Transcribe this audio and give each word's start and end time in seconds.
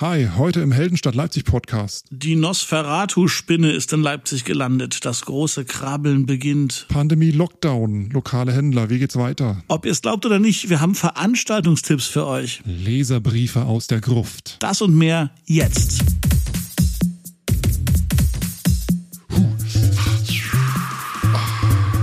Hi, 0.00 0.28
heute 0.36 0.60
im 0.60 0.70
Heldenstadt 0.70 1.16
Leipzig 1.16 1.44
Podcast. 1.44 2.06
Die 2.10 2.36
Nosferatu-Spinne 2.36 3.72
ist 3.72 3.92
in 3.92 4.00
Leipzig 4.00 4.44
gelandet. 4.44 5.04
Das 5.04 5.22
große 5.22 5.64
Krabbeln 5.64 6.24
beginnt. 6.24 6.86
Pandemie, 6.88 7.32
Lockdown, 7.32 8.08
lokale 8.10 8.52
Händler, 8.52 8.90
wie 8.90 9.00
geht's 9.00 9.16
weiter? 9.16 9.64
Ob 9.66 9.84
ihr 9.84 9.90
es 9.90 10.00
glaubt 10.00 10.24
oder 10.24 10.38
nicht, 10.38 10.70
wir 10.70 10.80
haben 10.80 10.94
Veranstaltungstipps 10.94 12.06
für 12.06 12.28
euch. 12.28 12.62
Leserbriefe 12.64 13.64
aus 13.64 13.88
der 13.88 14.00
Gruft. 14.00 14.58
Das 14.60 14.82
und 14.82 14.94
mehr 14.94 15.32
jetzt. 15.46 16.04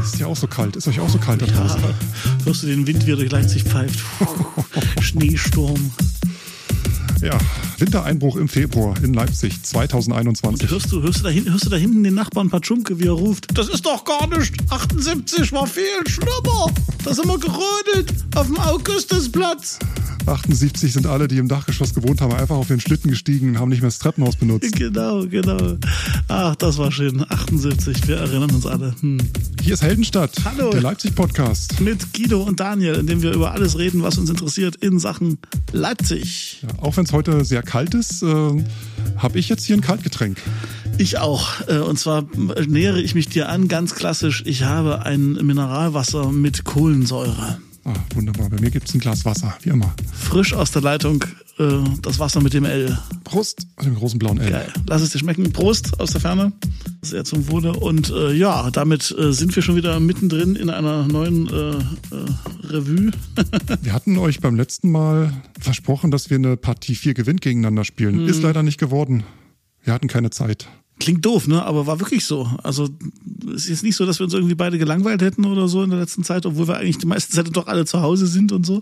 Ist 0.04 0.20
ja 0.20 0.27
auch 0.27 0.36
so 0.36 0.48
kalt. 0.48 0.75
Ist 0.75 0.89
euch 0.89 1.00
auch 1.00 1.07
so 1.07 1.18
kalt 1.18 1.41
da 1.41 1.46
draußen? 1.46 1.82
Ja, 1.82 1.93
hörst 2.43 2.62
du 2.62 2.68
den 2.68 2.86
Wind, 2.86 3.07
wie 3.07 3.12
er 3.12 3.16
durch 3.16 3.32
Leipzig 3.32 3.64
pfeift? 3.64 4.02
Schneesturm. 5.00 5.93
Ja, 7.21 7.39
Wintereinbruch 7.78 8.38
im 8.38 8.48
Februar 8.48 8.96
in 9.04 9.14
Leipzig 9.14 9.62
2021. 9.63 10.70
Hörst 10.70 10.91
du, 10.91 11.02
hörst 11.02 11.20
du, 11.20 11.23
da 11.23 11.30
hinten, 11.30 11.52
hörst 11.52 11.66
du 11.66 11.70
da 11.70 11.77
hinten 11.77 12.04
den 12.04 12.13
Nachbarn 12.13 12.50
Patschumke, 12.50 13.00
wie 13.00 13.08
er 13.08 13.12
ruft? 13.12 13.48
Das 13.58 13.67
ist 13.67 13.86
doch 13.86 14.05
gar 14.05 14.27
nicht. 14.38 14.55
78 14.70 15.52
war 15.52 15.67
viel 15.67 15.84
schlimmer. 16.08 16.72
Da 17.03 17.14
sind 17.14 17.27
wir 17.27 17.38
gerödelt 17.38 18.14
auf 18.36 18.48
dem 18.48 18.58
Augustusplatz. 18.58 19.80
78 20.27 20.91
sind 20.91 21.05
alle, 21.05 21.27
die 21.27 21.38
im 21.38 21.48
Dachgeschoss 21.48 21.94
gewohnt 21.94 22.20
haben, 22.22 22.34
einfach 22.34 22.55
auf 22.55 22.67
den 22.67 22.80
Schlitten 22.80 23.09
gestiegen 23.09 23.50
und 23.50 23.59
haben 23.59 23.70
nicht 23.70 23.81
mehr 23.81 23.89
das 23.89 24.00
Treppenhaus 24.00 24.36
benutzt. 24.36 24.76
Genau, 24.76 25.26
genau. 25.28 25.78
Ach, 26.28 26.55
das 26.55 26.78
war 26.78 26.92
schön. 26.92 27.23
78, 27.30 28.08
wir 28.08 28.17
erinnern 28.17 28.50
uns 28.52 28.66
alle. 28.66 28.95
Hm. 29.02 29.20
Hier 29.62 29.73
ist 29.73 29.84
Heldenstadt, 29.84 30.31
Hallo. 30.44 30.72
der 30.72 30.81
Leipzig-Podcast. 30.81 31.80
Mit 31.80 32.14
Guido 32.14 32.42
und 32.42 32.59
Daniel, 32.59 32.95
in 32.95 33.08
dem 33.08 33.22
wir 33.22 33.34
über 33.34 33.52
alles 33.52 33.78
reden, 33.78 34.02
was 34.03 34.17
uns 34.17 34.30
interessiert 34.30 34.76
in 34.78 35.00
Sachen 35.00 35.38
Leipzig. 35.72 36.64
Ja, 36.64 36.84
auch 36.84 36.98
wenn 36.98 37.05
es 37.05 37.12
heute 37.12 37.45
sehr 37.45 37.62
kalt 37.66 37.94
ist, 37.94 38.24
äh, 38.24 38.64
habe 39.18 39.40
ich 39.40 39.50
jetzt 39.50 39.66
hier 39.66 39.76
ein 39.78 39.82
Kaltgetränk. 39.82 40.38
Ich 40.98 41.18
auch. 41.18 41.67
Äh, 41.67 41.80
Und 41.80 42.00
zwar 42.00 42.26
nähere 42.67 43.02
ich 43.02 43.16
mich 43.16 43.28
dir 43.28 43.50
an, 43.50 43.67
ganz 43.67 43.95
klassisch. 43.95 44.44
Ich 44.45 44.64
habe 44.64 45.06
ein 45.06 45.34
Mineralwasser 45.34 46.31
mit 46.31 46.64
Kohlensäure. 46.64 47.59
Ah, 47.84 47.94
wunderbar. 48.16 48.50
Bei 48.50 48.59
mir 48.59 48.72
gibt 48.72 48.88
es 48.89 48.95
ein 48.95 49.00
Glas 49.00 49.26
Wasser, 49.26 49.56
wie 49.62 49.70
immer. 49.70 49.94
Frisch 50.12 50.54
aus 50.54 50.72
der 50.72 50.81
Leitung, 50.81 51.23
äh, 51.59 51.66
das 52.02 52.17
Wasser 52.17 52.42
mit 52.42 52.54
dem 52.54 52.66
L. 52.66 52.98
Prost 53.23 53.67
mit 53.78 53.86
dem 53.86 53.95
großen 53.95 54.17
blauen 54.17 54.39
L. 54.39 54.50
Geil. 54.50 54.73
Lass 54.88 55.04
es 55.04 55.11
dir 55.11 55.20
schmecken. 55.20 55.52
Prost 55.54 56.00
aus 56.00 56.11
der 56.11 56.22
Ferne. 56.22 56.52
Sehr 57.04 57.23
zum 57.26 57.48
Wohle. 57.50 57.73
Und 57.73 58.09
äh, 58.09 58.34
ja, 58.34 58.72
damit 58.72 59.14
äh, 59.20 59.32
sind 59.34 59.56
wir 59.56 59.61
schon 59.61 59.76
wieder 59.76 60.00
mittendrin 60.00 60.56
in 60.56 60.72
einer 60.72 61.06
neuen 61.08 61.48
äh, 61.48 61.70
äh, 61.70 62.64
Revue. 62.76 63.12
Wir 63.81 63.94
hatten 63.94 64.18
euch 64.18 64.40
beim 64.42 64.56
letzten 64.56 64.92
Mal 64.92 65.34
versprochen, 65.59 66.12
dass 66.12 66.30
wir 66.30 66.38
eine 66.38 66.58
Partie 66.58 66.95
4 66.95 67.14
Gewinn 67.14 67.38
gegeneinander 67.38 67.86
spielen. 67.86 68.23
Mhm. 68.23 68.30
Ist 68.30 68.42
leider 68.42 68.64
nicht 68.64 68.80
geworden. 68.80 69.23
Wir 69.84 69.94
hatten 69.94 70.08
keine 70.08 70.30
Zeit. 70.30 70.67
Klingt 70.98 71.26
doof, 71.26 71.48
ne? 71.48 71.62
Aber 71.62 71.88
war 71.88 72.00
wirklich 72.00 72.23
so. 72.23 72.50
Also 72.64 72.88
es 73.54 73.64
ist 73.64 73.70
jetzt 73.70 73.84
nicht 73.84 73.98
so, 73.98 74.06
dass 74.06 74.20
wir 74.20 74.23
uns 74.23 74.34
irgendwie 74.34 74.56
beide 74.56 74.78
gelangweilt 74.78 75.22
hätten 75.22 75.44
oder 75.44 75.67
so 75.67 75.84
in 75.84 75.90
der 75.90 76.00
letzten 76.00 76.23
Zeit, 76.23 76.45
obwohl 76.45 76.70
wir 76.70 76.78
eigentlich 76.78 76.98
die 76.98 77.06
meiste 77.06 77.34
Zeit 77.34 77.50
doch 77.52 77.67
alle 77.67 77.86
zu 77.86 78.02
Hause 78.02 78.28
sind 78.28 78.54
und 78.54 78.66
so. 78.66 78.82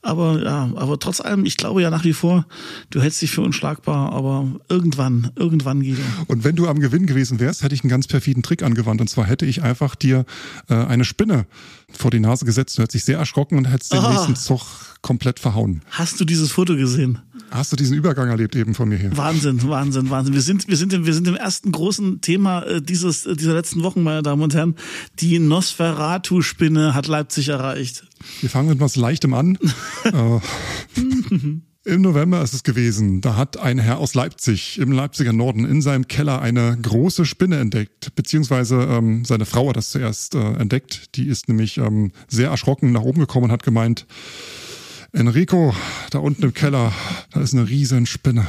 Aber 0.00 0.40
ja, 0.44 0.70
aber 0.76 1.00
trotz 1.00 1.20
allem, 1.20 1.44
ich 1.44 1.56
glaube 1.56 1.82
ja 1.82 1.90
nach 1.90 2.04
wie 2.04 2.12
vor, 2.12 2.46
du 2.90 3.02
hältst 3.02 3.20
dich 3.20 3.32
für 3.32 3.40
unschlagbar, 3.40 4.12
aber 4.12 4.46
irgendwann, 4.68 5.32
irgendwann 5.34 5.80
Guido. 5.80 6.02
Und 6.28 6.44
wenn 6.44 6.54
du 6.54 6.68
am 6.68 6.78
Gewinn 6.78 7.06
gewesen 7.06 7.40
wärst, 7.40 7.64
hätte 7.64 7.74
ich 7.74 7.82
einen 7.82 7.90
ganz 7.90 8.06
perfiden 8.06 8.44
Trick 8.44 8.62
angewandt. 8.62 9.00
Und 9.00 9.10
zwar 9.10 9.26
hätte 9.26 9.44
ich 9.44 9.60
einfach 9.62 9.96
dir 9.96 10.26
äh, 10.68 10.74
eine 10.74 11.04
Spinne 11.04 11.46
vor 11.92 12.10
die 12.10 12.20
Nase 12.20 12.44
gesetzt. 12.44 12.78
Du 12.78 12.82
hättest 12.82 12.94
dich 12.94 13.04
sehr 13.04 13.18
erschrocken 13.18 13.58
und 13.58 13.66
hättest 13.66 13.92
den 13.92 14.02
nächsten 14.02 14.36
Zug 14.36 14.60
komplett 15.02 15.40
verhauen. 15.40 15.82
Hast 15.90 16.20
du 16.20 16.24
dieses 16.24 16.52
Foto 16.52 16.76
gesehen? 16.76 17.20
Hast 17.50 17.72
du 17.72 17.76
diesen 17.76 17.96
Übergang 17.96 18.28
erlebt 18.28 18.54
eben 18.54 18.74
von 18.74 18.88
mir 18.88 18.98
hier? 18.98 19.16
Wahnsinn, 19.16 19.66
Wahnsinn, 19.68 20.10
Wahnsinn. 20.10 20.34
Wir 20.34 20.42
sind, 20.42 20.68
wir 20.68 20.76
sind, 20.76 20.92
im, 20.92 21.06
wir 21.06 21.14
sind 21.14 21.26
im 21.26 21.34
ersten 21.34 21.72
großen 21.72 22.20
Thema 22.20 22.62
äh, 22.62 22.80
dieses, 22.80 23.26
äh, 23.26 23.34
dieser 23.34 23.54
letzten 23.54 23.82
Wochen, 23.82 24.02
meine 24.02 24.22
Damen 24.22 24.42
und 24.42 24.54
Herren. 24.54 24.76
Die 25.18 25.38
Nosferatu-Spinne 25.38 26.94
hat 26.94 27.08
Leipzig 27.08 27.48
erreicht. 27.48 28.04
Wir 28.40 28.50
fangen 28.50 28.68
mit 28.68 28.80
was 28.80 28.96
Leichtem 28.96 29.34
an. 29.34 29.58
äh, 30.04 30.40
Im 31.86 32.02
November 32.02 32.42
ist 32.42 32.52
es 32.52 32.62
gewesen. 32.62 33.22
Da 33.22 33.36
hat 33.36 33.56
ein 33.56 33.78
Herr 33.78 33.98
aus 33.98 34.14
Leipzig 34.14 34.78
im 34.78 34.92
Leipziger 34.92 35.32
Norden 35.32 35.64
in 35.64 35.80
seinem 35.80 36.08
Keller 36.08 36.42
eine 36.42 36.76
große 36.80 37.24
Spinne 37.24 37.56
entdeckt. 37.58 38.14
Beziehungsweise 38.14 38.82
ähm, 38.82 39.24
seine 39.24 39.46
Frau 39.46 39.70
hat 39.70 39.76
das 39.76 39.88
zuerst 39.88 40.34
äh, 40.34 40.52
entdeckt. 40.56 41.16
Die 41.16 41.26
ist 41.26 41.48
nämlich 41.48 41.78
ähm, 41.78 42.12
sehr 42.28 42.50
erschrocken 42.50 42.92
nach 42.92 43.00
oben 43.00 43.20
gekommen 43.20 43.44
und 43.44 43.52
hat 43.52 43.62
gemeint, 43.62 44.06
Enrico, 45.12 45.74
da 46.10 46.18
unten 46.20 46.44
im 46.44 46.54
Keller, 46.54 46.92
da 47.32 47.40
ist 47.40 47.52
eine 47.52 47.68
riesen 47.68 48.06
Spinne. 48.06 48.46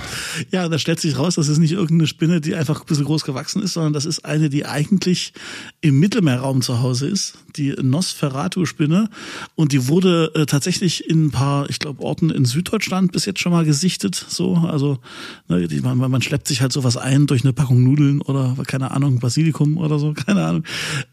Ja, 0.51 0.69
da 0.69 0.77
stellt 0.77 0.99
sich 0.99 1.17
raus, 1.17 1.33
das 1.35 1.47
ist 1.47 1.57
nicht 1.57 1.71
irgendeine 1.71 2.05
Spinne, 2.05 2.39
die 2.39 2.53
einfach 2.53 2.81
ein 2.81 2.85
bisschen 2.85 3.05
groß 3.05 3.23
gewachsen 3.23 3.63
ist, 3.63 3.73
sondern 3.73 3.93
das 3.93 4.05
ist 4.05 4.25
eine, 4.25 4.49
die 4.49 4.65
eigentlich 4.65 5.33
im 5.81 5.99
Mittelmeerraum 5.99 6.61
zu 6.61 6.81
Hause 6.81 7.07
ist, 7.07 7.33
die 7.55 7.71
Nosferatu-Spinne. 7.71 9.09
Und 9.55 9.71
die 9.71 9.87
wurde 9.87 10.31
äh, 10.35 10.45
tatsächlich 10.45 11.09
in 11.09 11.25
ein 11.25 11.31
paar, 11.31 11.67
ich 11.69 11.79
glaube, 11.79 12.03
Orten 12.03 12.29
in 12.29 12.45
Süddeutschland 12.45 13.11
bis 13.11 13.25
jetzt 13.25 13.39
schon 13.39 13.51
mal 13.51 13.65
gesichtet. 13.65 14.23
So, 14.29 14.55
also 14.57 14.99
ne, 15.47 15.67
die, 15.67 15.81
man, 15.81 15.97
man 15.97 16.21
schleppt 16.21 16.47
sich 16.47 16.61
halt 16.61 16.71
sowas 16.71 16.95
ein 16.95 17.25
durch 17.25 17.43
eine 17.43 17.53
Packung 17.53 17.83
Nudeln 17.83 18.21
oder 18.21 18.55
keine 18.67 18.91
Ahnung, 18.91 19.19
Basilikum 19.19 19.77
oder 19.77 19.97
so, 19.97 20.13
keine 20.25 20.45
Ahnung. 20.45 20.63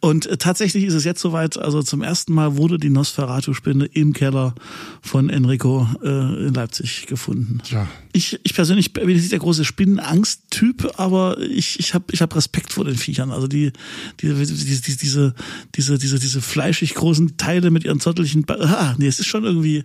Und 0.00 0.26
äh, 0.26 0.36
tatsächlich 0.36 0.84
ist 0.84 0.94
es 0.94 1.04
jetzt 1.04 1.20
soweit, 1.20 1.56
also 1.56 1.82
zum 1.82 2.02
ersten 2.02 2.34
Mal 2.34 2.58
wurde 2.58 2.78
die 2.78 2.90
Nosferatu-Spinne 2.90 3.86
im 3.86 4.12
Keller 4.12 4.54
von 5.00 5.30
Enrico 5.38 5.88
äh, 6.02 6.46
in 6.46 6.54
Leipzig 6.54 7.06
gefunden. 7.06 7.60
Tja, 7.64 7.88
Ich, 8.12 8.38
ich 8.42 8.54
persönlich 8.54 8.92
bin 8.92 9.08
jetzt 9.08 9.20
nicht 9.22 9.32
der 9.32 9.38
große 9.38 9.64
Spinnenangst-Typ, 9.64 10.92
aber 10.96 11.38
ich, 11.40 11.78
ich 11.78 11.94
habe 11.94 12.04
ich 12.12 12.20
hab 12.22 12.34
Respekt 12.36 12.72
vor 12.72 12.84
den 12.84 12.96
Viechern. 12.96 13.30
Also 13.30 13.48
die, 13.48 13.72
die, 14.20 14.32
die, 14.34 14.44
die 14.44 14.96
diese, 14.96 15.34
diese, 15.74 15.98
diese, 15.98 16.18
diese 16.18 16.40
fleischig 16.40 16.94
großen 16.94 17.36
Teile 17.36 17.70
mit 17.70 17.84
ihren 17.84 18.00
zotteligen. 18.00 18.42
Ba 18.42 18.54
ah, 18.60 18.94
nee, 18.98 19.06
es 19.06 19.18
ist 19.18 19.26
schon 19.26 19.44
irgendwie. 19.44 19.84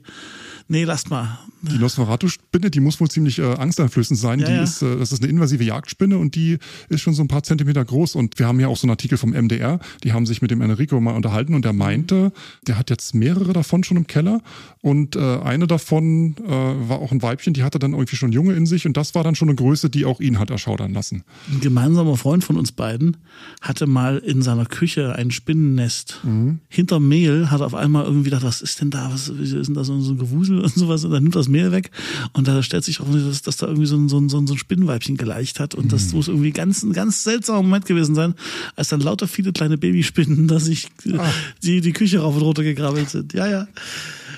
Nee, 0.67 0.85
lasst 0.85 1.09
mal. 1.09 1.39
Die 1.61 1.77
Nosferatu-Spinne, 1.77 2.69
die 2.69 2.79
muss 2.79 2.99
wohl 2.99 3.09
ziemlich 3.09 3.39
äh, 3.39 3.43
angsteinflößend 3.43 4.19
sein. 4.19 4.39
Ja, 4.39 4.47
die 4.47 4.53
ja. 4.53 4.63
Ist, 4.63 4.81
äh, 4.81 4.97
das 4.97 5.11
ist 5.11 5.21
eine 5.21 5.29
invasive 5.29 5.63
Jagdspinne 5.63 6.17
und 6.17 6.35
die 6.35 6.57
ist 6.89 7.01
schon 7.01 7.13
so 7.13 7.23
ein 7.23 7.27
paar 7.27 7.43
Zentimeter 7.43 7.83
groß. 7.83 8.15
Und 8.15 8.39
wir 8.39 8.47
haben 8.47 8.59
ja 8.59 8.67
auch 8.67 8.77
so 8.77 8.85
einen 8.85 8.91
Artikel 8.91 9.17
vom 9.17 9.31
MDR, 9.31 9.79
die 10.03 10.13
haben 10.13 10.25
sich 10.25 10.41
mit 10.41 10.51
dem 10.51 10.61
Enrico 10.61 10.99
mal 10.99 11.15
unterhalten 11.15 11.53
und 11.53 11.63
der 11.65 11.73
meinte, 11.73 12.31
der 12.67 12.77
hat 12.77 12.89
jetzt 12.89 13.15
mehrere 13.15 13.53
davon 13.53 13.83
schon 13.83 13.97
im 13.97 14.07
Keller 14.07 14.41
und 14.81 15.15
äh, 15.15 15.39
eine 15.39 15.67
davon 15.67 16.35
äh, 16.45 16.49
war 16.49 16.99
auch 16.99 17.11
ein 17.11 17.21
Weibchen, 17.21 17.53
die 17.53 17.63
hatte 17.63 17.79
dann 17.79 17.93
irgendwie 17.93 18.15
schon 18.15 18.31
Junge 18.31 18.53
in 18.53 18.65
sich 18.65 18.85
und 18.85 18.97
das 18.97 19.15
war 19.15 19.23
dann 19.23 19.35
schon 19.35 19.49
eine 19.49 19.55
Größe, 19.55 19.89
die 19.89 20.05
auch 20.05 20.19
ihn 20.19 20.39
hat 20.39 20.49
erschaudern 20.49 20.93
lassen. 20.93 21.23
Ein 21.51 21.61
gemeinsamer 21.61 22.17
Freund 22.17 22.43
von 22.43 22.57
uns 22.57 22.71
beiden 22.71 23.17
hatte 23.61 23.87
mal 23.87 24.17
in 24.17 24.41
seiner 24.41 24.65
Küche 24.65 25.15
ein 25.15 25.31
Spinnennest. 25.31 26.21
Hinter 26.69 26.99
Mehl 26.99 27.51
hat 27.51 27.61
er 27.61 27.67
auf 27.67 27.75
einmal 27.75 28.05
irgendwie 28.05 28.25
gedacht, 28.25 28.43
was 28.43 28.61
ist 28.61 28.81
denn 28.81 28.89
da? 28.89 29.11
Was 29.11 29.29
ist 29.29 29.67
denn 29.67 29.75
da 29.75 29.83
so 29.83 29.93
ein 29.93 30.17
Gewusel 30.17 30.52
und 30.59 30.73
sowas? 30.73 31.03
Und 31.03 31.11
dann 31.11 31.23
nimmt 31.23 31.35
das 31.35 31.47
Mehl 31.47 31.71
weg 31.71 31.91
und 32.33 32.47
da 32.47 32.63
stellt 32.63 32.83
sich 32.83 32.99
auch, 33.01 33.07
dass, 33.11 33.41
dass 33.41 33.57
da 33.57 33.67
irgendwie 33.67 33.87
so 33.87 33.97
ein, 33.97 34.09
so, 34.09 34.19
ein, 34.19 34.29
so 34.29 34.37
ein 34.37 34.57
Spinnenweibchen 34.57 35.17
geleicht 35.17 35.59
hat. 35.59 35.75
Und 35.75 35.91
das 35.91 36.13
muss 36.13 36.27
irgendwie 36.27 36.51
ganz, 36.51 36.83
ein 36.83 36.93
ganz 36.93 37.23
seltsamer 37.23 37.61
Moment 37.61 37.85
gewesen 37.85 38.15
sein, 38.15 38.35
als 38.75 38.89
dann 38.89 39.01
lauter 39.01 39.27
viele 39.27 39.53
kleine 39.53 39.77
Babyspinnen, 39.77 40.47
dass 40.47 40.65
sich 40.65 40.87
äh, 41.05 41.17
die, 41.63 41.81
die 41.81 41.93
Küche 41.93 42.19
rauf 42.19 42.35
und 42.35 42.41
runter 42.41 42.63
gekrabbelt 42.63 43.09
sind. 43.09 43.33
Ja, 43.33 43.47
ja. 43.47 43.67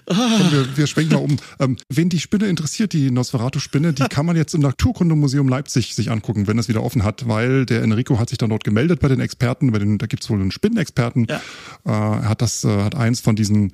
Komm, 0.05 0.51
wir, 0.51 0.77
wir 0.77 0.87
schwenken 0.87 1.13
mal 1.13 1.19
um. 1.19 1.37
Ähm, 1.59 1.77
wen 1.89 2.09
die 2.09 2.19
Spinne 2.19 2.45
interessiert, 2.45 2.93
die 2.93 3.09
Nosferatu-Spinne, 3.11 3.93
die 3.93 4.03
kann 4.03 4.25
man 4.25 4.35
jetzt 4.35 4.53
im 4.53 4.61
Naturkundemuseum 4.61 5.47
Leipzig 5.47 5.95
sich 5.95 6.11
angucken, 6.11 6.47
wenn 6.47 6.59
es 6.59 6.67
wieder 6.67 6.83
offen 6.83 7.03
hat, 7.03 7.27
weil 7.27 7.65
der 7.65 7.81
Enrico 7.81 8.19
hat 8.19 8.29
sich 8.29 8.37
dann 8.37 8.49
dort 8.49 8.63
gemeldet 8.63 8.99
bei 8.99 9.07
den 9.07 9.19
Experten, 9.19 9.71
bei 9.71 9.79
den, 9.79 9.97
da 9.97 10.05
gibt's 10.05 10.29
wohl 10.29 10.39
einen 10.39 10.51
Spinnenexperten. 10.51 11.27
Ja. 11.27 11.41
Äh, 11.85 12.21
er 12.21 12.29
hat 12.29 12.41
das, 12.41 12.63
äh, 12.63 12.83
hat 12.83 12.95
eins 12.95 13.19
von 13.19 13.35
diesen 13.35 13.73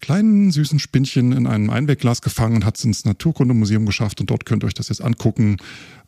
kleinen 0.00 0.50
süßen 0.50 0.78
Spinnchen 0.78 1.32
in 1.32 1.46
einem 1.46 1.70
Einwegglas 1.70 2.22
gefangen 2.22 2.56
und 2.56 2.64
hat 2.64 2.76
es 2.78 2.84
ins 2.84 3.04
Naturkundemuseum 3.04 3.86
geschafft 3.86 4.20
und 4.20 4.30
dort 4.30 4.44
könnt 4.44 4.64
ihr 4.64 4.66
euch 4.66 4.74
das 4.74 4.88
jetzt 4.88 5.02
angucken. 5.02 5.58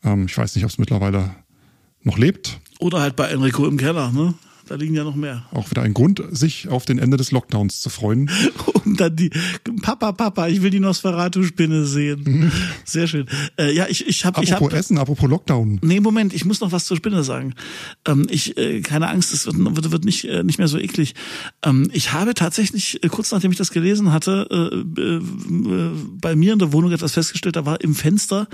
Ähm, 0.05 0.27
ich 0.27 0.37
weiß 0.37 0.55
nicht, 0.55 0.65
ob 0.65 0.71
es 0.71 0.79
mittlerweile 0.79 1.31
noch 2.03 2.19
lebt. 2.19 2.61
Oder 2.79 3.01
halt 3.01 3.17
bei 3.17 3.29
Enrico 3.29 3.67
im 3.67 3.77
Keller, 3.77 4.11
ne? 4.13 4.35
Da 4.71 4.77
liegen 4.77 4.95
ja 4.95 5.03
noch 5.03 5.17
mehr. 5.17 5.43
Auch 5.51 5.69
wieder 5.73 5.83
ein 5.83 5.95
Grund, 5.95 6.23
sich 6.31 6.69
auf 6.69 6.85
den 6.85 7.01
Ende 7.01 7.17
des 7.17 7.33
Lockdowns 7.33 7.81
zu 7.81 7.91
freuen. 7.91 8.31
Und 8.85 9.01
dann 9.01 9.17
die 9.17 9.31
Papa, 9.83 10.13
Papa, 10.13 10.47
ich 10.47 10.63
will 10.63 10.71
die 10.71 10.79
Nosferatu-Spinne 10.79 11.85
sehen. 11.87 12.53
Sehr 12.85 13.09
schön. 13.09 13.27
Äh, 13.59 13.75
ja, 13.75 13.87
ich, 13.89 14.07
ich 14.07 14.25
habe, 14.25 14.45
ich 14.45 14.53
Apropos 14.53 14.71
habe. 14.71 14.79
Essen, 14.79 14.99
apropos 14.99 15.29
Lockdown. 15.29 15.81
Nee, 15.83 15.99
Moment, 15.99 16.33
ich 16.33 16.45
muss 16.45 16.61
noch 16.61 16.71
was 16.71 16.85
zur 16.85 16.97
Spinne 16.97 17.25
sagen. 17.25 17.57
Ähm, 18.07 18.29
ich, 18.31 18.57
äh, 18.59 18.81
keine 18.81 19.09
Angst, 19.09 19.35
es 19.35 19.45
wird, 19.45 19.57
wird, 19.59 19.91
wird 19.91 20.05
nicht, 20.05 20.27
äh, 20.27 20.45
nicht 20.45 20.59
mehr 20.59 20.69
so 20.69 20.79
eklig. 20.79 21.17
Ähm, 21.65 21.91
ich 21.93 22.13
habe 22.13 22.35
tatsächlich, 22.35 23.03
äh, 23.03 23.09
kurz 23.09 23.33
nachdem 23.33 23.51
ich 23.51 23.59
das 23.59 23.73
gelesen 23.73 24.13
hatte, 24.13 24.47
äh, 24.97 25.01
äh, 25.01 25.21
bei 26.21 26.37
mir 26.37 26.53
in 26.53 26.61
der 26.61 26.73
Wohnung 26.73 26.93
etwas 26.93 27.15
festgestellt, 27.15 27.57
da 27.57 27.67
war 27.67 27.81
im 27.81 27.97
Fenster 27.97 28.47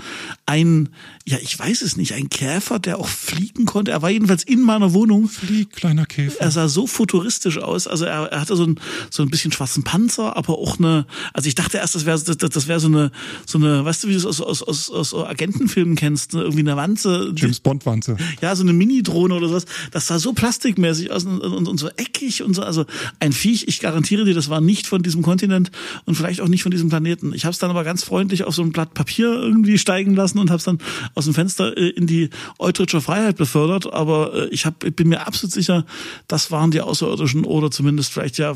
ein, 0.47 0.89
ja, 1.27 1.37
ich 1.39 1.59
weiß 1.59 1.83
es 1.83 1.95
nicht, 1.95 2.15
ein 2.15 2.29
Käfer, 2.29 2.79
der 2.79 2.97
auch 2.97 3.07
fliegen 3.07 3.65
konnte. 3.65 3.91
Er 3.91 4.01
war 4.01 4.09
jedenfalls 4.09 4.43
in 4.43 4.61
meiner 4.61 4.93
Wohnung. 4.93 5.27
Flieg, 5.27 5.73
kleiner 5.73 6.06
Unterkäfer. 6.07 6.41
Er 6.41 6.51
sah 6.51 6.67
so 6.67 6.87
futuristisch 6.87 7.57
aus. 7.57 7.87
Also 7.87 8.05
er, 8.05 8.25
er 8.31 8.41
hatte 8.41 8.55
so 8.55 8.65
ein, 8.65 8.79
so 9.09 9.23
ein 9.23 9.29
bisschen 9.29 9.51
schwarzen 9.51 9.83
Panzer, 9.83 10.35
aber 10.37 10.57
auch 10.57 10.79
eine, 10.79 11.05
also 11.33 11.47
ich 11.47 11.55
dachte 11.55 11.77
erst, 11.77 11.95
das 11.95 12.05
wäre 12.05 12.19
das, 12.19 12.37
das 12.37 12.67
wäre 12.67 12.79
so 12.79 12.87
eine, 12.87 13.11
so 13.45 13.57
eine, 13.57 13.83
weißt 13.83 14.03
du, 14.03 14.07
wie 14.07 14.13
du 14.13 14.17
es 14.19 14.25
aus, 14.25 14.41
aus, 14.41 14.63
aus, 14.63 14.91
aus 14.91 15.13
Agentenfilmen 15.13 15.95
kennst, 15.95 16.33
ne? 16.33 16.41
irgendwie 16.41 16.61
eine 16.61 16.75
Wanze. 16.75 17.33
James 17.35 17.59
Bond 17.59 17.85
Wanze. 17.85 18.17
Ja, 18.41 18.55
so 18.55 18.63
eine 18.63 18.73
Mini-Drohne 18.73 19.35
oder 19.35 19.49
sowas. 19.49 19.65
Das 19.91 20.07
sah 20.07 20.19
so 20.19 20.33
plastikmäßig 20.33 21.11
aus 21.11 21.25
und, 21.25 21.41
und, 21.41 21.67
und 21.67 21.77
so 21.77 21.89
eckig 21.97 22.43
und 22.43 22.53
so. 22.53 22.63
Also 22.63 22.85
ein 23.19 23.33
Viech, 23.33 23.67
ich 23.67 23.79
garantiere 23.79 24.25
dir, 24.25 24.33
das 24.33 24.49
war 24.49 24.61
nicht 24.61 24.87
von 24.87 25.03
diesem 25.03 25.21
Kontinent 25.21 25.71
und 26.05 26.15
vielleicht 26.15 26.41
auch 26.41 26.47
nicht 26.47 26.63
von 26.63 26.71
diesem 26.71 26.89
Planeten. 26.89 27.33
Ich 27.33 27.45
habe 27.45 27.51
es 27.51 27.59
dann 27.59 27.69
aber 27.69 27.83
ganz 27.83 28.03
freundlich 28.03 28.43
auf 28.43 28.55
so 28.55 28.61
ein 28.61 28.71
Blatt 28.71 28.93
Papier 28.93 29.27
irgendwie 29.33 29.77
steigen 29.77 30.15
lassen 30.15 30.39
und 30.39 30.49
habe 30.49 30.57
es 30.57 30.63
dann 30.63 30.79
aus 31.15 31.25
dem 31.25 31.33
Fenster 31.33 31.77
äh, 31.77 31.89
in 31.89 32.07
die 32.07 32.29
Eutritscher 32.59 33.01
Freiheit 33.01 33.37
befördert. 33.37 33.91
Aber 33.91 34.33
äh, 34.33 34.47
ich, 34.49 34.65
hab, 34.65 34.83
ich 34.83 34.95
bin 34.95 35.09
mir 35.09 35.25
absolut 35.25 35.53
sicher, 35.53 35.85
das 36.27 36.51
waren 36.51 36.71
die 36.71 36.81
Außerirdischen 36.81 37.45
oder 37.45 37.71
zumindest 37.71 38.11
vielleicht 38.11 38.37
ja 38.37 38.53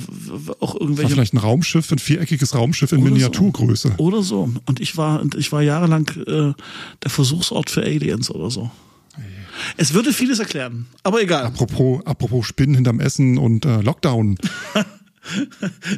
auch 0.59 0.75
irgendwelche. 0.75 1.03
War 1.03 1.15
vielleicht 1.15 1.33
ein 1.33 1.37
Raumschiff, 1.37 1.91
ein 1.91 1.99
viereckiges 1.99 2.55
Raumschiff 2.55 2.91
in 2.91 3.03
Miniaturgröße. 3.03 3.95
So. 3.97 4.03
Oder 4.03 4.23
so. 4.23 4.49
Und 4.65 4.79
ich 4.79 4.97
war, 4.97 5.23
ich 5.35 5.51
war 5.51 5.61
jahrelang 5.61 6.07
äh, 6.27 6.53
der 7.03 7.09
Versuchsort 7.09 7.69
für 7.69 7.81
Aliens 7.81 8.29
oder 8.29 8.49
so. 8.49 8.71
Es 9.77 9.93
würde 9.93 10.13
vieles 10.13 10.39
erklären, 10.39 10.87
aber 11.03 11.21
egal. 11.21 11.45
Apropos, 11.45 12.05
apropos 12.05 12.45
Spinnen 12.45 12.75
hinterm 12.75 12.99
Essen 12.99 13.37
und 13.37 13.65
äh, 13.65 13.81
Lockdown. 13.81 14.37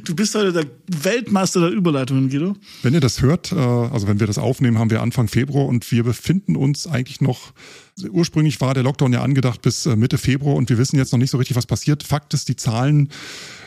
Du 0.03 0.15
bist 0.15 0.35
heute 0.35 0.51
der 0.51 0.65
Weltmeister 0.87 1.61
der 1.61 1.71
Überleitungen, 1.71 2.29
Guido. 2.29 2.55
Wenn 2.81 2.93
ihr 2.93 2.99
das 2.99 3.21
hört, 3.21 3.51
äh, 3.51 3.55
also 3.55 4.07
wenn 4.07 4.19
wir 4.19 4.27
das 4.27 4.37
aufnehmen, 4.37 4.77
haben 4.77 4.89
wir 4.89 5.01
Anfang 5.01 5.27
Februar 5.27 5.65
und 5.65 5.89
wir 5.91 6.03
befinden 6.03 6.55
uns 6.55 6.87
eigentlich 6.87 7.21
noch, 7.21 7.53
ursprünglich 8.09 8.59
war 8.59 8.73
der 8.73 8.83
Lockdown 8.83 9.13
ja 9.13 9.21
angedacht 9.21 9.61
bis 9.61 9.85
äh, 9.85 9.95
Mitte 9.95 10.17
Februar 10.17 10.55
und 10.55 10.69
wir 10.69 10.77
wissen 10.77 10.97
jetzt 10.97 11.13
noch 11.13 11.19
nicht 11.19 11.31
so 11.31 11.37
richtig, 11.37 11.55
was 11.55 11.65
passiert. 11.65 12.03
Fakt 12.03 12.33
ist, 12.33 12.49
die 12.49 12.55
Zahlen 12.55 13.09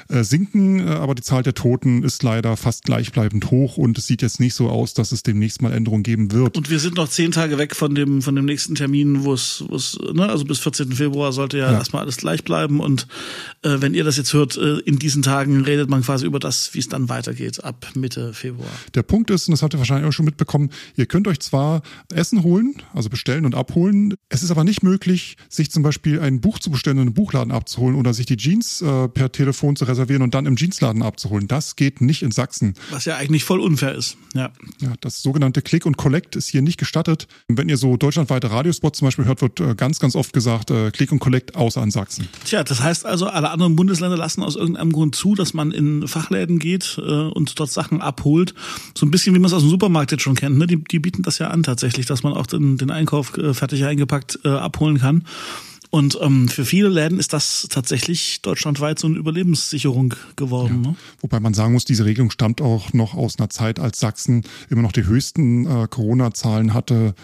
sinken, 0.09 0.81
äh, 0.81 0.91
aber 0.91 1.15
die 1.15 1.23
Zahl 1.23 1.43
der 1.43 1.55
Toten 1.55 2.03
ist 2.03 2.23
leider 2.23 2.57
fast 2.57 2.85
gleichbleibend 2.85 3.51
hoch 3.51 3.77
und 3.77 3.99
es 3.99 4.07
sieht 4.07 4.23
jetzt 4.23 4.41
nicht 4.41 4.55
so 4.55 4.69
aus, 4.69 4.95
dass 4.95 5.13
es 5.13 5.23
demnächst 5.23 5.63
mal 5.63 5.73
Änderungen 5.73 6.03
geben 6.03 6.33
wird. 6.33 6.57
Und 6.57 6.71
wir 6.71 6.79
sind 6.79 6.97
noch 6.97 7.09
zehn 7.09 7.33
Tage 7.33 7.59
weg 7.59 7.75
von 7.75 7.95
dem, 7.95 8.23
von 8.23 8.35
dem 8.37 8.45
nächsten 8.45 8.75
Termin, 8.75 9.25
wo 9.25 9.33
es, 9.35 9.65
wo 9.69 9.75
es, 9.77 9.99
ne, 10.15 10.29
also 10.29 10.45
bis 10.45 10.61
14. 10.61 10.93
Februar 10.93 11.33
sollte 11.33 11.59
ja, 11.59 11.73
Ja. 11.73 11.79
erstmal 11.79 12.03
alles 12.03 12.17
gleich 12.17 12.45
bleiben. 12.45 12.81
Und 12.81 13.09
äh, 13.63 13.77
wenn 13.81 13.95
ihr 13.95 14.05
das 14.05 14.17
jetzt 14.17 14.33
hört, 14.33 14.57
äh, 14.57 14.79
in 14.81 14.99
diesen 14.99 15.23
Tagen 15.23 15.63
redet 15.63 15.91
man 15.91 16.03
quasi 16.03 16.25
über 16.27 16.39
das, 16.39 16.73
wie 16.75 16.79
es 16.79 16.89
dann 16.89 17.09
weitergeht, 17.09 17.65
ab 17.65 17.89
Mitte 17.95 18.33
Februar. 18.33 18.69
Der 18.95 19.03
Punkt 19.03 19.31
ist, 19.31 19.49
und 19.49 19.53
das 19.53 19.63
habt 19.63 19.75
ihr 19.75 19.79
wahrscheinlich 19.79 20.09
auch 20.09 20.13
schon 20.13 20.25
mitbekommen, 20.25 20.71
ihr 20.97 21.07
könnt 21.07 21.27
euch 21.27 21.41
zwar 21.41 21.83
Essen 22.15 22.45
holen, 22.45 22.75
also 22.95 23.09
bestellen 23.11 23.45
und 23.45 23.55
abholen, 23.55 24.15
es 24.29 24.43
ist 24.45 24.51
aber 24.53 24.63
nicht 24.65 24.83
möglich, 24.85 25.37
sich 25.49 25.71
zum 25.71 25.83
Beispiel 25.83 26.21
ein 26.21 26.41
Buch 26.41 26.59
zu 26.61 26.71
bestellen 26.71 26.99
und 26.99 27.07
einen 27.07 27.15
Buchladen 27.15 27.53
abzuholen 27.53 27.97
oder 27.97 28.15
sich 28.15 28.27
die 28.27 28.37
Jeans 28.37 28.83
äh, 28.83 29.09
per 29.09 29.33
Telefon 29.33 29.75
zu 29.75 29.85
reservieren 29.85 29.96
und 29.99 30.35
dann 30.35 30.47
im 30.47 30.57
Jeansladen 30.57 31.03
abzuholen. 31.03 31.49
Das 31.49 31.77
geht 31.77 32.01
nicht 32.01 32.23
in 32.23 32.31
Sachsen. 32.31 32.75
Was 32.91 33.05
ja 33.05 33.17
eigentlich 33.17 33.45
voll 33.45 33.61
unfair 33.61 33.95
ist. 33.95 34.17
Ja. 34.35 34.51
Ja, 34.81 34.95
das 35.01 35.23
sogenannte 35.23 35.63
Click 35.63 35.87
und 35.87 35.97
Collect 35.97 36.37
ist 36.37 36.49
hier 36.49 36.63
nicht 36.63 36.79
gestattet. 36.79 37.27
Wenn 37.49 37.69
ihr 37.69 37.77
so 37.77 37.97
deutschlandweite 37.97 38.51
Radiospots 38.51 38.99
zum 38.99 39.07
Beispiel 39.07 39.25
hört, 39.25 39.43
wird 39.43 39.61
äh, 39.61 39.75
ganz, 39.75 39.99
ganz 39.99 40.15
oft 40.15 40.33
gesagt, 40.33 40.71
äh, 40.71 40.91
Click 40.91 41.13
und 41.13 41.19
Collect 41.19 41.55
außer 41.55 41.83
in 41.83 41.91
Sachsen. 41.91 42.29
Tja, 42.45 42.65
das 42.65 42.81
heißt 42.81 43.07
also, 43.07 43.27
alle 43.27 43.51
anderen 43.51 43.77
Bundesländer 43.77 44.17
lassen 44.17 44.43
aus 44.43 44.57
irgendeinem 44.57 44.93
Grund 44.93 45.15
zu, 45.15 45.35
dass 45.35 45.55
man 45.55 45.73
in 45.73 46.07
Fachläden 46.07 46.59
geht 46.59 46.99
äh, 46.99 47.03
und 47.03 47.59
dort 47.59 47.71
Sachen 47.71 48.01
abholt. 48.01 48.55
So 48.97 49.07
ein 49.07 49.11
bisschen 49.11 49.35
wie 49.35 49.39
man 49.39 49.47
es 49.47 49.53
aus 49.53 49.63
dem 49.63 49.71
Supermarkt 49.71 50.13
jetzt 50.13 50.23
schon 50.23 50.37
kennt. 50.37 50.59
Ne? 50.59 50.67
Die, 50.67 50.83
die 50.83 50.99
bieten 50.99 51.23
das 51.23 51.39
ja 51.39 51.49
an 51.49 51.63
tatsächlich, 51.63 52.07
dass 52.07 52.23
man 52.23 52.33
auch 52.33 52.47
den, 52.47 52.77
den 52.77 52.91
Einkauf 52.91 53.37
äh, 53.39 53.55
fertig 53.55 53.85
eingepackt 53.85 54.41
äh, 54.45 54.49
abholen 54.49 54.99
kann. 54.99 55.25
Und 55.97 56.19
ähm, 56.21 56.47
für 56.49 56.67
viele 56.67 56.91
Läden 56.91 57.19
ist 57.19 57.33
das 57.33 57.69
tatsächlich 57.71 58.43
deutschlandweit 58.43 58.99
so 58.99 59.07
eine 59.07 59.17
Überlebenssicherung 59.17 60.13
geworden. 60.37 60.83
Ne? 60.83 60.97
Wobei 61.23 61.41
man 61.41 61.55
sagen 61.55 61.73
muss, 61.73 61.87
diese 61.87 62.05
Regelung 62.05 62.31
stammt 62.31 62.61
auch 62.61 62.93
noch 62.93 63.15
aus 63.15 63.39
einer 63.39 63.49
Zeit, 63.49 63.79
als 63.79 63.99
Sachsen 63.99 64.43
immer 64.69 64.83
noch 64.83 64.93
die 64.93 65.07
höchsten 65.07 65.65
äh, 65.65 65.89
Corona-Zahlen 65.89 66.75
hatte 66.75 67.15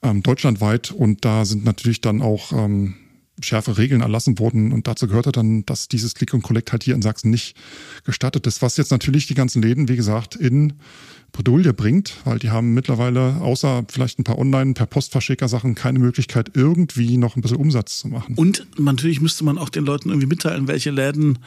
ähm, 0.00 0.22
deutschlandweit. 0.22 0.92
Und 0.92 1.26
da 1.26 1.44
sind 1.44 1.66
natürlich 1.66 2.00
dann 2.00 2.22
auch 2.22 2.52
ähm, 2.52 2.94
schärfe 3.42 3.76
Regeln 3.76 4.00
erlassen 4.00 4.38
worden. 4.38 4.72
Und 4.72 4.86
dazu 4.86 5.08
gehörte 5.08 5.30
dann, 5.30 5.66
dass 5.66 5.88
dieses 5.88 6.14
Click 6.14 6.32
und 6.32 6.40
Collect 6.40 6.72
halt 6.72 6.84
hier 6.84 6.94
in 6.94 7.02
Sachsen 7.02 7.30
nicht 7.30 7.54
gestattet 8.04 8.46
ist. 8.46 8.62
Was 8.62 8.78
jetzt 8.78 8.92
natürlich 8.92 9.26
die 9.26 9.34
ganzen 9.34 9.60
Läden, 9.60 9.90
wie 9.90 9.96
gesagt, 9.96 10.36
in 10.36 10.72
Bredouille 11.36 11.74
bringt, 11.74 12.14
weil 12.24 12.38
die 12.38 12.50
haben 12.50 12.72
mittlerweile 12.72 13.36
außer 13.40 13.84
vielleicht 13.88 14.18
ein 14.18 14.24
paar 14.24 14.38
Online- 14.38 14.74
per 14.74 14.86
Postverschicker 14.86 15.48
Sachen 15.48 15.74
keine 15.74 15.98
Möglichkeit, 15.98 16.52
irgendwie 16.54 17.18
noch 17.18 17.36
ein 17.36 17.42
bisschen 17.42 17.58
Umsatz 17.58 17.98
zu 17.98 18.08
machen. 18.08 18.34
Und 18.36 18.66
natürlich 18.78 19.20
müsste 19.20 19.44
man 19.44 19.58
auch 19.58 19.68
den 19.68 19.84
Leuten 19.84 20.08
irgendwie 20.08 20.26
mitteilen, 20.26 20.66
welche 20.66 20.90
Läden 20.90 21.38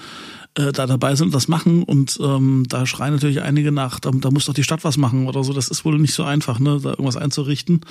äh, 0.55 0.71
da 0.71 0.87
dabei 0.87 1.15
sind 1.15 1.27
und 1.27 1.35
das 1.35 1.47
machen. 1.47 1.83
Und 1.83 2.19
ähm, 2.21 2.65
da 2.67 2.85
schreien 2.85 3.13
natürlich 3.13 3.41
einige 3.41 3.71
nach, 3.71 3.99
da, 3.99 4.11
da 4.11 4.31
muss 4.31 4.45
doch 4.45 4.53
die 4.53 4.63
Stadt 4.63 4.83
was 4.83 4.97
machen 4.97 5.27
oder 5.27 5.43
so. 5.43 5.53
Das 5.53 5.69
ist 5.69 5.85
wohl 5.85 5.97
nicht 5.99 6.13
so 6.13 6.23
einfach, 6.23 6.59
ne, 6.59 6.79
da 6.81 6.89
irgendwas 6.89 7.17
einzurichten. 7.17 7.81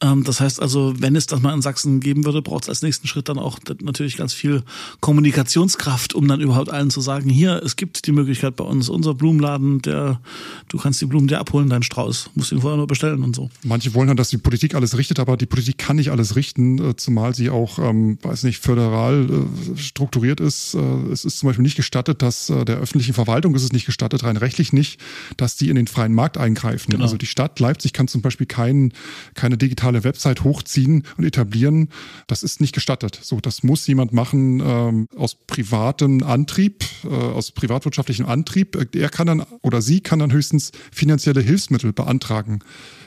Ähm, 0.00 0.24
das 0.24 0.40
heißt 0.40 0.60
also, 0.60 0.94
wenn 0.98 1.14
es 1.14 1.26
das 1.26 1.40
mal 1.40 1.54
in 1.54 1.62
Sachsen 1.62 2.00
geben 2.00 2.24
würde, 2.24 2.42
braucht 2.42 2.64
es 2.64 2.68
als 2.68 2.82
nächsten 2.82 3.06
Schritt 3.06 3.28
dann 3.28 3.38
auch 3.38 3.58
natürlich 3.80 4.16
ganz 4.16 4.32
viel 4.32 4.62
Kommunikationskraft, 5.00 6.14
um 6.14 6.26
dann 6.26 6.40
überhaupt 6.40 6.70
allen 6.70 6.90
zu 6.90 7.00
sagen, 7.00 7.30
hier, 7.30 7.62
es 7.62 7.76
gibt 7.76 8.06
die 8.06 8.12
Möglichkeit 8.12 8.56
bei 8.56 8.64
uns, 8.64 8.88
unser 8.88 9.14
Blumenladen, 9.14 9.82
der, 9.82 10.20
du 10.68 10.78
kannst 10.78 11.00
die 11.00 11.06
Blumen 11.06 11.28
dir 11.30 11.38
abholen, 11.38 11.68
deinen 11.68 11.82
Strauß, 11.82 12.30
musst 12.34 12.52
ihn 12.52 12.60
vorher 12.60 12.76
nur 12.76 12.86
bestellen 12.86 13.22
und 13.22 13.34
so. 13.34 13.50
Manche 13.64 13.94
wollen 13.94 14.08
halt, 14.08 14.18
dass 14.18 14.28
die 14.28 14.38
Politik 14.38 14.74
alles 14.74 14.96
richtet, 14.96 15.18
aber 15.18 15.36
die 15.36 15.46
Politik 15.46 15.78
kann 15.78 15.96
nicht 15.96 16.10
alles 16.10 16.36
richten, 16.36 16.78
äh, 16.78 16.96
zumal 16.96 17.34
sie 17.34 17.50
auch, 17.50 17.78
ähm, 17.78 18.18
weiß 18.22 18.44
nicht, 18.44 18.58
föderal 18.58 19.28
äh, 19.30 19.78
strukturiert 19.78 20.40
ist. 20.40 20.74
Äh, 20.74 20.78
es 21.12 21.24
ist 21.24 21.38
zum 21.38 21.48
Beispiel 21.48 21.62
nicht 21.62 21.76
gestattet, 21.76 22.22
dass 22.22 22.50
äh, 22.50 22.64
der 22.64 22.76
öffentlichen 22.76 23.14
Verwaltung 23.14 23.54
ist 23.54 23.62
es 23.62 23.72
nicht 23.72 23.86
gestattet, 23.86 24.24
rein 24.24 24.36
rechtlich 24.36 24.72
nicht, 24.72 25.00
dass 25.36 25.56
die 25.56 25.68
in 25.68 25.76
den 25.76 25.86
freien 25.86 26.14
Markt 26.14 26.38
eingreifen. 26.38 26.90
Genau. 26.90 27.04
Also 27.04 27.16
die 27.16 27.26
Stadt 27.26 27.58
Leipzig 27.60 27.92
kann 27.92 28.08
zum 28.08 28.22
Beispiel 28.22 28.46
kein, 28.46 28.92
keine 29.34 29.56
digitale 29.56 30.04
Website 30.04 30.44
hochziehen 30.44 31.04
und 31.16 31.24
etablieren. 31.24 31.88
Das 32.26 32.42
ist 32.42 32.60
nicht 32.60 32.74
gestattet. 32.74 33.18
So, 33.22 33.40
das 33.40 33.62
muss 33.62 33.86
jemand 33.86 34.12
machen 34.12 34.60
ähm, 34.64 35.06
aus 35.16 35.34
privatem 35.34 36.22
Antrieb, 36.22 36.84
äh, 37.04 37.08
aus 37.08 37.52
privatwirtschaftlichem 37.52 38.26
Antrieb. 38.26 38.76
Er 38.94 39.08
kann 39.08 39.26
dann 39.26 39.44
oder 39.62 39.82
sie 39.82 40.00
kann 40.00 40.18
dann 40.18 40.32
höchstens 40.32 40.72
finanzielle 41.10 41.40
Hilfsmittel 41.40 41.92
beantragen 41.92 42.60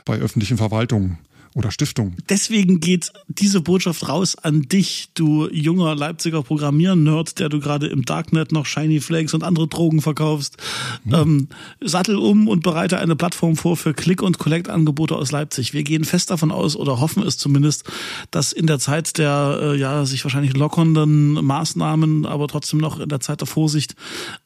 bei 0.04 0.18
öffentlichen 0.18 0.58
Verwaltungen 0.58 1.16
oder 1.54 1.70
Stiftungen. 1.70 2.16
Deswegen 2.28 2.80
geht 2.80 3.12
diese 3.28 3.60
Botschaft 3.60 4.08
raus 4.08 4.36
an 4.36 4.62
dich, 4.62 5.08
du 5.14 5.48
junger 5.50 5.94
Leipziger 5.94 6.42
Programmier-Nerd, 6.42 7.38
der 7.38 7.48
du 7.48 7.60
gerade 7.60 7.86
im 7.86 8.04
Darknet 8.04 8.50
noch 8.50 8.66
Shiny 8.66 9.00
Flakes 9.00 9.34
und 9.34 9.44
andere 9.44 9.68
Drogen 9.68 10.02
verkaufst. 10.02 10.56
Ähm, 11.12 11.48
sattel 11.80 12.16
um 12.16 12.48
und 12.48 12.64
bereite 12.64 12.98
eine 12.98 13.14
Plattform 13.14 13.56
vor 13.56 13.76
für 13.76 13.94
Click- 13.94 14.22
und 14.22 14.38
Collect-Angebote 14.38 15.14
aus 15.14 15.30
Leipzig. 15.30 15.72
Wir 15.72 15.84
gehen 15.84 16.04
fest 16.04 16.30
davon 16.30 16.50
aus 16.50 16.74
oder 16.74 17.00
hoffen 17.00 17.22
es 17.22 17.38
zumindest, 17.38 17.84
dass 18.32 18.52
in 18.52 18.66
der 18.66 18.80
Zeit 18.80 19.16
der 19.18 19.58
äh, 19.62 19.78
ja 19.78 20.04
sich 20.06 20.24
wahrscheinlich 20.24 20.56
lockernden 20.56 21.34
Maßnahmen, 21.34 22.26
aber 22.26 22.48
trotzdem 22.48 22.80
noch 22.80 22.98
in 22.98 23.08
der 23.08 23.20
Zeit 23.20 23.40
der 23.40 23.46
Vorsicht, 23.46 23.94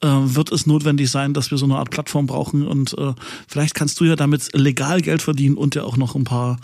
äh, 0.02 0.08
wird 0.08 0.52
es 0.52 0.66
notwendig 0.66 1.10
sein, 1.10 1.32
dass 1.32 1.50
wir 1.50 1.56
so 1.56 1.64
eine 1.64 1.76
Art 1.76 1.90
Plattform 1.90 2.26
brauchen 2.26 2.66
und 2.66 2.96
äh, 2.98 3.14
vielleicht 3.46 3.74
kannst 3.74 3.98
du 4.00 4.04
ja 4.04 4.16
damit 4.16 4.50
legal 4.52 5.00
Geld 5.00 5.22
verdienen 5.22 5.56
und 5.56 5.74
ja 5.74 5.84
auch 5.84 5.96
noch 5.96 6.14
ein 6.14 6.24
paar 6.24 6.58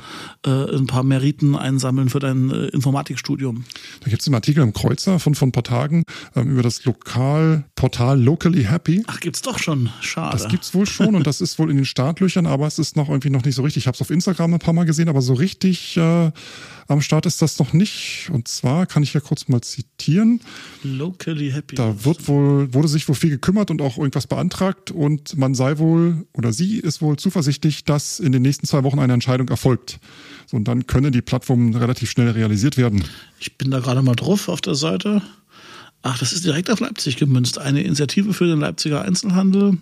äh, 0.45 0.51
ein 0.51 0.87
paar 0.87 1.03
Meriten 1.03 1.57
einsammeln 1.57 2.09
für 2.09 2.19
dein 2.19 2.51
äh, 2.51 2.67
Informatikstudium. 2.69 3.65
Da 4.01 4.11
gibt 4.11 4.23
es 4.23 4.29
einen 4.29 4.35
Artikel 4.35 4.63
im 4.63 4.73
Kreuzer 4.73 5.19
von 5.19 5.35
von 5.35 5.49
ein 5.49 5.53
paar 5.53 5.65
Tagen 5.65 6.05
ähm, 6.35 6.53
über 6.53 6.63
das 6.63 6.85
Lokalportal 6.85 8.21
Locally 8.21 8.65
Happy. 8.65 9.03
Ach, 9.07 9.21
gibt's 9.21 9.43
doch 9.43 9.59
schon. 9.59 9.91
Schade. 10.01 10.37
Das 10.37 10.49
gibt's 10.49 10.75
wohl 10.75 10.87
schon 10.87 11.15
und 11.15 11.27
das 11.27 11.41
ist 11.41 11.59
wohl 11.59 11.71
in 11.71 11.77
den 11.77 11.87
Startlöchern, 11.87 12.47
aber 12.47 12.67
es 12.67 12.79
ist 12.79 12.97
noch 12.97 13.09
irgendwie 13.09 13.31
noch 13.31 13.45
nicht 13.45 13.55
so 13.55 13.63
richtig. 13.63 13.83
Ich 13.83 13.87
habe 13.87 13.95
es 13.95 14.01
auf 14.01 14.11
Instagram 14.11 14.55
ein 14.55 14.59
paar 14.59 14.75
Mal 14.75 14.85
gesehen, 14.85 15.09
aber 15.09 15.23
so 15.23 15.35
richtig 15.35 15.97
äh, 15.97 16.31
am 16.89 17.01
Start 17.01 17.27
ist 17.27 17.41
das 17.43 17.59
noch 17.59 17.73
nicht. 17.73 18.31
Und 18.33 18.49
zwar 18.49 18.87
kann 18.87 19.03
ich 19.03 19.15
ja 19.15 19.21
kurz 19.21 19.49
mal 19.49 19.61
zitieren. 19.61 20.41
Locally 20.83 21.51
happy. 21.51 21.75
Da 21.77 22.05
wird 22.05 22.29
wohl, 22.29 22.73
wurde 22.75 22.89
sich 22.89 23.09
wohl 23.09 23.15
viel 23.15 23.31
gekümmert 23.31 23.71
und 23.71 23.81
auch 23.81 23.99
irgendwas 23.99 24.27
beantragt 24.27 24.91
und 24.91 25.37
man 25.37 25.55
sei 25.55 25.79
wohl 25.79 26.27
oder 26.33 26.53
sie 26.53 26.79
ist 26.79 27.03
wohl 27.03 27.17
zuversichtlich, 27.17 27.85
dass 27.85 28.21
in 28.21 28.33
den 28.33 28.43
nächsten 28.43 28.67
zwei 28.67 28.85
Wochen 28.85 28.99
eine 28.99 29.13
Entscheidung 29.13 29.49
erfolgt. 29.49 29.99
So, 30.47 30.57
und 30.57 30.69
dann 30.69 30.87
können 30.87 31.13
die 31.13 31.23
Plattformen 31.23 31.75
relativ 31.75 32.11
schnell 32.11 32.31
realisiert 32.31 32.77
werden. 32.77 33.05
Ich 33.39 33.57
bin 33.57 33.71
da 33.71 33.81
gerade 33.81 34.03
mal 34.03 34.15
drauf 34.15 34.49
auf 34.49 34.61
der 34.61 34.75
Seite. 34.75 35.23
Ach, 36.07 36.19
das 36.19 36.35
ist 36.35 36.45
direkt 36.45 36.69
auf 36.69 36.81
Leipzig 36.81 37.17
gemünzt. 37.17 37.59
Eine 37.59 37.83
Initiative 37.83 38.35
für 38.35 38.47
den 38.47 38.61
Leipziger 38.61 39.01
Einzelhandel. 39.01 39.79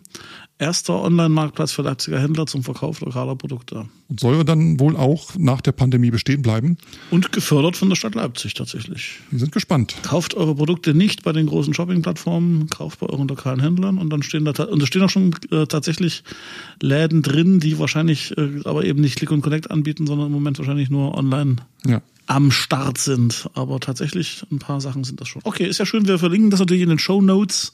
Erster 0.56 1.02
Online-Marktplatz 1.02 1.72
für 1.72 1.82
Leipziger 1.82 2.20
Händler 2.20 2.46
zum 2.46 2.62
Verkauf 2.62 3.00
lokaler 3.00 3.34
Produkte. 3.34 3.86
Und 4.08 4.20
soll 4.20 4.44
dann 4.44 4.78
wohl 4.78 4.94
auch 4.94 5.30
nach 5.36 5.60
der 5.60 5.72
Pandemie 5.72 6.12
bestehen 6.12 6.40
bleiben. 6.40 6.78
Und 7.10 7.32
gefördert 7.32 7.76
von 7.76 7.88
der 7.88 7.96
Stadt 7.96 8.14
Leipzig 8.14 8.54
tatsächlich. 8.54 9.18
Wir 9.32 9.40
sind 9.40 9.50
gespannt. 9.50 9.96
Kauft 10.02 10.34
eure 10.34 10.54
Produkte 10.54 10.94
nicht 10.94 11.24
bei 11.24 11.32
den 11.32 11.46
großen 11.46 11.74
Shopping-Plattformen, 11.74 12.68
kauft 12.68 13.00
bei 13.00 13.08
euren 13.08 13.26
lokalen 13.26 13.58
Händlern 13.58 13.98
und 13.98 14.10
dann 14.10 14.22
stehen 14.22 14.44
da 14.44 14.52
und 14.62 14.80
da 14.80 14.86
stehen 14.86 15.02
auch 15.02 15.10
schon 15.10 15.34
äh, 15.50 15.66
tatsächlich 15.66 16.22
Läden 16.80 17.22
drin, 17.22 17.58
die 17.58 17.80
wahrscheinlich 17.80 18.38
äh, 18.38 18.60
aber 18.62 18.84
eben 18.84 19.00
nicht 19.00 19.16
Click 19.16 19.32
und 19.32 19.40
Collect 19.42 19.72
anbieten, 19.72 20.06
sondern 20.06 20.28
im 20.28 20.32
Moment 20.32 20.56
wahrscheinlich 20.60 20.88
nur 20.88 21.18
online 21.18 21.56
Ja. 21.84 22.00
Am 22.32 22.50
Start 22.50 22.96
sind. 22.96 23.50
Aber 23.52 23.78
tatsächlich 23.78 24.42
ein 24.50 24.58
paar 24.58 24.80
Sachen 24.80 25.04
sind 25.04 25.20
das 25.20 25.28
schon. 25.28 25.42
Okay, 25.44 25.66
ist 25.66 25.78
ja 25.78 25.84
schön. 25.84 26.08
Wir 26.08 26.18
verlinken 26.18 26.50
das 26.50 26.60
natürlich 26.60 26.82
in 26.82 26.88
den 26.88 26.98
Show 26.98 27.20
Notes. 27.20 27.72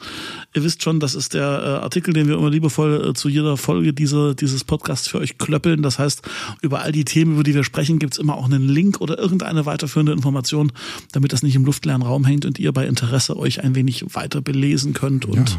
Ihr 0.52 0.64
wisst 0.64 0.82
schon, 0.82 0.98
das 0.98 1.14
ist 1.14 1.34
der 1.34 1.44
äh, 1.44 1.84
Artikel, 1.84 2.12
den 2.12 2.26
wir 2.26 2.36
immer 2.36 2.50
liebevoll 2.50 3.10
äh, 3.10 3.14
zu 3.14 3.28
jeder 3.28 3.56
Folge 3.56 3.92
dieser, 3.92 4.34
dieses 4.34 4.64
Podcasts 4.64 5.06
für 5.06 5.18
euch 5.18 5.38
klöppeln. 5.38 5.82
Das 5.82 6.00
heißt, 6.00 6.22
über 6.60 6.82
all 6.82 6.90
die 6.90 7.04
Themen, 7.04 7.34
über 7.34 7.44
die 7.44 7.54
wir 7.54 7.62
sprechen, 7.62 8.00
gibt's 8.00 8.18
immer 8.18 8.36
auch 8.36 8.46
einen 8.46 8.68
Link 8.68 9.00
oder 9.00 9.16
irgendeine 9.16 9.64
weiterführende 9.64 10.10
Information, 10.10 10.72
damit 11.12 11.32
das 11.32 11.44
nicht 11.44 11.54
im 11.54 11.64
luftleeren 11.64 12.02
Raum 12.02 12.24
hängt 12.24 12.44
und 12.44 12.58
ihr 12.58 12.72
bei 12.72 12.84
Interesse 12.84 13.36
euch 13.36 13.62
ein 13.62 13.76
wenig 13.76 14.06
weiter 14.16 14.40
belesen 14.40 14.92
könnt 14.92 15.24
und 15.24 15.56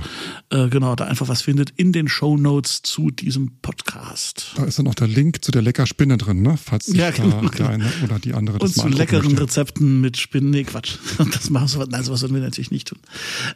ja. 0.51 0.65
äh, 0.65 0.69
genau 0.69 0.95
da 0.95 1.05
einfach 1.05 1.29
was 1.29 1.41
findet 1.41 1.71
in 1.77 1.93
den 1.93 2.09
Show 2.09 2.35
Notes 2.35 2.81
zu 2.81 3.11
diesem 3.11 3.51
Podcast. 3.61 4.51
Da 4.57 4.65
ist 4.65 4.77
dann 4.77 4.87
auch 4.87 4.95
der 4.95 5.07
Link 5.07 5.41
zu 5.41 5.51
der 5.51 5.61
lecker 5.61 5.85
Spinne 5.85 6.17
drin, 6.17 6.41
ne? 6.41 6.57
Falls 6.61 6.87
ja, 6.87 7.11
genau, 7.11 7.41
da 7.41 7.47
der 7.49 7.69
eine 7.69 7.89
oder 8.03 8.19
die 8.19 8.33
andere 8.33 8.57
das 8.57 8.77
Und 8.77 8.88
zu 8.91 8.97
leckeren 8.97 9.25
möchte. 9.25 9.41
Rezepten 9.43 10.01
mit 10.01 10.17
Spinnen. 10.17 10.49
Nee, 10.49 10.63
Quatsch. 10.63 10.97
Das 11.31 11.49
machen 11.49 11.69
wir, 11.79 11.87
nein, 11.87 12.03
sowas 12.03 12.21
würden 12.21 12.35
wir 12.35 12.41
natürlich 12.41 12.71
nicht 12.71 12.87
tun. 12.87 12.99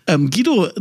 Ähm, 0.07 0.29
Guido, 0.29 0.67
äh, 0.67 0.71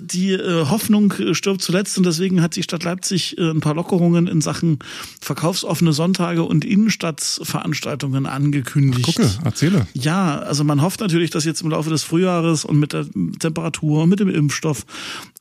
die 0.00 0.32
äh, 0.32 0.66
Hoffnung 0.66 1.12
stirbt 1.32 1.62
zuletzt 1.62 1.96
und 1.98 2.04
deswegen 2.04 2.42
hat 2.42 2.56
die 2.56 2.62
Stadt 2.62 2.84
Leipzig 2.84 3.38
äh, 3.38 3.50
ein 3.50 3.60
paar 3.60 3.74
Lockerungen 3.74 4.26
in 4.26 4.40
Sachen 4.40 4.78
verkaufsoffene 5.20 5.92
Sonntage 5.92 6.42
und 6.42 6.64
Innenstadtveranstaltungen 6.64 8.26
angekündigt. 8.26 9.06
Ach, 9.08 9.14
gucke, 9.14 9.44
erzähle. 9.44 9.86
Ja, 9.94 10.38
also 10.38 10.64
man 10.64 10.82
hofft 10.82 11.00
natürlich, 11.00 11.30
dass 11.30 11.44
jetzt 11.44 11.62
im 11.62 11.70
Laufe 11.70 11.90
des 11.90 12.02
Frühjahres 12.02 12.64
und 12.64 12.78
mit 12.78 12.92
der 12.92 13.06
Temperatur 13.38 14.02
und 14.02 14.08
mit 14.08 14.20
dem 14.20 14.28
Impfstoff, 14.28 14.84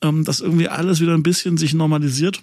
ähm, 0.01 0.23
dass 0.23 0.39
irgendwie 0.39 0.67
alles 0.67 0.99
wieder 0.99 1.13
ein 1.13 1.23
bisschen 1.23 1.57
sich 1.57 1.73
normalisiert. 1.73 2.41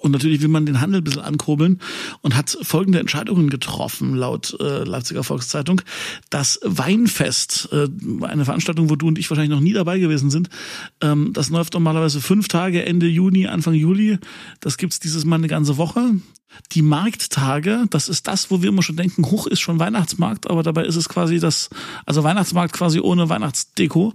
Und 0.00 0.10
natürlich 0.10 0.42
will 0.42 0.48
man 0.48 0.66
den 0.66 0.80
Handel 0.80 1.00
ein 1.00 1.04
bisschen 1.04 1.22
ankurbeln 1.22 1.80
und 2.20 2.34
hat 2.34 2.58
folgende 2.62 2.98
Entscheidungen 2.98 3.48
getroffen, 3.48 4.16
laut 4.16 4.56
äh, 4.58 4.82
Leipziger 4.82 5.22
Volkszeitung. 5.22 5.82
Das 6.30 6.58
Weinfest, 6.64 7.68
äh, 7.72 7.88
eine 8.22 8.44
Veranstaltung, 8.44 8.90
wo 8.90 8.96
du 8.96 9.06
und 9.06 9.18
ich 9.18 9.30
wahrscheinlich 9.30 9.54
noch 9.54 9.62
nie 9.62 9.72
dabei 9.72 10.00
gewesen 10.00 10.30
sind, 10.30 10.48
ähm, 11.00 11.32
das 11.32 11.48
läuft 11.48 11.74
normalerweise 11.74 12.20
fünf 12.20 12.48
Tage, 12.48 12.84
Ende 12.84 13.06
Juni, 13.06 13.46
Anfang 13.46 13.74
Juli. 13.74 14.18
Das 14.60 14.78
gibt's 14.78 14.98
dieses 14.98 15.24
Mal 15.24 15.36
eine 15.36 15.48
ganze 15.48 15.76
Woche. 15.76 16.14
Die 16.72 16.82
Markttage, 16.82 17.84
das 17.90 18.08
ist 18.08 18.28
das, 18.28 18.50
wo 18.50 18.62
wir 18.62 18.68
immer 18.68 18.82
schon 18.82 18.96
denken, 18.96 19.24
hoch 19.26 19.46
ist 19.46 19.60
schon 19.60 19.78
Weihnachtsmarkt, 19.78 20.48
aber 20.48 20.62
dabei 20.62 20.84
ist 20.84 20.96
es 20.96 21.08
quasi 21.08 21.38
das, 21.38 21.70
also 22.06 22.22
Weihnachtsmarkt 22.24 22.72
quasi 22.72 23.00
ohne 23.00 23.28
Weihnachtsdeko. 23.28 24.12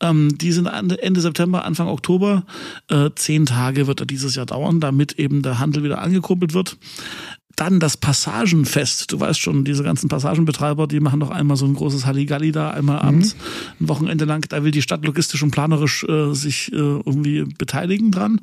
Ähm, 0.00 0.36
die 0.38 0.52
sind 0.52 0.66
Ende 0.66 1.20
September, 1.20 1.64
Anfang 1.64 1.88
Oktober. 1.88 2.44
Äh, 2.88 3.10
zehn 3.14 3.46
Tage 3.46 3.86
wird 3.86 4.00
er 4.00 4.06
dieses 4.06 4.34
Jahr 4.34 4.46
dauern, 4.46 4.80
damit 4.80 5.15
eben 5.18 5.42
der 5.42 5.58
Handel 5.58 5.82
wieder 5.82 6.00
angekurbelt 6.00 6.54
wird. 6.54 6.76
Dann 7.56 7.80
das 7.80 7.96
Passagenfest. 7.96 9.12
Du 9.12 9.20
weißt 9.20 9.40
schon, 9.40 9.64
diese 9.64 9.82
ganzen 9.82 10.08
Passagenbetreiber, 10.08 10.86
die 10.86 11.00
machen 11.00 11.20
doch 11.20 11.30
einmal 11.30 11.56
so 11.56 11.64
ein 11.64 11.74
großes 11.74 12.04
Halligalli 12.04 12.52
da, 12.52 12.70
einmal 12.70 13.02
mhm. 13.02 13.08
abends, 13.08 13.36
ein 13.80 13.88
Wochenende 13.88 14.26
lang. 14.26 14.46
Da 14.48 14.62
will 14.62 14.70
die 14.70 14.82
Stadt 14.82 15.04
logistisch 15.04 15.42
und 15.42 15.50
planerisch 15.50 16.04
äh, 16.04 16.34
sich 16.34 16.70
äh, 16.72 16.76
irgendwie 16.76 17.44
beteiligen 17.56 18.10
dran. 18.10 18.40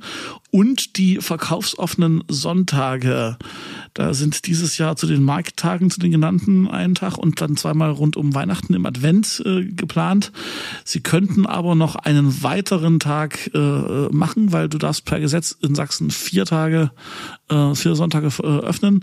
Und 0.49 0.97
die 0.97 1.17
verkaufsoffenen 1.17 2.23
Sonntage. 2.27 3.37
Da 3.93 4.13
sind 4.15 4.47
dieses 4.47 4.77
Jahr 4.79 4.95
zu 4.95 5.05
den 5.05 5.23
Markttagen, 5.23 5.91
zu 5.91 5.99
den 5.99 6.11
genannten, 6.11 6.67
einen 6.67 6.95
Tag 6.95 7.17
und 7.17 7.39
dann 7.39 7.55
zweimal 7.55 7.91
rund 7.91 8.17
um 8.17 8.33
Weihnachten 8.33 8.73
im 8.73 8.85
Advent 8.85 9.43
äh, 9.45 9.65
geplant. 9.65 10.31
Sie 10.83 11.01
könnten 11.01 11.45
aber 11.45 11.75
noch 11.75 11.95
einen 11.95 12.41
weiteren 12.41 12.99
Tag 12.99 13.51
äh, 13.53 13.59
machen, 14.11 14.51
weil 14.51 14.69
du 14.69 14.77
darfst 14.79 15.05
per 15.05 15.19
Gesetz 15.19 15.55
in 15.61 15.75
Sachsen 15.75 16.09
vier 16.09 16.45
Tage, 16.45 16.91
äh, 17.49 17.75
vier 17.75 17.95
Sonntage 17.95 18.29
äh, 18.41 18.47
öffnen. 18.47 19.02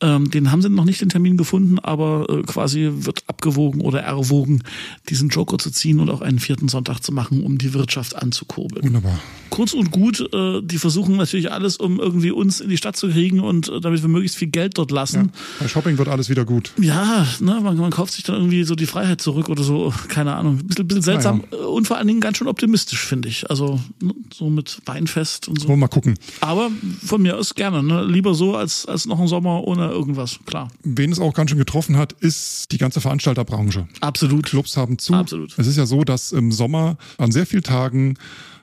Ähm, 0.00 0.30
den 0.30 0.52
haben 0.52 0.62
sie 0.62 0.68
noch 0.68 0.84
nicht 0.84 1.00
den 1.00 1.08
Termin 1.08 1.36
gefunden, 1.36 1.78
aber 1.78 2.26
äh, 2.28 2.42
quasi 2.42 2.88
wird 2.92 3.24
abgewogen 3.26 3.80
oder 3.80 4.00
erwogen, 4.00 4.62
diesen 5.08 5.28
Joker 5.28 5.58
zu 5.58 5.70
ziehen 5.70 5.98
und 5.98 6.08
auch 6.10 6.20
einen 6.20 6.38
vierten 6.38 6.68
Sonntag 6.68 7.00
zu 7.00 7.12
machen, 7.12 7.42
um 7.42 7.58
die 7.58 7.74
Wirtschaft 7.74 8.14
anzukurbeln. 8.14 8.84
Wunderbar. 8.84 9.18
Kurz 9.50 9.72
und 9.72 9.90
gut, 9.90 10.20
äh, 10.32 10.60
die 10.62 10.78
versuchen 10.78 11.16
natürlich 11.16 11.50
alles, 11.50 11.76
um 11.78 11.98
irgendwie 11.98 12.30
uns 12.30 12.60
in 12.60 12.68
die 12.68 12.76
Stadt 12.76 12.96
zu 12.96 13.08
kriegen 13.08 13.40
und 13.40 13.68
äh, 13.68 13.80
damit 13.80 14.02
wir 14.02 14.08
möglichst 14.08 14.36
viel 14.36 14.48
Geld 14.48 14.78
dort 14.78 14.92
lassen. 14.92 15.32
Ja, 15.34 15.40
bei 15.60 15.68
Shopping 15.68 15.98
wird 15.98 16.08
alles 16.08 16.28
wieder 16.28 16.44
gut. 16.44 16.72
Ja, 16.80 17.26
ne, 17.40 17.60
man, 17.62 17.76
man, 17.76 17.90
kauft 17.90 18.12
sich 18.12 18.22
dann 18.22 18.36
irgendwie 18.36 18.62
so 18.62 18.76
die 18.76 18.86
Freiheit 18.86 19.20
zurück 19.20 19.48
oder 19.48 19.64
so, 19.64 19.92
keine 20.08 20.36
Ahnung. 20.36 20.58
Ein 20.58 20.66
bisschen, 20.66 20.86
bisschen 20.86 21.02
seltsam 21.02 21.42
ja, 21.50 21.58
ja. 21.58 21.64
und 21.66 21.88
vor 21.88 21.96
allen 21.96 22.06
Dingen 22.06 22.20
ganz 22.20 22.38
schön 22.38 22.46
optimistisch, 22.46 23.04
finde 23.04 23.28
ich. 23.28 23.50
Also 23.50 23.80
ne, 24.00 24.14
so 24.32 24.48
mit 24.48 24.80
Weinfest 24.86 25.48
und 25.48 25.60
so. 25.60 25.66
Wollen 25.66 25.78
wir 25.78 25.86
mal 25.86 25.88
gucken. 25.88 26.14
Aber 26.40 26.70
von 27.04 27.22
mir 27.22 27.36
aus 27.36 27.54
gerne. 27.54 27.82
Ne? 27.82 28.04
Lieber 28.04 28.34
so 28.34 28.54
als, 28.54 28.86
als 28.86 29.06
noch 29.06 29.18
ein 29.18 29.26
Sommer 29.26 29.64
ohne 29.64 29.87
irgendwas, 29.90 30.40
klar. 30.46 30.68
Wen 30.82 31.12
es 31.12 31.20
auch 31.20 31.34
ganz 31.34 31.50
schön 31.50 31.58
getroffen 31.58 31.96
hat, 31.96 32.12
ist 32.12 32.72
die 32.72 32.78
ganze 32.78 33.00
Veranstalterbranche. 33.00 33.88
Absolut. 34.00 34.46
Clubs 34.46 34.76
haben 34.76 34.98
zu. 34.98 35.14
Absolut. 35.14 35.58
Es 35.58 35.66
ist 35.66 35.76
ja 35.76 35.86
so, 35.86 36.04
dass 36.04 36.32
im 36.32 36.52
Sommer 36.52 36.96
an 37.18 37.32
sehr 37.32 37.46
vielen 37.46 37.62
Tagen 37.62 38.16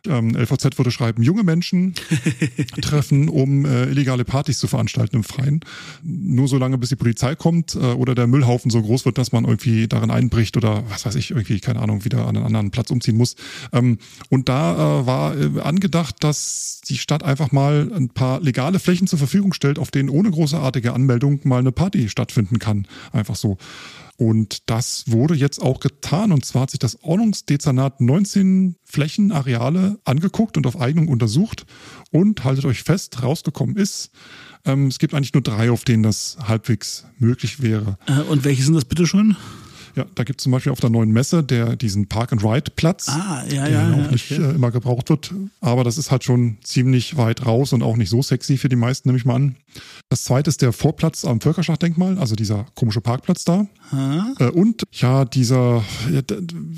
ähm, 0.07 0.35
LVZ 0.35 0.77
würde 0.77 0.91
schreiben, 0.91 1.23
junge 1.23 1.43
Menschen 1.43 1.93
treffen, 2.81 3.29
um 3.29 3.65
äh, 3.65 3.85
illegale 3.85 4.25
Partys 4.25 4.59
zu 4.59 4.67
veranstalten 4.67 5.17
im 5.17 5.23
Freien. 5.23 5.61
Nur 6.03 6.47
so 6.47 6.57
lange, 6.57 6.77
bis 6.77 6.89
die 6.89 6.95
Polizei 6.95 7.35
kommt 7.35 7.75
äh, 7.75 7.79
oder 7.79 8.15
der 8.15 8.27
Müllhaufen 8.27 8.71
so 8.71 8.81
groß 8.81 9.05
wird, 9.05 9.17
dass 9.17 9.31
man 9.31 9.45
irgendwie 9.45 9.87
darin 9.87 10.11
einbricht 10.11 10.57
oder 10.57 10.83
was 10.89 11.05
weiß 11.05 11.15
ich, 11.15 11.31
irgendwie, 11.31 11.59
keine 11.59 11.81
Ahnung, 11.81 12.05
wieder 12.05 12.27
an 12.27 12.35
einen 12.35 12.45
anderen 12.45 12.71
Platz 12.71 12.91
umziehen 12.91 13.17
muss. 13.17 13.35
Ähm, 13.73 13.97
und 14.29 14.49
da 14.49 15.01
äh, 15.01 15.05
war 15.05 15.37
äh, 15.37 15.59
angedacht, 15.61 16.15
dass 16.23 16.81
die 16.87 16.97
Stadt 16.97 17.23
einfach 17.23 17.51
mal 17.51 17.91
ein 17.93 18.09
paar 18.09 18.41
legale 18.41 18.79
Flächen 18.79 19.07
zur 19.07 19.19
Verfügung 19.19 19.53
stellt, 19.53 19.79
auf 19.79 19.91
denen 19.91 20.09
ohne 20.09 20.31
großartige 20.31 20.93
Anmeldung 20.93 21.39
mal 21.43 21.59
eine 21.59 21.71
Party 21.71 22.09
stattfinden 22.09 22.59
kann. 22.59 22.87
Einfach 23.11 23.35
so. 23.35 23.57
Und 24.17 24.69
das 24.69 25.03
wurde 25.07 25.35
jetzt 25.35 25.61
auch 25.61 25.79
getan. 25.79 26.31
Und 26.31 26.45
zwar 26.45 26.63
hat 26.63 26.71
sich 26.71 26.79
das 26.79 27.03
Ordnungsdezernat 27.03 27.99
19 27.99 28.75
Flächenareale 28.83 29.99
angeguckt 30.05 30.57
und 30.57 30.65
auf 30.67 30.79
Eignung 30.79 31.07
untersucht. 31.07 31.65
Und 32.11 32.43
haltet 32.43 32.65
euch 32.65 32.83
fest, 32.83 33.21
rausgekommen 33.23 33.75
ist, 33.75 34.11
ähm, 34.65 34.87
es 34.87 34.99
gibt 34.99 35.13
eigentlich 35.13 35.33
nur 35.33 35.43
drei, 35.43 35.69
auf 35.69 35.83
denen 35.83 36.03
das 36.03 36.37
halbwegs 36.41 37.05
möglich 37.19 37.61
wäre. 37.61 37.97
Äh, 38.07 38.21
und 38.21 38.43
welche 38.45 38.63
sind 38.63 38.73
das 38.73 38.85
bitte 38.85 39.05
schon? 39.05 39.35
Ja, 39.95 40.05
da 40.15 40.23
gibt 40.23 40.41
es 40.41 40.43
zum 40.43 40.51
Beispiel 40.51 40.71
auf 40.71 40.79
der 40.79 40.89
neuen 40.89 41.11
Messe 41.11 41.43
der, 41.43 41.75
diesen 41.75 42.07
Park-and-Ride-Platz, 42.07 43.09
ah, 43.09 43.43
ja, 43.49 43.65
der 43.65 43.69
ja, 43.69 43.93
auch 43.93 44.11
nicht 44.11 44.31
okay. 44.31 44.41
äh, 44.41 44.55
immer 44.55 44.71
gebraucht 44.71 45.09
wird. 45.09 45.33
Aber 45.61 45.83
das 45.83 45.97
ist 45.97 46.11
halt 46.11 46.23
schon 46.23 46.57
ziemlich 46.63 47.17
weit 47.17 47.45
raus 47.45 47.71
und 47.73 47.81
auch 47.81 47.95
nicht 47.95 48.09
so 48.09 48.21
sexy 48.21 48.57
für 48.57 48.69
die 48.69 48.75
meisten, 48.75 49.07
nehme 49.07 49.17
ich 49.17 49.25
mal 49.25 49.35
an. 49.35 49.55
Das 50.09 50.23
zweite 50.23 50.49
ist 50.49 50.61
der 50.61 50.71
Vorplatz 50.71 51.25
am 51.25 51.41
Völkerschlachtdenkmal, 51.41 52.17
also 52.19 52.35
dieser 52.35 52.65
komische 52.75 53.01
Parkplatz 53.01 53.43
da. 53.43 53.67
Äh, 54.39 54.49
und 54.49 54.83
ja, 54.91 55.25
dieser 55.25 55.83
ja, 56.11 56.21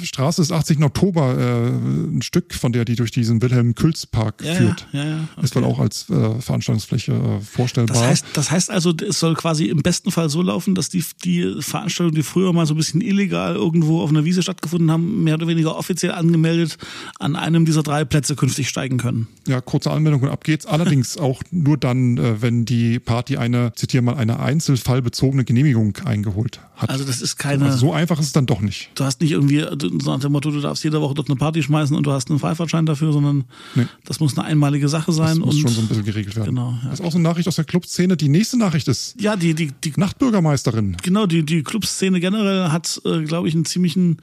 Straße 0.04 0.42
ist 0.42 0.52
18. 0.52 0.84
Oktober, 0.84 1.38
äh, 1.38 1.68
ein 1.70 2.22
Stück 2.22 2.54
von 2.54 2.72
der, 2.72 2.86
die 2.86 2.96
durch 2.96 3.12
diesen 3.12 3.42
Wilhelm-Külz-Park 3.42 4.44
ja, 4.44 4.54
führt. 4.56 4.88
Ja, 4.92 5.06
ja, 5.06 5.28
okay. 5.36 5.46
Ist 5.46 5.56
wohl 5.56 5.64
auch 5.64 5.80
als 5.80 6.10
äh, 6.10 6.42
Veranstaltungsfläche 6.42 7.14
äh, 7.14 7.40
vorstellbar. 7.42 7.96
Das 7.96 8.06
heißt, 8.06 8.26
das 8.34 8.52
heißt 8.52 8.72
also, 8.72 8.94
es 9.08 9.20
soll 9.20 9.36
quasi 9.36 9.66
im 9.66 9.82
besten 9.82 10.12
Fall 10.12 10.30
so 10.30 10.42
laufen, 10.42 10.76
dass 10.76 10.90
die, 10.90 11.04
die 11.24 11.62
Veranstaltungen, 11.62 12.16
die 12.16 12.24
früher 12.24 12.54
mal 12.54 12.66
so 12.66 12.74
ein 12.74 12.78
bisschen 12.78 13.02
illegal 13.08 13.56
irgendwo 13.56 14.02
auf 14.02 14.10
einer 14.10 14.26
Wiese 14.26 14.42
stattgefunden 14.44 14.92
haben, 14.92 15.24
mehr 15.24 15.36
oder 15.36 15.48
weniger 15.48 15.78
offiziell 15.78 16.12
angemeldet 16.12 16.78
an 17.20 17.36
einem 17.36 17.66
dieser 17.66 17.84
drei 17.84 18.06
Plätze 18.06 18.36
künftig 18.36 18.70
steigen 18.70 18.98
können. 18.98 19.28
Ja, 19.48 19.62
kurze 19.62 19.92
Anmeldung 19.92 20.22
und 20.22 20.30
ab 20.30 20.44
geht's. 20.44 20.66
Allerdings 20.66 21.18
auch 21.18 21.42
nur 21.52 21.78
dann, 21.78 22.18
äh, 22.18 22.42
wenn 22.42 22.66
die 22.66 23.00
Party 23.00 23.38
eine, 23.38 23.74
zitiere 23.76 24.04
mal, 24.04 24.16
eine 24.16 24.40
einzelfallbezogene 24.40 25.46
Genehmigung 25.46 25.98
eingeholt 26.06 26.60
hat. 26.76 26.90
Also 26.90 27.04
das 27.04 27.22
ist 27.22 27.38
keine. 27.38 27.66
Also 27.66 27.78
so 27.78 27.94
einfach 27.94 28.20
ist 28.20 28.28
es 28.28 28.34
dann 28.34 28.46
doch 28.46 28.62
nicht. 28.62 28.92
Du 28.96 29.04
hast 29.04 29.22
nicht 29.22 29.32
irgendwie 29.32 29.66
nach 30.06 30.20
dem 30.20 30.32
Motto, 30.32 30.52
du 30.52 30.62
darfst 30.62 30.84
jede 30.84 31.02
Woche 31.02 31.16
dort 31.16 31.30
eine 31.30 31.36
Party 31.36 31.64
schmeißen 31.64 31.96
und 31.96 32.06
du 32.06 32.12
hast 32.12 32.30
einen 32.30 32.40
Freifahrtschein 32.40 32.86
dafür, 32.86 33.14
sondern 33.14 33.46
nee. 33.76 33.88
das 34.06 34.20
muss 34.20 34.38
eine 34.38 34.48
einmalige 34.48 34.88
Sache 34.90 35.12
sein. 35.12 35.38
Das 35.38 35.46
muss 35.46 35.60
schon 35.60 35.72
so 35.72 35.82
ein 35.82 35.88
bisschen 35.88 36.06
geregelt 36.06 36.36
werden. 36.36 36.56
Genau. 36.56 36.78
Ja. 36.84 36.90
Das 36.90 37.00
ist 37.00 37.06
auch 37.06 37.12
so 37.12 37.18
eine 37.18 37.28
Nachricht 37.28 37.48
aus 37.48 37.56
der 37.56 37.66
Clubszene. 37.66 38.18
Die 38.18 38.30
nächste 38.30 38.58
Nachricht 38.58 38.88
ist. 38.88 39.20
Ja, 39.20 39.36
die, 39.36 39.54
die, 39.54 39.72
die 39.84 39.94
Nachtbürgermeisterin. 39.96 40.98
Genau, 41.02 41.26
die, 41.26 41.44
die 41.44 41.64
Clubszene 41.64 42.20
generell 42.20 42.70
hat, 42.70 42.97
äh, 43.06 43.24
glaube 43.24 43.48
ich, 43.48 43.56
einen 43.56 43.66
ziemlichen 43.66 44.18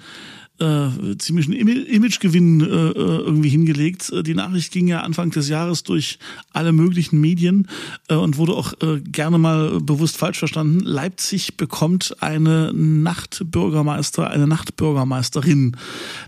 äh, 0.61 1.19
ziemlichen 1.19 1.52
Imagegewinn 1.52 2.61
äh, 2.61 2.64
äh, 2.64 2.93
irgendwie 2.95 3.49
hingelegt. 3.49 4.11
Äh, 4.12 4.23
die 4.23 4.35
Nachricht 4.35 4.73
ging 4.73 4.87
ja 4.87 5.00
Anfang 5.00 5.31
des 5.31 5.49
Jahres 5.49 5.83
durch 5.83 6.19
alle 6.52 6.73
möglichen 6.73 7.21
Medien 7.21 7.69
äh, 8.09 8.14
und 8.14 8.37
wurde 8.37 8.54
auch 8.54 8.73
äh, 8.81 9.00
gerne 9.00 9.38
mal 9.38 9.81
bewusst 9.81 10.16
falsch 10.16 10.38
verstanden. 10.38 10.78
Leipzig 10.81 11.57
bekommt 11.57 12.16
eine 12.21 12.73
Nachtbürgermeister, 12.73 14.31
eine 14.31 14.47
Nachtbürgermeisterin. 14.47 15.76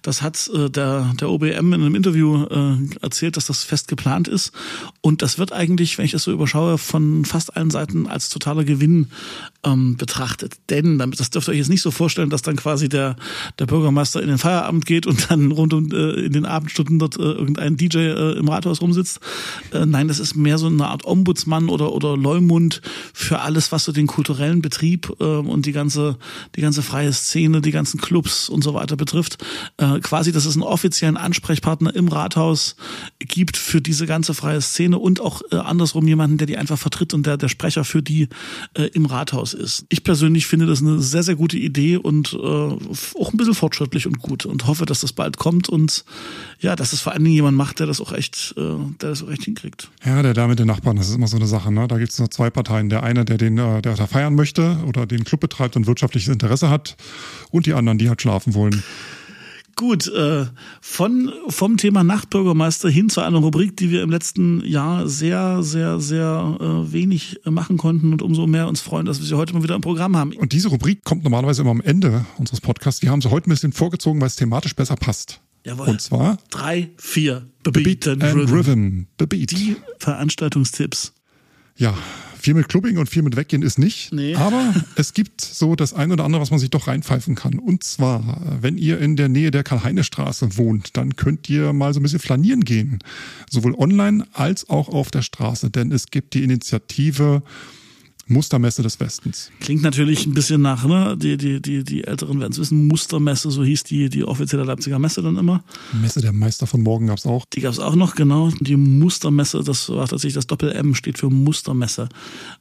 Das 0.02 0.22
hat 0.22 0.50
äh, 0.52 0.70
der, 0.70 1.14
der 1.20 1.30
OBM 1.30 1.72
in 1.72 1.74
einem 1.74 1.94
Interview 1.94 2.46
äh, 2.46 2.78
erzählt, 3.02 3.36
dass 3.36 3.46
das 3.46 3.62
fest 3.62 3.86
geplant 3.86 4.26
ist. 4.26 4.50
Und 5.02 5.22
das 5.22 5.38
wird 5.38 5.52
eigentlich, 5.52 5.98
wenn 5.98 6.04
ich 6.04 6.12
das 6.12 6.24
so 6.24 6.32
überschaue, 6.32 6.78
von 6.78 7.24
fast 7.24 7.56
allen 7.56 7.70
Seiten 7.70 8.08
als 8.08 8.28
totaler 8.28 8.64
Gewinn 8.64 9.06
ähm, 9.64 9.96
betrachtet. 9.96 10.54
Denn, 10.70 10.98
das 10.98 11.30
dürft 11.30 11.48
ihr 11.48 11.52
euch 11.52 11.58
jetzt 11.58 11.68
nicht 11.68 11.82
so 11.82 11.90
vorstellen, 11.90 12.30
dass 12.30 12.42
dann 12.42 12.56
quasi 12.56 12.88
der, 12.88 13.16
der 13.58 13.66
Bürgermeister 13.66 14.22
in 14.22 14.28
den 14.28 14.38
Feierabend 14.38 14.86
geht 14.86 15.06
und 15.06 15.30
dann 15.30 15.50
rund 15.52 15.74
um 15.74 15.90
äh, 15.92 16.26
in 16.26 16.32
den 16.32 16.46
Abendstunden 16.46 16.98
dort 16.98 17.18
äh, 17.18 17.22
irgendein 17.22 17.76
DJ 17.76 17.98
äh, 17.98 18.38
im 18.38 18.48
Rathaus 18.48 18.80
rumsitzt. 18.80 19.20
Äh, 19.72 19.86
nein, 19.86 20.08
das 20.08 20.18
ist 20.18 20.36
mehr 20.36 20.58
so 20.58 20.66
eine 20.66 20.86
Art 20.86 21.04
Ombudsmann 21.04 21.68
oder 21.68 21.92
oder 21.92 22.16
Leumund 22.16 22.82
für 23.12 23.40
alles, 23.40 23.72
was 23.72 23.84
so 23.84 23.92
den 23.92 24.06
kulturellen 24.06 24.62
Betrieb 24.62 25.12
äh, 25.20 25.24
und 25.24 25.66
die 25.66 25.72
ganze 25.72 26.18
die 26.54 26.60
ganze 26.60 26.82
freie 26.82 27.12
Szene, 27.12 27.60
die 27.60 27.70
ganzen 27.70 28.00
Clubs 28.00 28.48
und 28.48 28.62
so 28.62 28.74
weiter 28.74 28.96
betrifft. 28.96 29.44
Äh, 29.78 30.00
quasi, 30.00 30.32
dass 30.32 30.44
es 30.44 30.54
einen 30.54 30.62
offiziellen 30.62 31.16
Ansprechpartner 31.16 31.94
im 31.94 32.08
Rathaus 32.08 32.76
gibt 33.18 33.56
für 33.56 33.80
diese 33.80 34.06
ganze 34.06 34.34
freie 34.34 34.60
Szene 34.60 34.98
und 34.98 35.20
auch 35.20 35.42
äh, 35.50 35.56
andersrum 35.56 36.06
jemanden, 36.06 36.38
der 36.38 36.46
die 36.46 36.56
einfach 36.56 36.78
vertritt 36.78 37.14
und 37.14 37.26
der 37.26 37.36
der 37.36 37.48
Sprecher 37.48 37.84
für 37.84 38.02
die 38.02 38.28
im 38.92 39.06
Rathaus 39.06 39.55
ist. 39.56 39.86
Ich 39.88 40.04
persönlich 40.04 40.46
finde 40.46 40.66
das 40.66 40.82
eine 40.82 41.00
sehr, 41.00 41.22
sehr 41.22 41.34
gute 41.34 41.56
Idee 41.56 41.96
und 41.96 42.32
äh, 42.32 42.36
auch 42.36 43.32
ein 43.32 43.36
bisschen 43.36 43.54
fortschrittlich 43.54 44.06
und 44.06 44.20
gut 44.20 44.46
und 44.46 44.66
hoffe, 44.66 44.86
dass 44.86 45.00
das 45.00 45.12
bald 45.12 45.36
kommt 45.38 45.68
und 45.68 46.04
ja, 46.60 46.76
dass 46.76 46.92
es 46.92 47.00
vor 47.00 47.12
allen 47.12 47.24
Dingen 47.24 47.34
jemand 47.34 47.56
macht, 47.56 47.80
der 47.80 47.86
das 47.86 48.00
auch 48.00 48.12
echt, 48.12 48.54
äh, 48.56 48.60
der 49.00 49.10
das 49.10 49.22
auch 49.22 49.30
echt 49.30 49.44
hinkriegt. 49.44 49.90
Ja, 50.04 50.22
der 50.22 50.34
da 50.34 50.46
mit 50.46 50.58
den 50.58 50.66
Nachbarn, 50.66 50.96
das 50.96 51.08
ist 51.08 51.14
immer 51.14 51.28
so 51.28 51.36
eine 51.36 51.46
Sache. 51.46 51.72
Ne? 51.72 51.88
Da 51.88 51.98
gibt 51.98 52.12
es 52.12 52.18
nur 52.18 52.30
zwei 52.30 52.50
Parteien. 52.50 52.88
Der 52.88 53.02
eine, 53.02 53.24
der 53.24 53.38
den, 53.38 53.58
äh, 53.58 53.82
der 53.82 53.94
da 53.94 54.06
feiern 54.06 54.34
möchte 54.34 54.78
oder 54.86 55.06
den 55.06 55.24
Club 55.24 55.40
betreibt 55.40 55.76
und 55.76 55.86
wirtschaftliches 55.86 56.32
Interesse 56.32 56.70
hat 56.70 56.96
und 57.50 57.66
die 57.66 57.74
anderen, 57.74 57.98
die 57.98 58.08
halt 58.08 58.22
schlafen 58.22 58.54
wollen. 58.54 58.82
Gut, 59.78 60.08
äh, 60.08 60.46
von, 60.80 61.30
vom 61.48 61.76
Thema 61.76 62.02
Nachtbürgermeister 62.02 62.88
hin 62.88 63.10
zu 63.10 63.20
einer 63.20 63.38
Rubrik, 63.38 63.76
die 63.76 63.90
wir 63.90 64.02
im 64.02 64.10
letzten 64.10 64.64
Jahr 64.64 65.06
sehr, 65.06 65.62
sehr, 65.62 66.00
sehr 66.00 66.56
äh, 66.58 66.92
wenig 66.92 67.40
machen 67.44 67.76
konnten 67.76 68.12
und 68.12 68.22
umso 68.22 68.46
mehr 68.46 68.68
uns 68.68 68.80
freuen, 68.80 69.04
dass 69.04 69.18
wir 69.18 69.26
sie 69.26 69.34
heute 69.34 69.52
mal 69.52 69.62
wieder 69.62 69.74
im 69.74 69.82
Programm 69.82 70.16
haben. 70.16 70.32
Und 70.32 70.52
diese 70.52 70.68
Rubrik 70.68 71.04
kommt 71.04 71.24
normalerweise 71.24 71.60
immer 71.60 71.72
am 71.72 71.82
Ende 71.82 72.24
unseres 72.38 72.62
Podcasts. 72.62 73.02
Wir 73.02 73.10
haben 73.10 73.20
sie 73.20 73.30
heute 73.30 73.50
ein 73.50 73.52
bisschen 73.52 73.72
vorgezogen, 73.72 74.18
weil 74.18 74.28
es 74.28 74.36
thematisch 74.36 74.74
besser 74.74 74.96
passt. 74.96 75.42
Jawohl. 75.62 75.88
Und 75.88 76.00
zwar 76.00 76.38
drei, 76.48 76.88
vier, 76.96 77.46
Beat 77.62 78.08
and 78.08 78.22
Rhythm. 78.22 79.08
Beat. 79.18 79.50
Die 79.50 79.76
Veranstaltungstipps. 79.98 81.12
Ja, 81.76 81.92
viel 82.46 82.54
mit 82.54 82.68
Clubbing 82.68 82.96
und 82.96 83.08
viel 83.08 83.22
mit 83.22 83.34
Weggehen 83.34 83.62
ist 83.62 83.76
nicht. 83.76 84.12
Nee. 84.12 84.36
Aber 84.36 84.72
es 84.94 85.14
gibt 85.14 85.40
so 85.40 85.74
das 85.74 85.92
ein 85.92 86.12
oder 86.12 86.22
andere, 86.22 86.40
was 86.40 86.52
man 86.52 86.60
sich 86.60 86.70
doch 86.70 86.86
reinpfeifen 86.86 87.34
kann. 87.34 87.58
Und 87.58 87.82
zwar, 87.82 88.40
wenn 88.60 88.78
ihr 88.78 89.00
in 89.00 89.16
der 89.16 89.28
Nähe 89.28 89.50
der 89.50 89.64
Karl-Heine-Straße 89.64 90.56
wohnt, 90.56 90.96
dann 90.96 91.16
könnt 91.16 91.50
ihr 91.50 91.72
mal 91.72 91.92
so 91.92 91.98
ein 91.98 92.04
bisschen 92.04 92.20
flanieren 92.20 92.62
gehen. 92.62 93.00
Sowohl 93.50 93.74
online 93.74 94.28
als 94.32 94.68
auch 94.68 94.88
auf 94.88 95.10
der 95.10 95.22
Straße. 95.22 95.70
Denn 95.70 95.90
es 95.90 96.12
gibt 96.12 96.34
die 96.34 96.44
Initiative 96.44 97.42
Mustermesse 98.28 98.82
des 98.82 98.98
Westens. 98.98 99.50
Klingt 99.60 99.82
natürlich 99.82 100.26
ein 100.26 100.34
bisschen 100.34 100.60
nach, 100.60 100.84
ne? 100.84 101.16
Die, 101.16 101.36
die, 101.36 101.62
die, 101.62 101.84
die 101.84 102.04
Älteren 102.04 102.40
werden 102.40 102.52
es 102.52 102.58
wissen, 102.58 102.88
Mustermesse, 102.88 103.50
so 103.50 103.62
hieß 103.62 103.84
die, 103.84 104.08
die 104.08 104.24
offizielle 104.24 104.64
Leipziger 104.64 104.98
Messe 104.98 105.22
dann 105.22 105.36
immer. 105.36 105.62
Messe 105.92 106.20
der 106.20 106.32
Meister 106.32 106.66
von 106.66 106.82
morgen 106.82 107.06
gab's 107.06 107.24
auch. 107.24 107.44
Die 107.44 107.60
gab's 107.60 107.78
auch 107.78 107.94
noch, 107.94 108.16
genau. 108.16 108.50
Die 108.60 108.76
Mustermesse, 108.76 109.62
das 109.62 109.88
war 109.90 110.08
tatsächlich 110.08 110.34
das 110.34 110.48
Doppel-M, 110.48 110.94
steht 110.96 111.18
für 111.18 111.30
Mustermesse. 111.30 112.08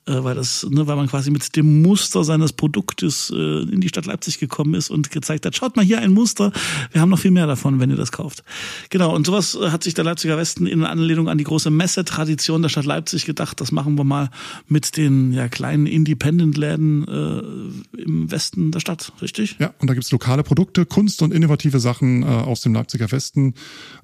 Äh, 0.08 0.24
weil 0.24 0.36
das, 0.36 0.68
ne, 0.70 0.86
weil 0.86 0.96
man 0.96 1.08
quasi 1.08 1.32
mit 1.32 1.56
dem 1.56 1.82
Muster 1.82 2.24
seines 2.24 2.54
Produktes 2.54 3.34
äh, 3.36 3.64
in 3.64 3.82
die 3.82 3.90
Stadt 3.90 4.06
Leipzig 4.06 4.38
gekommen 4.38 4.76
ist 4.76 4.92
und 4.92 5.10
gezeigt 5.10 5.48
hat, 5.48 5.56
schaut 5.56 5.76
mal 5.76 5.84
hier 5.84 6.00
ein 6.00 6.12
Muster, 6.12 6.52
wir 6.92 7.02
haben 7.02 7.10
noch 7.10 7.18
viel 7.18 7.32
mehr 7.32 7.48
davon, 7.48 7.80
wenn 7.80 7.90
ihr 7.90 7.96
das 7.96 8.12
kauft. 8.12 8.44
Genau, 8.92 9.16
und 9.16 9.26
sowas 9.26 9.56
äh, 9.56 9.72
hat 9.72 9.84
sich 9.84 9.96
der 9.96 10.04
Leipziger 10.04 10.38
Westen 10.38 10.68
in 10.68 10.84
Anlehnung 10.84 11.28
an 11.28 11.40
die 11.40 11.44
große 11.44 11.72
Messetradition 11.72 12.62
der 12.62 12.70
Stadt 12.70 12.86
Leipzig 12.86 13.26
gedacht, 13.26 13.60
das 13.60 13.72
machen 13.72 13.98
wir 13.98 14.04
mal 14.04 14.30
mit 14.68 14.96
den 14.96 15.34
ja, 15.34 15.48
kleinen 15.48 15.88
Independent-Läden 15.88 17.08
äh, 17.08 18.00
im 18.00 18.30
Westen 18.30 18.72
der 18.72 18.82
Stadt, 18.82 19.12
richtig? 19.24 19.56
Ja, 19.58 19.74
und 19.80 19.90
da 19.90 19.96
gibt's 19.96 20.12
lokale 20.12 20.44
Produkte, 20.44 20.86
Kunst 20.86 21.24
und 21.24 21.34
innovative 21.34 21.80
Sachen 21.80 22.22
äh, 22.22 22.28
aus 22.28 22.62
dem 22.62 22.76
Leipziger 22.76 23.12
Westen. 23.12 23.56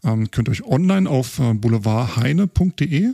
Ähm, 0.04 0.32
könnt 0.32 0.48
ihr 0.48 0.54
euch 0.54 0.66
online 0.66 1.08
auf 1.08 1.38
äh, 1.38 1.54
boulevardheine.de 1.54 3.14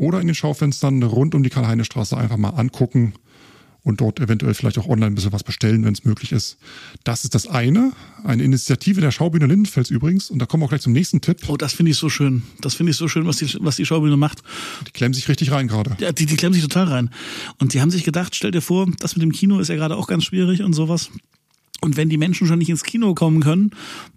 oder 0.00 0.18
in 0.18 0.26
den 0.26 0.34
Schaufenstern 0.34 1.02
rund 1.02 1.34
um 1.34 1.42
die 1.42 1.50
Karl-Heine-Straße 1.50 2.16
einfach 2.16 2.38
mal 2.38 2.50
angucken 2.50 3.12
und 3.82 4.00
dort 4.00 4.18
eventuell 4.18 4.54
vielleicht 4.54 4.78
auch 4.78 4.88
online 4.88 5.08
ein 5.08 5.14
bisschen 5.14 5.32
was 5.32 5.44
bestellen, 5.44 5.84
wenn 5.84 5.92
es 5.92 6.06
möglich 6.06 6.32
ist. 6.32 6.56
Das 7.04 7.24
ist 7.24 7.34
das 7.34 7.46
eine. 7.46 7.92
Eine 8.24 8.42
Initiative 8.42 9.02
der 9.02 9.10
Schaubühne 9.10 9.46
Lindenfels 9.46 9.90
übrigens. 9.90 10.30
Und 10.30 10.38
da 10.38 10.46
kommen 10.46 10.62
wir 10.62 10.66
auch 10.66 10.70
gleich 10.70 10.80
zum 10.80 10.94
nächsten 10.94 11.20
Tipp. 11.20 11.40
Oh, 11.48 11.56
das 11.58 11.74
finde 11.74 11.90
ich 11.90 11.98
so 11.98 12.08
schön. 12.08 12.42
Das 12.62 12.74
finde 12.74 12.92
ich 12.92 12.96
so 12.96 13.08
schön, 13.08 13.26
was 13.26 13.36
die, 13.36 13.54
was 13.60 13.76
die 13.76 13.84
Schaubühne 13.84 14.16
macht. 14.16 14.42
Die 14.86 14.90
klemmen 14.90 15.12
sich 15.12 15.28
richtig 15.28 15.50
rein 15.50 15.68
gerade. 15.68 15.96
Ja, 16.00 16.12
die, 16.12 16.24
die 16.24 16.36
klemmen 16.36 16.54
sich 16.54 16.62
total 16.62 16.88
rein. 16.88 17.10
Und 17.58 17.74
die 17.74 17.82
haben 17.82 17.90
sich 17.90 18.04
gedacht, 18.04 18.34
stell 18.34 18.52
dir 18.52 18.62
vor, 18.62 18.86
das 19.00 19.16
mit 19.16 19.22
dem 19.22 19.32
Kino 19.32 19.60
ist 19.60 19.68
ja 19.68 19.76
gerade 19.76 19.96
auch 19.96 20.06
ganz 20.06 20.24
schwierig 20.24 20.62
und 20.62 20.72
sowas. 20.72 21.10
Und 21.82 21.98
wenn 21.98 22.08
die 22.08 22.18
Menschen 22.18 22.46
schon 22.46 22.58
nicht 22.58 22.70
ins 22.70 22.84
Kino 22.84 23.14
kommen 23.14 23.40
können, 23.40 23.70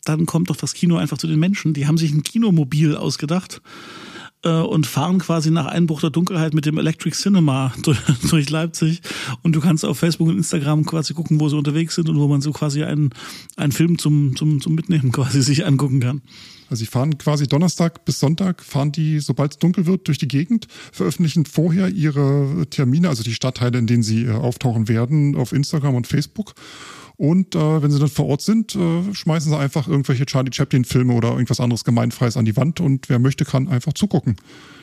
dann 0.05 0.25
kommt 0.25 0.49
doch 0.49 0.57
das 0.57 0.73
Kino 0.73 0.95
einfach 0.95 1.17
zu 1.17 1.27
den 1.27 1.39
Menschen. 1.39 1.73
Die 1.73 1.87
haben 1.87 1.97
sich 1.97 2.11
ein 2.13 2.23
Kinomobil 2.23 2.95
ausgedacht 2.95 3.61
und 4.49 4.87
fahren 4.87 5.19
quasi 5.19 5.51
nach 5.51 5.65
Einbruch 5.65 6.01
der 6.01 6.09
Dunkelheit 6.09 6.53
mit 6.53 6.65
dem 6.65 6.77
Electric 6.77 7.15
Cinema 7.15 7.73
durch, 7.83 7.99
durch 8.29 8.49
Leipzig. 8.49 9.01
Und 9.41 9.55
du 9.55 9.61
kannst 9.61 9.85
auf 9.85 9.97
Facebook 9.97 10.27
und 10.27 10.37
Instagram 10.37 10.85
quasi 10.85 11.13
gucken, 11.13 11.39
wo 11.39 11.49
sie 11.49 11.57
unterwegs 11.57 11.95
sind 11.95 12.09
und 12.09 12.19
wo 12.19 12.27
man 12.27 12.41
so 12.41 12.51
quasi 12.51 12.83
einen, 12.83 13.11
einen 13.55 13.71
Film 13.71 13.97
zum, 13.97 14.35
zum, 14.35 14.61
zum 14.61 14.75
Mitnehmen 14.75 15.11
quasi 15.11 15.41
sich 15.43 15.65
angucken 15.65 15.99
kann. 15.99 16.21
Also 16.69 16.85
sie 16.85 16.87
fahren 16.87 17.17
quasi 17.17 17.47
Donnerstag 17.47 18.03
bis 18.03 18.19
Sonntag, 18.19 18.63
fahren 18.63 18.91
die, 18.91 19.19
sobald 19.19 19.51
es 19.51 19.57
dunkel 19.59 19.85
wird, 19.85 20.07
durch 20.07 20.17
die 20.17 20.27
Gegend, 20.27 20.67
veröffentlichen 20.91 21.45
vorher 21.45 21.89
ihre 21.89 22.65
Termine, 22.69 23.09
also 23.09 23.21
die 23.21 23.33
Stadtteile, 23.33 23.77
in 23.77 23.85
denen 23.85 24.03
sie 24.03 24.23
äh, 24.25 24.31
auftauchen 24.31 24.87
werden, 24.87 25.35
auf 25.35 25.51
Instagram 25.51 25.95
und 25.95 26.07
Facebook. 26.07 26.53
Und 27.15 27.55
äh, 27.55 27.81
wenn 27.81 27.91
sie 27.91 27.99
dann 27.99 28.09
vor 28.09 28.25
Ort 28.27 28.41
sind, 28.41 28.75
äh, 28.75 29.13
schmeißen 29.13 29.51
sie 29.51 29.57
einfach 29.57 29.87
irgendwelche 29.87 30.25
Charlie 30.25 30.51
Chaplin-Filme 30.51 31.13
oder 31.13 31.31
irgendwas 31.31 31.59
anderes 31.59 31.83
Gemeinfreies 31.83 32.37
an 32.37 32.45
die 32.45 32.57
Wand 32.57 32.79
und 32.79 33.09
wer 33.09 33.19
möchte, 33.19 33.45
kann 33.45 33.67
einfach 33.67 33.93
zugucken. 33.93 34.37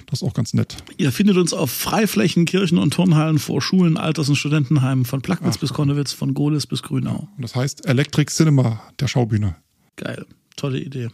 Das 0.07 0.23
ist 0.23 0.29
auch 0.29 0.35
ganz 0.35 0.55
nett. 0.55 0.77
Ihr 0.97 1.13
findet 1.13 1.37
uns 1.37 1.53
auf 1.53 1.71
Freiflächen, 1.71 2.45
Kirchen 2.45 2.79
und 2.79 2.95
Turnhallen 2.95 3.39
vor 3.39 3.61
Schulen, 3.63 3.97
Alters- 3.97 4.29
und 4.29 4.37
Studentenheimen, 4.37 5.05
von 5.05 5.23
Plagwitz 5.23 5.55
Ach. 5.57 5.61
bis 5.61 5.73
Konnewitz, 5.73 6.13
von 6.13 6.35
Gohlis 6.35 6.67
bis 6.67 6.83
Grünau. 6.83 7.29
Und 7.37 7.43
das 7.43 7.55
heißt 7.55 7.87
Electric 7.87 8.33
Cinema 8.33 8.83
der 8.99 9.09
Schaubühne. 9.09 9.57
Geil. 9.97 10.25
Tolle 10.57 10.81
Idee. 10.81 11.09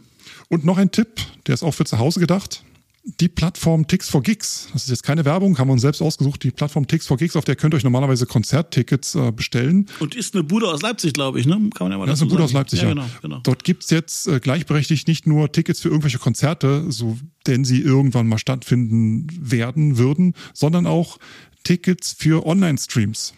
Und 0.48 0.64
noch 0.64 0.78
ein 0.78 0.90
Tipp, 0.90 1.08
der 1.46 1.54
ist 1.54 1.62
auch 1.62 1.72
für 1.72 1.84
zu 1.84 1.98
Hause 1.98 2.20
gedacht. 2.20 2.64
Die 3.08 3.28
Plattform 3.28 3.86
Tix 3.86 4.08
for 4.08 4.20
Gigs. 4.20 4.68
Das 4.72 4.82
ist 4.82 4.90
jetzt 4.90 5.04
keine 5.04 5.24
Werbung, 5.24 5.56
haben 5.58 5.68
wir 5.68 5.74
uns 5.74 5.82
selbst 5.82 6.02
ausgesucht. 6.02 6.42
Die 6.42 6.50
Plattform 6.50 6.88
Tix 6.88 7.06
for 7.06 7.16
Gigs, 7.16 7.36
auf 7.36 7.44
der 7.44 7.54
könnt 7.54 7.72
ihr 7.72 7.76
euch 7.76 7.84
normalerweise 7.84 8.26
Konzerttickets 8.26 9.14
äh, 9.14 9.30
bestellen. 9.30 9.86
Und 10.00 10.16
ist 10.16 10.34
eine 10.34 10.42
Bude 10.42 10.66
aus 10.66 10.82
Leipzig, 10.82 11.12
glaube 11.12 11.38
ich, 11.38 11.46
ne? 11.46 11.52
Kann 11.52 11.86
man 11.86 11.92
ja 11.92 11.98
mal 11.98 12.06
Das 12.06 12.18
ist 12.18 12.22
eine 12.22 12.30
Bude 12.30 12.42
aus 12.42 12.50
sagen. 12.50 12.58
Leipzig, 12.58 12.80
ja. 12.80 12.88
ja. 12.88 12.94
Genau, 12.94 13.06
genau. 13.22 13.40
Dort 13.44 13.62
gibt's 13.62 13.90
jetzt 13.90 14.26
äh, 14.26 14.40
gleichberechtigt 14.40 15.06
nicht 15.06 15.24
nur 15.24 15.52
Tickets 15.52 15.80
für 15.80 15.88
irgendwelche 15.88 16.18
Konzerte, 16.18 16.90
so 16.90 17.16
denn 17.46 17.64
sie 17.64 17.80
irgendwann 17.80 18.26
mal 18.26 18.38
stattfinden 18.38 19.28
werden 19.40 19.98
würden, 19.98 20.34
sondern 20.52 20.88
auch 20.88 21.18
Tickets 21.62 22.12
für 22.18 22.44
Online-Streams. 22.44 23.34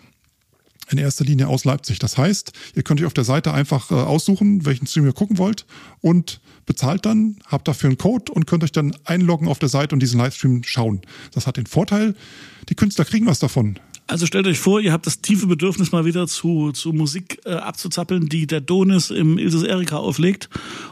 In 0.91 0.99
erster 0.99 1.25
Linie 1.25 1.49
aus 1.49 1.65
Leipzig. 1.65 1.99
Das 1.99 2.17
heißt, 2.17 2.53
ihr 2.75 2.83
könnt 2.83 3.01
euch 3.01 3.07
auf 3.07 3.15
der 3.15 3.25
Seite 3.25 3.53
einfach 3.53 3.91
äh, 3.91 3.95
aussuchen, 3.95 4.65
welchen 4.65 4.87
Stream 4.87 5.07
ihr 5.07 5.13
gucken 5.13 5.39
wollt 5.39 5.67
und 6.01 6.41
bezahlt 6.65 7.05
dann, 7.05 7.37
habt 7.47 7.69
dafür 7.69 7.89
einen 7.89 7.99
Code 7.99 8.33
und 8.33 8.47
könnt 8.47 8.65
euch 8.65 8.73
dann 8.73 8.97
einloggen 9.05 9.49
auf 9.49 9.59
der 9.59 9.69
Seite 9.69 9.95
und 9.95 10.01
diesen 10.01 10.19
Livestream 10.19 10.63
schauen. 10.65 11.03
Das 11.33 11.47
hat 11.47 11.57
den 11.57 11.67
Vorteil, 11.67 12.15
die 12.69 12.75
Künstler 12.75 13.05
kriegen 13.05 13.27
was 13.27 13.39
davon. 13.39 13.79
Also 14.07 14.25
stellt 14.25 14.47
euch 14.47 14.59
vor, 14.59 14.81
ihr 14.81 14.93
habt 14.93 15.07
das 15.07 15.21
tiefe 15.21 15.47
Bedürfnis 15.47 15.93
mal 15.93 16.07
wieder 16.07 16.27
zu, 16.27 16.73
zu 16.73 16.95
Musik 16.95 17.41
äh, 17.45 17.53
abzuzappeln, 17.53 18.31
die 18.31 18.47
der 18.47 18.63
Donis 18.63 19.11
im 19.11 19.37
Ilses 19.37 19.65
Erika 19.65 19.99
auflegt. 19.99 20.49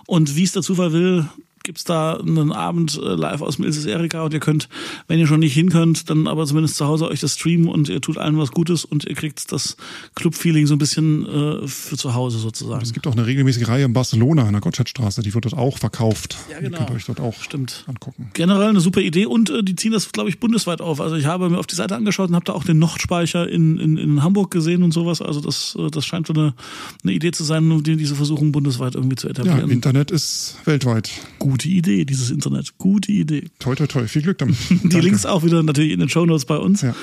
Und 0.06 0.36
wie 0.36 0.44
es 0.44 0.52
der 0.52 0.60
Zufall 0.60 0.92
will, 0.92 1.26
gibt's 1.66 1.84
da 1.84 2.14
einen 2.14 2.52
Abend 2.52 2.96
äh, 2.96 3.14
live 3.14 3.42
aus 3.42 3.56
dem 3.56 3.64
Ilses 3.66 3.84
Erika 3.84 4.22
und 4.22 4.32
ihr 4.32 4.40
könnt, 4.40 4.68
wenn 5.08 5.18
ihr 5.18 5.26
schon 5.26 5.40
nicht 5.40 5.52
hin 5.52 5.68
könnt, 5.68 6.08
dann 6.08 6.26
aber 6.28 6.46
zumindest 6.46 6.76
zu 6.76 6.86
Hause 6.86 7.08
euch 7.08 7.20
das 7.20 7.34
streamen 7.34 7.68
und 7.68 7.88
ihr 7.88 8.00
tut 8.00 8.16
allen 8.18 8.38
was 8.38 8.52
Gutes 8.52 8.84
und 8.84 9.04
ihr 9.04 9.14
kriegt 9.14 9.50
das 9.52 9.76
Club-Feeling 10.14 10.66
so 10.66 10.74
ein 10.74 10.78
bisschen 10.78 11.26
äh, 11.26 11.66
für 11.68 11.96
zu 11.96 12.14
Hause 12.14 12.38
sozusagen. 12.38 12.82
Es 12.82 12.92
gibt 12.92 13.06
auch 13.06 13.12
eine 13.12 13.26
regelmäßige 13.26 13.68
Reihe 13.68 13.84
in 13.84 13.92
Barcelona, 13.92 14.46
in 14.46 14.52
der 14.52 14.60
Gottschedstraße, 14.60 15.22
die 15.22 15.34
wird 15.34 15.44
dort 15.44 15.54
auch 15.54 15.78
verkauft. 15.78 16.36
Ja, 16.50 16.58
Die 16.58 16.66
genau. 16.66 16.78
könnt 16.78 16.90
ihr 16.90 16.96
euch 16.96 17.04
dort 17.06 17.20
auch 17.20 17.34
Stimmt. 17.42 17.84
angucken. 17.88 18.30
Generell 18.32 18.68
eine 18.68 18.80
super 18.80 19.00
Idee 19.00 19.26
und 19.26 19.50
äh, 19.50 19.62
die 19.62 19.74
ziehen 19.76 19.92
das, 19.92 20.12
glaube 20.12 20.28
ich, 20.30 20.38
bundesweit 20.40 20.80
auf. 20.80 21.00
Also 21.00 21.16
ich 21.16 21.26
habe 21.26 21.50
mir 21.50 21.58
auf 21.58 21.66
die 21.66 21.74
Seite 21.74 21.96
angeschaut 21.96 22.28
und 22.28 22.36
habe 22.36 22.44
da 22.44 22.52
auch 22.52 22.64
den 22.64 22.78
Nordspeicher 22.78 23.48
in, 23.48 23.76
in, 23.78 23.96
in 23.96 24.22
Hamburg 24.22 24.50
gesehen 24.52 24.82
und 24.84 24.92
sowas. 24.92 25.20
Also 25.20 25.40
das, 25.40 25.76
äh, 25.78 25.90
das 25.90 26.06
scheint 26.06 26.28
so 26.28 26.32
eine, 26.32 26.54
eine 27.02 27.12
Idee 27.12 27.32
zu 27.32 27.42
sein, 27.42 27.82
die 27.82 27.96
diese 27.96 28.14
versuchen 28.14 28.52
bundesweit 28.52 28.94
irgendwie 28.94 29.16
zu 29.16 29.26
Ja, 29.26 29.32
etablieren. 29.32 29.70
Internet 29.70 30.10
ist 30.12 30.56
weltweit. 30.64 31.10
Gute 31.56 31.68
Idee, 31.68 32.04
dieses 32.04 32.30
Internet. 32.30 32.76
Gute 32.76 33.10
Idee. 33.10 33.48
Toi, 33.60 33.74
toi, 33.74 33.86
toi. 33.86 34.06
Viel 34.06 34.20
Glück 34.20 34.36
damit. 34.36 34.56
Die 34.68 34.76
Danke. 34.76 35.00
Links 35.00 35.24
auch 35.24 35.42
wieder 35.42 35.62
natürlich 35.62 35.92
in 35.92 36.00
den 36.00 36.10
Shownotes 36.10 36.44
bei 36.44 36.58
uns. 36.58 36.82
Ja. 36.82 36.94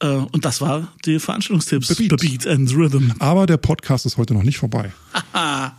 Äh, 0.00 0.08
und 0.30 0.44
das 0.44 0.60
war 0.60 0.92
die 1.06 1.18
Veranstaltungstipps. 1.18 1.88
The 1.88 1.94
Beat. 1.94 2.20
The 2.20 2.28
Beat 2.28 2.46
and 2.46 2.70
Rhythm. 2.74 3.12
Aber 3.18 3.46
der 3.46 3.56
Podcast 3.56 4.04
ist 4.04 4.18
heute 4.18 4.34
noch 4.34 4.42
nicht 4.42 4.58
vorbei. 4.58 4.92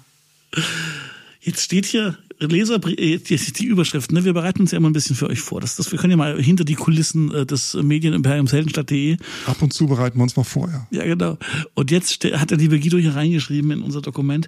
Jetzt 1.42 1.62
steht 1.62 1.86
hier 1.86 2.18
Leser, 2.40 2.80
äh, 2.88 3.18
die, 3.18 3.66
Überschrift, 3.66 4.12
ne? 4.12 4.26
Wir 4.26 4.34
bereiten 4.34 4.62
uns 4.62 4.72
ja 4.72 4.78
immer 4.78 4.90
ein 4.90 4.94
bisschen 4.94 5.16
für 5.16 5.28
euch 5.28 5.42
vor. 5.42 5.62
Das, 5.62 5.76
das, 5.76 5.92
wir 5.92 6.00
können 6.00 6.12
ja 6.12 6.18
mal 6.18 6.42
hinter 6.42 6.64
die 6.64 6.76
Kulissen 6.76 7.34
äh, 7.34 7.46
des 7.46 7.74
Medienimperiums 7.74 8.54
Heldenstadt.de. 8.54 9.18
Ab 9.46 9.62
und 9.62 9.74
zu 9.74 9.88
bereiten 9.88 10.18
wir 10.18 10.24
uns 10.24 10.36
mal 10.36 10.44
vor, 10.44 10.70
ja. 10.70 10.88
Ja, 10.92 11.06
genau. 11.06 11.38
Und 11.74 11.92
jetzt 11.92 12.24
hat 12.24 12.52
der 12.52 12.58
liebe 12.58 12.80
Guido 12.80 12.98
hier 12.98 13.16
reingeschrieben 13.16 13.72
in 13.72 13.82
unser 13.82 14.02
Dokument. 14.02 14.48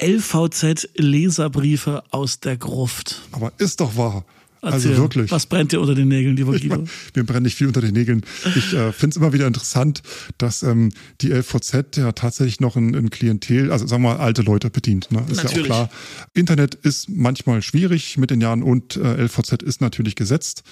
LVZ-Leserbriefe 0.00 2.04
aus 2.10 2.40
der 2.40 2.56
Gruft. 2.56 3.22
Aber 3.32 3.52
ist 3.58 3.80
doch 3.80 3.96
wahr. 3.96 4.24
Erzähl, 4.60 4.90
also 4.90 5.02
wirklich. 5.02 5.30
Was 5.30 5.46
brennt 5.46 5.72
dir 5.72 5.80
unter 5.80 5.94
den 5.94 6.08
Nägeln, 6.08 6.36
lieber 6.36 6.52
Guido? 6.52 6.64
Ich 6.64 6.68
mein, 6.70 6.88
mir 7.14 7.24
brennt 7.24 7.44
nicht 7.44 7.56
viel 7.56 7.68
unter 7.68 7.80
den 7.80 7.94
Nägeln. 7.94 8.22
Ich 8.56 8.74
äh, 8.74 8.92
finde 8.92 9.14
es 9.14 9.16
immer 9.16 9.32
wieder 9.32 9.46
interessant, 9.46 10.02
dass 10.36 10.62
ähm, 10.62 10.90
die 11.20 11.30
LVZ 11.30 11.96
ja 11.96 12.12
tatsächlich 12.12 12.60
noch 12.60 12.76
ein, 12.76 12.94
ein 12.94 13.10
Klientel, 13.10 13.70
also 13.70 13.86
sagen 13.86 14.02
wir 14.02 14.14
mal, 14.14 14.18
alte 14.18 14.42
Leute 14.42 14.70
bedient. 14.70 15.10
Ne? 15.10 15.24
Ist 15.30 15.42
Natürlich. 15.42 15.56
ja 15.56 15.62
auch 15.62 15.88
klar. 15.88 15.90
Internet 16.34 16.74
ist 16.74 17.08
manchmal 17.08 17.62
schwierig 17.62 18.18
mit 18.18 18.30
den 18.30 18.40
Jahren 18.40 18.62
und 18.62 18.96
äh, 18.96 19.22
LVZ 19.22 19.62
ist 19.62 19.80
natürlich 19.80 20.16
gesetzt. 20.16 20.64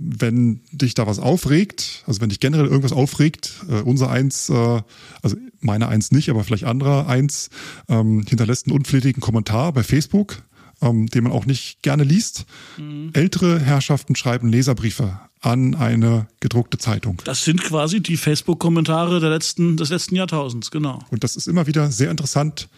Wenn 0.00 0.60
dich 0.72 0.94
da 0.94 1.06
was 1.06 1.18
aufregt, 1.18 2.02
also 2.06 2.20
wenn 2.20 2.30
dich 2.30 2.40
generell 2.40 2.66
irgendwas 2.66 2.92
aufregt, 2.92 3.52
äh, 3.68 3.80
unser 3.82 4.10
eins, 4.10 4.48
äh, 4.48 4.82
also 5.22 5.36
meine 5.60 5.88
eins 5.88 6.12
nicht, 6.12 6.30
aber 6.30 6.44
vielleicht 6.44 6.64
anderer 6.64 7.08
eins, 7.08 7.50
ähm, 7.88 8.24
hinterlässt 8.26 8.66
einen 8.66 8.76
unflätigen 8.76 9.20
Kommentar 9.20 9.72
bei 9.72 9.82
Facebook 9.82 10.42
ähm, 10.84 11.06
den 11.06 11.24
man 11.24 11.32
auch 11.32 11.46
nicht 11.46 11.82
gerne 11.82 12.04
liest. 12.04 12.44
Mhm. 12.76 13.10
Ältere 13.14 13.58
Herrschaften 13.58 14.14
schreiben 14.14 14.48
Leserbriefe 14.48 15.18
an 15.40 15.74
eine 15.74 16.26
gedruckte 16.40 16.78
Zeitung. 16.78 17.20
Das 17.24 17.44
sind 17.44 17.62
quasi 17.62 18.00
die 18.00 18.16
Facebook-Kommentare 18.16 19.20
der 19.20 19.30
letzten, 19.30 19.76
des 19.76 19.90
letzten 19.90 20.16
Jahrtausends, 20.16 20.70
genau. 20.70 21.00
Und 21.10 21.24
das 21.24 21.36
ist 21.36 21.48
immer 21.48 21.66
wieder 21.66 21.90
sehr 21.90 22.10
interessant, 22.10 22.68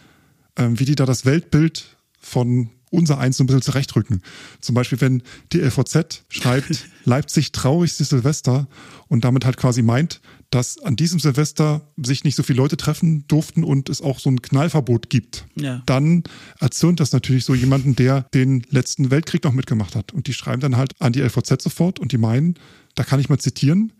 ähm, 0.57 0.79
wie 0.79 0.85
die 0.85 0.95
da 0.95 1.05
das 1.05 1.25
Weltbild 1.25 1.97
von 2.19 2.69
unser 2.89 3.19
eins 3.19 3.37
so 3.37 3.43
ein 3.43 3.47
bisschen 3.47 3.61
zurechtrücken. 3.61 4.21
Zum 4.61 4.75
Beispiel, 4.75 5.01
wenn 5.01 5.23
die 5.51 5.59
LVZ 5.59 6.23
schreibt, 6.29 6.85
Leipzig 7.05 7.51
traurigste 7.51 8.03
Silvester 8.03 8.67
und 9.07 9.23
damit 9.23 9.45
halt 9.45 9.57
quasi 9.57 9.81
meint, 9.81 10.21
dass 10.49 10.77
an 10.79 10.95
diesem 10.95 11.19
Silvester 11.19 11.81
sich 11.97 12.23
nicht 12.23 12.35
so 12.35 12.43
viele 12.43 12.57
Leute 12.57 12.77
treffen 12.77 13.25
durften 13.27 13.63
und 13.63 13.89
es 13.89 14.01
auch 14.01 14.19
so 14.19 14.29
ein 14.29 14.41
Knallverbot 14.41 15.09
gibt, 15.09 15.45
ja. 15.55 15.81
dann 15.85 16.23
erzürnt 16.59 16.99
das 16.99 17.11
natürlich 17.11 17.43
so 17.43 17.53
jemanden, 17.53 17.95
der 17.95 18.21
den 18.33 18.65
letzten 18.69 19.11
Weltkrieg 19.11 19.43
noch 19.43 19.51
mitgemacht 19.51 19.95
hat. 19.95 20.13
Und 20.13 20.27
die 20.27 20.33
schreiben 20.33 20.61
dann 20.61 20.77
halt 20.77 20.93
an 20.99 21.13
die 21.13 21.21
LVZ 21.21 21.61
sofort 21.61 21.99
und 21.99 22.11
die 22.11 22.17
meinen, 22.17 22.55
da 22.95 23.03
kann 23.03 23.19
ich 23.19 23.29
mal 23.29 23.39
zitieren, 23.39 23.91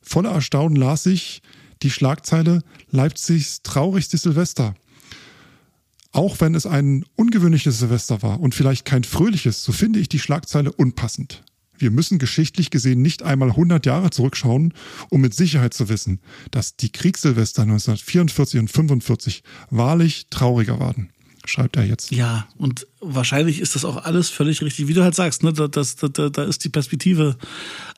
voller 0.00 0.30
Erstaunen 0.30 0.76
las 0.76 1.06
ich 1.06 1.42
die 1.82 1.90
Schlagzeile 1.90 2.62
Leipzigs 2.90 3.62
traurigste 3.62 4.18
Silvester. 4.18 4.74
Auch 6.12 6.40
wenn 6.40 6.54
es 6.54 6.66
ein 6.66 7.04
ungewöhnliches 7.16 7.78
Silvester 7.78 8.22
war 8.22 8.40
und 8.40 8.54
vielleicht 8.54 8.84
kein 8.84 9.04
fröhliches, 9.04 9.64
so 9.64 9.72
finde 9.72 9.98
ich 9.98 10.08
die 10.08 10.18
Schlagzeile 10.18 10.72
unpassend. 10.72 11.42
Wir 11.82 11.90
müssen 11.90 12.20
geschichtlich 12.20 12.70
gesehen 12.70 13.02
nicht 13.02 13.24
einmal 13.24 13.50
100 13.50 13.84
Jahre 13.86 14.10
zurückschauen, 14.10 14.72
um 15.10 15.20
mit 15.20 15.34
Sicherheit 15.34 15.74
zu 15.74 15.88
wissen, 15.88 16.20
dass 16.52 16.76
die 16.76 16.92
Kriegssilvester 16.92 17.62
1944 17.62 18.60
und 18.60 18.68
1945 18.68 19.42
wahrlich 19.70 20.28
trauriger 20.30 20.78
waren 20.78 21.10
schreibt 21.44 21.76
er 21.76 21.84
jetzt. 21.84 22.10
Ja, 22.10 22.46
und 22.56 22.86
wahrscheinlich 23.00 23.60
ist 23.60 23.74
das 23.74 23.84
auch 23.84 24.04
alles 24.04 24.30
völlig 24.30 24.62
richtig, 24.62 24.88
wie 24.88 24.94
du 24.94 25.02
halt 25.02 25.14
sagst, 25.14 25.42
ne? 25.42 25.52
Da, 25.52 25.68
das, 25.68 25.96
da, 25.96 26.08
da 26.08 26.42
ist 26.44 26.64
die 26.64 26.68
Perspektive 26.68 27.36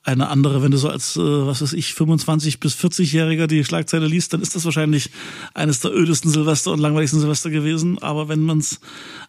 eine 0.03 0.29
andere. 0.29 0.63
Wenn 0.63 0.71
du 0.71 0.79
so 0.79 0.89
als, 0.89 1.17
äh, 1.17 1.21
was 1.21 1.63
weiß 1.63 1.73
ich, 1.75 1.91
25- 1.91 2.59
bis 2.59 2.75
40-Jähriger 2.75 3.47
die 3.47 3.65
Schlagzeile 3.65 4.07
liest, 4.07 4.33
dann 4.33 4.41
ist 4.41 4.55
das 4.55 4.65
wahrscheinlich 4.65 5.11
eines 5.55 5.81
der 5.81 5.93
ödesten 5.93 6.31
Silvester 6.31 6.73
und 6.73 6.81
langweiligsten 6.81 7.21
Silvester 7.21 7.51
gewesen. 7.51 7.99
Aber 7.99 8.29
wenn 8.29 8.41
man 8.41 8.59
es 8.59 8.81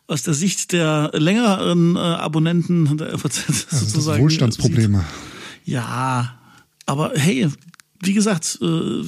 aus 0.08 0.24
der 0.24 0.34
Sicht 0.34 0.72
der 0.72 1.12
längeren 1.14 1.96
äh, 1.96 2.00
Abonnenten 2.00 2.98
der 2.98 3.18
FAZ 3.18 3.44
also 3.72 3.86
sozusagen. 3.86 4.24
Wohlstandsprobleme. 4.24 5.00
Sieht, 5.00 5.74
ja, 5.74 6.38
aber 6.86 7.14
hey, 7.16 7.50
wie 8.06 8.14
gesagt, 8.14 8.60
äh, 8.62 9.04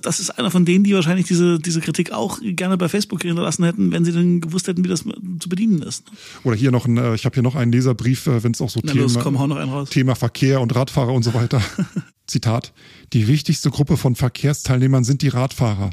das 0.00 0.20
ist 0.20 0.30
einer 0.30 0.50
von 0.50 0.64
denen, 0.64 0.84
die 0.84 0.94
wahrscheinlich 0.94 1.26
diese, 1.26 1.58
diese 1.58 1.80
Kritik 1.80 2.12
auch 2.12 2.38
gerne 2.42 2.76
bei 2.76 2.88
Facebook 2.88 3.22
hinterlassen 3.22 3.64
hätten, 3.64 3.92
wenn 3.92 4.04
sie 4.04 4.12
denn 4.12 4.40
gewusst 4.40 4.68
hätten, 4.68 4.84
wie 4.84 4.88
das 4.88 5.04
zu 5.40 5.48
bedienen 5.48 5.82
ist. 5.82 6.04
Oder 6.44 6.56
hier 6.56 6.70
noch 6.70 6.86
ein, 6.86 6.96
äh, 6.96 7.14
ich 7.14 7.24
habe 7.24 7.34
hier 7.34 7.42
noch 7.42 7.54
einen 7.54 7.72
Leserbrief, 7.72 8.26
äh, 8.26 8.42
wenn 8.42 8.52
es 8.52 8.60
auch 8.60 8.70
so 8.70 8.80
Na 8.82 8.92
Thema, 8.92 9.04
los, 9.04 9.18
komm, 9.18 9.38
hau 9.38 9.46
noch 9.46 9.56
einen 9.56 9.70
raus. 9.70 9.90
Thema 9.90 10.14
Verkehr 10.14 10.60
und 10.60 10.74
Radfahrer 10.74 11.12
und 11.12 11.22
so 11.22 11.34
weiter. 11.34 11.62
Zitat. 12.26 12.72
Die 13.12 13.26
wichtigste 13.26 13.70
Gruppe 13.70 13.96
von 13.96 14.14
Verkehrsteilnehmern 14.14 15.04
sind 15.04 15.22
die 15.22 15.28
Radfahrer. 15.28 15.90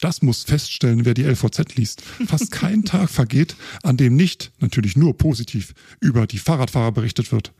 Das 0.00 0.20
muss 0.20 0.44
feststellen, 0.44 1.04
wer 1.04 1.14
die 1.14 1.24
LVZ 1.24 1.76
liest. 1.76 2.02
Fast 2.26 2.50
kein 2.50 2.84
Tag 2.84 3.08
vergeht, 3.08 3.56
an 3.82 3.96
dem 3.96 4.14
nicht, 4.14 4.52
natürlich 4.60 4.96
nur 4.96 5.16
positiv, 5.16 5.74
über 6.00 6.26
die 6.26 6.38
Fahrradfahrer 6.38 6.92
berichtet 6.92 7.32
wird. 7.32 7.52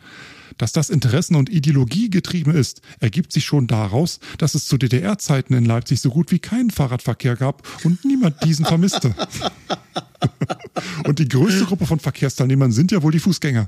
Dass 0.59 0.73
das 0.73 0.91
Interessen- 0.91 1.35
und 1.35 1.51
Ideologie 1.51 2.09
getrieben 2.11 2.55
ist, 2.55 2.81
ergibt 3.01 3.33
sich 3.33 3.45
schon 3.45 3.67
daraus, 3.67 4.21
dass 4.39 4.55
es 4.55 4.67
zu 4.67 4.77
DDR-Zeiten 4.79 5.55
in 5.55 5.65
Leipzig 5.65 6.01
so 6.01 6.11
gut 6.11 6.31
wie 6.31 6.39
keinen 6.39 6.71
Fahrradverkehr 6.71 7.37
gab 7.37 7.67
und 7.85 8.05
niemand 8.05 8.43
diesen 8.45 8.65
vermisste. 8.65 9.15
und 11.05 11.19
die 11.19 11.29
größte 11.29 11.65
Gruppe 11.65 11.87
von 11.87 12.01
Verkehrsteilnehmern 12.01 12.73
sind 12.73 12.93
ja 12.93 13.03
wohl 13.03 13.13
die 13.13 13.19
Fußgänger. 13.19 13.67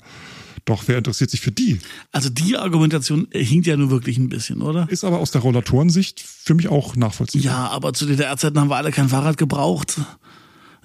Doch 0.68 0.82
wer 0.84 0.98
interessiert 0.98 1.30
sich 1.30 1.40
für 1.40 1.50
die? 1.50 1.78
Also 2.12 2.28
die 2.28 2.58
Argumentation 2.58 3.26
hinkt 3.32 3.66
ja 3.66 3.74
nur 3.78 3.90
wirklich 3.90 4.18
ein 4.18 4.28
bisschen, 4.28 4.60
oder? 4.60 4.86
Ist 4.90 5.02
aber 5.02 5.18
aus 5.18 5.30
der 5.30 5.40
Rollatorensicht 5.40 6.20
für 6.20 6.52
mich 6.52 6.68
auch 6.68 6.94
nachvollziehbar. 6.94 7.46
Ja, 7.46 7.68
aber 7.68 7.94
zu 7.94 8.04
DDR-Zeiten 8.04 8.60
haben 8.60 8.68
wir 8.68 8.76
alle 8.76 8.90
kein 8.90 9.08
Fahrrad 9.08 9.38
gebraucht. 9.38 9.98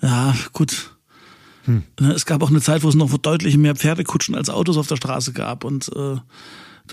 Ja, 0.02 0.34
gut. 0.54 0.96
Hm. 1.66 1.84
Es 2.16 2.26
gab 2.26 2.42
auch 2.44 2.50
eine 2.50 2.62
Zeit, 2.62 2.84
wo 2.84 2.88
es 2.88 2.96
noch 2.96 3.18
deutlich 3.18 3.58
mehr 3.58 3.76
Pferdekutschen 3.76 4.36
als 4.36 4.50
Autos 4.50 4.78
auf 4.78 4.88
der 4.88 4.96
Straße 4.96 5.34
gab 5.34 5.66
und 5.66 5.92
äh, 5.94 6.16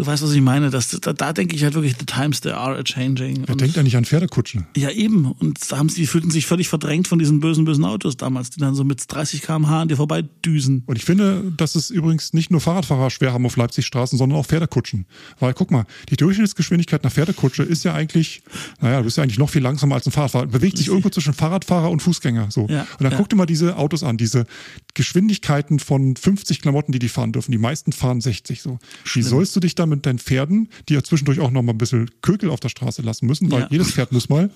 Du 0.00 0.06
weißt, 0.06 0.22
was 0.22 0.32
ich 0.32 0.40
meine. 0.40 0.70
Das, 0.70 0.88
da, 0.88 1.12
da 1.12 1.34
denke 1.34 1.54
ich 1.54 1.62
halt 1.62 1.74
wirklich, 1.74 1.94
the 1.98 2.06
times 2.06 2.40
they 2.40 2.52
are 2.52 2.74
a 2.74 2.82
changing. 2.82 3.42
Wer 3.44 3.54
denkt 3.54 3.76
eigentlich 3.76 3.98
an 3.98 4.06
Pferdekutschen? 4.06 4.66
Ja, 4.74 4.88
eben. 4.88 5.30
Und 5.30 5.58
da 5.70 5.76
haben 5.76 5.90
sie, 5.90 6.00
die 6.00 6.06
fühlten 6.06 6.30
sich 6.30 6.46
völlig 6.46 6.70
verdrängt 6.70 7.06
von 7.06 7.18
diesen 7.18 7.40
bösen, 7.40 7.66
bösen 7.66 7.84
Autos 7.84 8.16
damals, 8.16 8.48
die 8.48 8.60
dann 8.60 8.74
so 8.74 8.82
mit 8.82 9.04
30 9.08 9.42
km/h 9.42 9.82
an 9.82 9.88
dir 9.88 9.96
vorbeidüsen. 9.96 10.84
Und 10.86 10.96
ich 10.96 11.04
finde, 11.04 11.52
dass 11.54 11.74
es 11.74 11.90
übrigens 11.90 12.32
nicht 12.32 12.50
nur 12.50 12.62
Fahrradfahrer 12.62 13.10
schwer 13.10 13.34
haben 13.34 13.44
auf 13.44 13.58
Leipzig-Straßen, 13.58 14.16
sondern 14.16 14.38
auch 14.38 14.46
Pferdekutschen. 14.46 15.04
Weil 15.38 15.52
guck 15.52 15.70
mal, 15.70 15.84
die 16.08 16.16
Durchschnittsgeschwindigkeit 16.16 17.04
nach 17.04 17.12
Pferdekutsche 17.12 17.62
ist 17.62 17.84
ja 17.84 17.92
eigentlich, 17.92 18.40
naja, 18.80 19.00
du 19.00 19.04
bist 19.04 19.18
ja 19.18 19.22
eigentlich 19.22 19.38
noch 19.38 19.50
viel 19.50 19.60
langsamer 19.60 19.96
als 19.96 20.06
ein 20.06 20.12
Fahrradfahrer. 20.12 20.46
Bewegt 20.46 20.78
sich 20.78 20.88
irgendwo 20.88 21.10
zwischen 21.10 21.34
Fahrradfahrer 21.34 21.90
und 21.90 22.00
Fußgänger. 22.00 22.50
So. 22.50 22.68
Ja, 22.70 22.86
und 22.98 23.02
dann 23.02 23.12
ja. 23.12 23.18
guck 23.18 23.28
dir 23.28 23.36
mal 23.36 23.44
diese 23.44 23.76
Autos 23.76 24.02
an, 24.02 24.16
diese 24.16 24.46
Geschwindigkeiten 24.94 25.78
von 25.78 26.16
50 26.16 26.62
Klamotten, 26.62 26.92
die 26.92 27.00
die 27.00 27.10
fahren 27.10 27.32
dürfen. 27.32 27.52
Die 27.52 27.58
meisten 27.58 27.92
fahren 27.92 28.22
60 28.22 28.62
so. 28.62 28.78
Wie 29.12 29.20
sollst 29.20 29.54
du 29.54 29.60
dich 29.60 29.74
da 29.74 29.89
mit 29.90 30.06
deinen 30.06 30.18
Pferden 30.18 30.68
die 30.88 30.94
ja 30.94 31.02
zwischendurch 31.02 31.40
auch 31.40 31.50
noch 31.50 31.62
mal 31.62 31.72
ein 31.72 31.78
bisschen 31.78 32.10
Kökel 32.22 32.50
auf 32.50 32.60
der 32.60 32.68
Straße 32.70 33.02
lassen 33.02 33.26
müssen, 33.26 33.50
weil 33.50 33.62
Ja. 33.62 33.68
jedes 33.70 33.90
Pferd 33.92 34.12
muss 34.12 34.28
mal. 34.28 34.50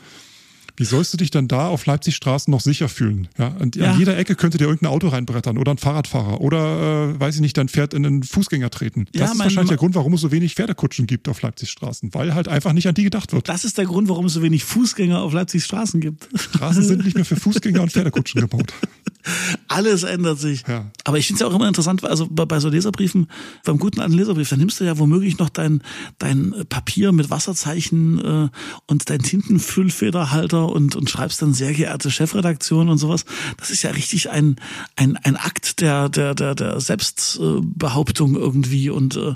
Wie 0.77 0.85
sollst 0.85 1.13
du 1.13 1.17
dich 1.17 1.31
dann 1.31 1.47
da 1.49 1.69
auf 1.69 1.87
Leipzig 1.87 2.17
Straßen 2.17 2.51
noch 2.51 2.61
sicher 2.61 2.89
fühlen? 2.89 3.29
Ja, 3.39 3.49
an, 3.61 3.71
Ja. 3.75 3.93
an 3.93 3.99
jeder 3.99 4.17
Ecke 4.19 4.35
könnte 4.35 4.59
dir 4.59 4.65
irgendein 4.65 4.91
Auto 4.93 5.09
reinbrettern 5.09 5.57
oder 5.57 5.71
ein 5.73 5.79
Fahrradfahrer 5.79 6.41
oder 6.41 7.11
äh, 7.15 7.21
weiß 7.21 7.37
ich 7.37 7.41
nicht, 7.41 7.57
dein 7.57 7.69
Pferd 7.69 7.95
in 7.95 8.05
einen 8.05 8.23
Fußgänger 8.25 8.71
treten. 8.71 9.07
Das 9.13 9.21
Ja, 9.21 9.27
ist 9.27 9.39
mein- 9.39 9.45
wahrscheinlich 9.47 9.69
der 9.69 9.79
Grund, 9.79 9.95
warum 9.95 10.15
es 10.15 10.21
so 10.21 10.33
wenig 10.33 10.55
Pferdekutschen 10.55 11.07
gibt 11.07 11.29
auf 11.29 11.43
Leipzig 11.43 11.71
Straßen, 11.71 12.13
weil 12.15 12.35
halt 12.35 12.49
einfach 12.49 12.73
nicht 12.73 12.89
an 12.89 12.95
die 12.95 13.05
gedacht 13.05 13.33
wird. 13.33 13.49
Das 13.49 13.65
ist 13.65 13.79
der 13.79 13.85
Grund, 13.87 14.09
warum 14.09 14.27
es 14.27 14.33
so 14.33 14.43
wenig 14.43 14.65
Fußgänger 14.65 15.21
auf 15.21 15.33
Leipzigs 15.33 15.65
Straßen 15.65 16.01
gibt. 16.01 16.29
Straßen 16.35 16.83
sind 16.83 17.05
nicht 17.05 17.15
mehr 17.15 17.25
für 17.25 17.37
Fußgänger 17.37 17.81
und 17.83 17.93
Pferdekutschen 17.93 18.41
gebaut. 18.41 18.73
Alles 19.69 20.03
ändert 20.03 20.39
sich. 20.39 20.65
Ja. 20.69 20.91
Aber 21.05 21.19
ich 21.19 21.27
finde 21.27 21.37
es 21.39 21.41
ja 21.41 21.47
auch 21.47 21.55
immer 21.59 21.67
interessant, 21.69 22.05
also 22.05 22.27
bei, 22.31 22.45
bei 22.45 22.61
so 22.61 22.69
Leserbriefen, 22.69 23.27
beim 23.65 23.79
guten 23.79 24.01
alten 24.01 24.13
Leserbrief, 24.13 24.49
da 24.51 24.57
nimmst 24.57 24.81
du 24.81 24.85
ja 24.85 24.99
womöglich 24.99 25.39
noch 25.39 25.49
dein, 25.49 25.83
dein 26.19 26.55
Papier 26.69 27.13
mit 27.13 27.31
Wasserzeichen 27.31 28.19
äh, 28.23 28.49
und 28.87 29.09
dein 29.09 29.21
Tintenfüllfederhalter 29.21 30.64
und, 30.71 30.97
und 30.97 31.11
schreibst 31.11 31.43
dann 31.43 31.55
sehr 31.55 31.73
geehrte 31.73 32.11
Chefredaktion 32.11 32.89
und 32.89 32.99
sowas. 32.99 33.25
Das 33.57 33.71
ist 33.71 33.83
ja 33.83 33.91
richtig 33.91 34.31
ein, 34.31 34.57
ein, 34.97 35.17
ein 35.19 35.37
Akt 35.37 35.81
der, 35.81 36.09
der, 36.09 36.35
der, 36.35 36.55
der 36.55 36.81
Selbstbehauptung 36.81 38.37
irgendwie. 38.37 38.91
Und 38.91 39.17
äh, 39.17 39.35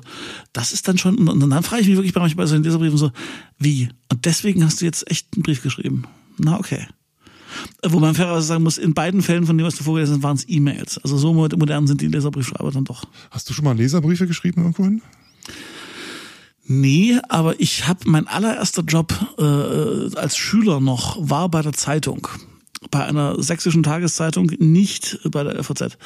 das 0.53 0.73
ist 0.73 0.89
dann 0.89 0.99
schon, 0.99 1.29
und 1.29 1.41
dann 1.41 1.63
frage 1.63 1.83
ich 1.83 1.89
mich 1.89 1.97
wirklich 1.97 2.15
manchmal 2.15 2.47
bei 2.47 2.51
so 2.51 2.57
Leserbriefen 2.57 2.99
so, 2.99 3.13
wie? 3.59 3.89
Und 4.09 4.25
deswegen 4.25 4.65
hast 4.65 4.81
du 4.81 4.85
jetzt 4.85 5.11
echt 5.11 5.29
einen 5.35 5.43
Brief 5.43 5.63
geschrieben. 5.63 6.05
Na, 6.39 6.59
okay. 6.59 6.87
Wo 7.87 7.99
man 7.99 8.15
fairerweise 8.15 8.47
sagen 8.47 8.63
muss, 8.63 8.79
in 8.79 8.95
beiden 8.95 9.23
Fällen 9.23 9.47
von 9.47 9.57
dem, 9.57 9.67
was 9.67 9.77
du 9.77 9.85
vorgelesen 9.85 10.17
hast, 10.17 10.23
waren 10.23 10.37
es 10.37 10.49
E-Mails. 10.49 10.99
Also 10.99 11.17
so 11.17 11.33
modern 11.33 11.87
sind 11.87 12.01
die 12.01 12.09
Leserbriefschreiber 12.09 12.71
dann 12.71 12.85
doch. 12.85 13.05
Hast 13.31 13.49
du 13.49 13.55
schon 13.55 13.65
mal 13.65 13.77
Leserbriefe 13.77 14.27
geschrieben 14.27 14.63
irgendwohin? 14.63 15.03
Nee, 16.71 17.19
aber 17.31 17.59
ich 17.61 17.89
habe 17.89 18.01
mein 18.05 18.29
allererster 18.29 18.83
Job 18.83 19.15
äh, 19.39 20.15
als 20.17 20.37
Schüler 20.37 20.81
noch 20.81 21.17
war 21.19 21.49
bei 21.49 21.63
der 21.63 21.73
Zeitung. 21.73 22.29
Bei 22.91 23.07
einer 23.07 23.43
sächsischen 23.43 23.83
Tageszeitung, 23.83 24.53
nicht 24.59 25.19
bei 25.31 25.45
der 25.45 25.65
FAZ. 25.65 25.97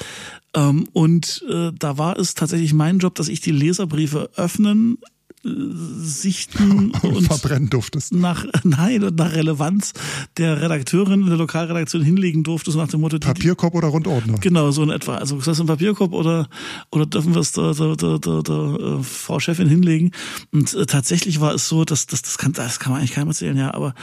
Ähm, 0.55 0.89
und 0.93 1.45
äh, 1.51 1.73
da 1.77 1.99
war 1.99 2.17
es 2.17 2.35
tatsächlich 2.35 2.75
mein 2.75 3.01
Job, 3.01 3.17
dass 3.17 3.27
ich 3.27 3.41
die 3.41 3.51
Leserbriefe 3.51 4.31
öffnen, 4.37 4.99
äh, 5.03 5.07
sichten 5.43 6.93
Und 7.03 7.17
und 7.17 7.27
verbrennen 7.27 7.69
durftest. 7.69 8.13
nach 8.13 8.47
nein 8.63 9.03
und 9.03 9.17
nach 9.17 9.33
Relevanz 9.33 9.93
der 10.37 10.61
Redakteurin 10.61 11.23
in 11.23 11.27
der 11.27 11.37
Lokalredaktion 11.37 12.03
hinlegen 12.03 12.45
durfte, 12.45 12.71
so 12.71 12.79
nach 12.79 12.89
dem 12.89 13.01
Motto, 13.01 13.19
die, 13.19 13.27
Papierkorb 13.27 13.75
oder 13.75 13.89
Rundordner? 13.89 14.39
Genau, 14.39 14.71
so 14.71 14.83
in 14.83 14.91
etwa. 14.91 15.17
Also 15.17 15.39
ist 15.39 15.49
das 15.49 15.61
ein 15.61 15.67
Papierkorb 15.67 16.13
oder 16.13 16.49
oder 16.91 17.07
dürfen 17.07 17.35
wir 17.35 17.41
es 17.41 17.53
der, 17.53 17.75
der, 17.75 17.97
der, 17.97 18.19
der, 18.19 18.43
der 18.43 18.99
äh, 19.01 19.03
Frau 19.03 19.41
Chefin 19.41 19.69
hinlegen? 19.69 20.13
Und 20.53 20.73
äh, 20.75 20.87
tatsächlich 20.87 21.41
war 21.41 21.55
es 21.55 21.69
so, 21.69 21.85
dass 21.85 22.07
das 22.07 22.23
das 22.23 22.39
kann 22.39 22.53
das 22.53 22.79
kann 22.79 22.93
man 22.93 23.01
eigentlich 23.01 23.13
keinem 23.13 23.29
erzählen, 23.29 23.57
ja, 23.57 23.75
aber 23.75 23.95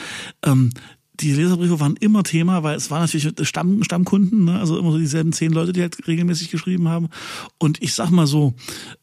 ähm, 0.45 0.71
die 1.21 1.33
Leserbriefe 1.33 1.79
waren 1.79 1.95
immer 1.97 2.23
Thema, 2.23 2.63
weil 2.63 2.75
es 2.75 2.89
waren 2.91 3.01
natürlich 3.01 3.27
Stamm, 3.47 3.83
Stammkunden, 3.83 4.45
ne? 4.45 4.59
also 4.59 4.77
immer 4.77 4.91
so 4.91 4.97
dieselben 4.97 5.33
zehn 5.33 5.51
Leute, 5.51 5.73
die 5.73 5.81
halt 5.81 6.07
regelmäßig 6.07 6.49
geschrieben 6.49 6.87
haben. 6.87 7.09
Und 7.57 7.81
ich 7.81 7.93
sag 7.93 8.09
mal 8.09 8.27
so, 8.27 8.53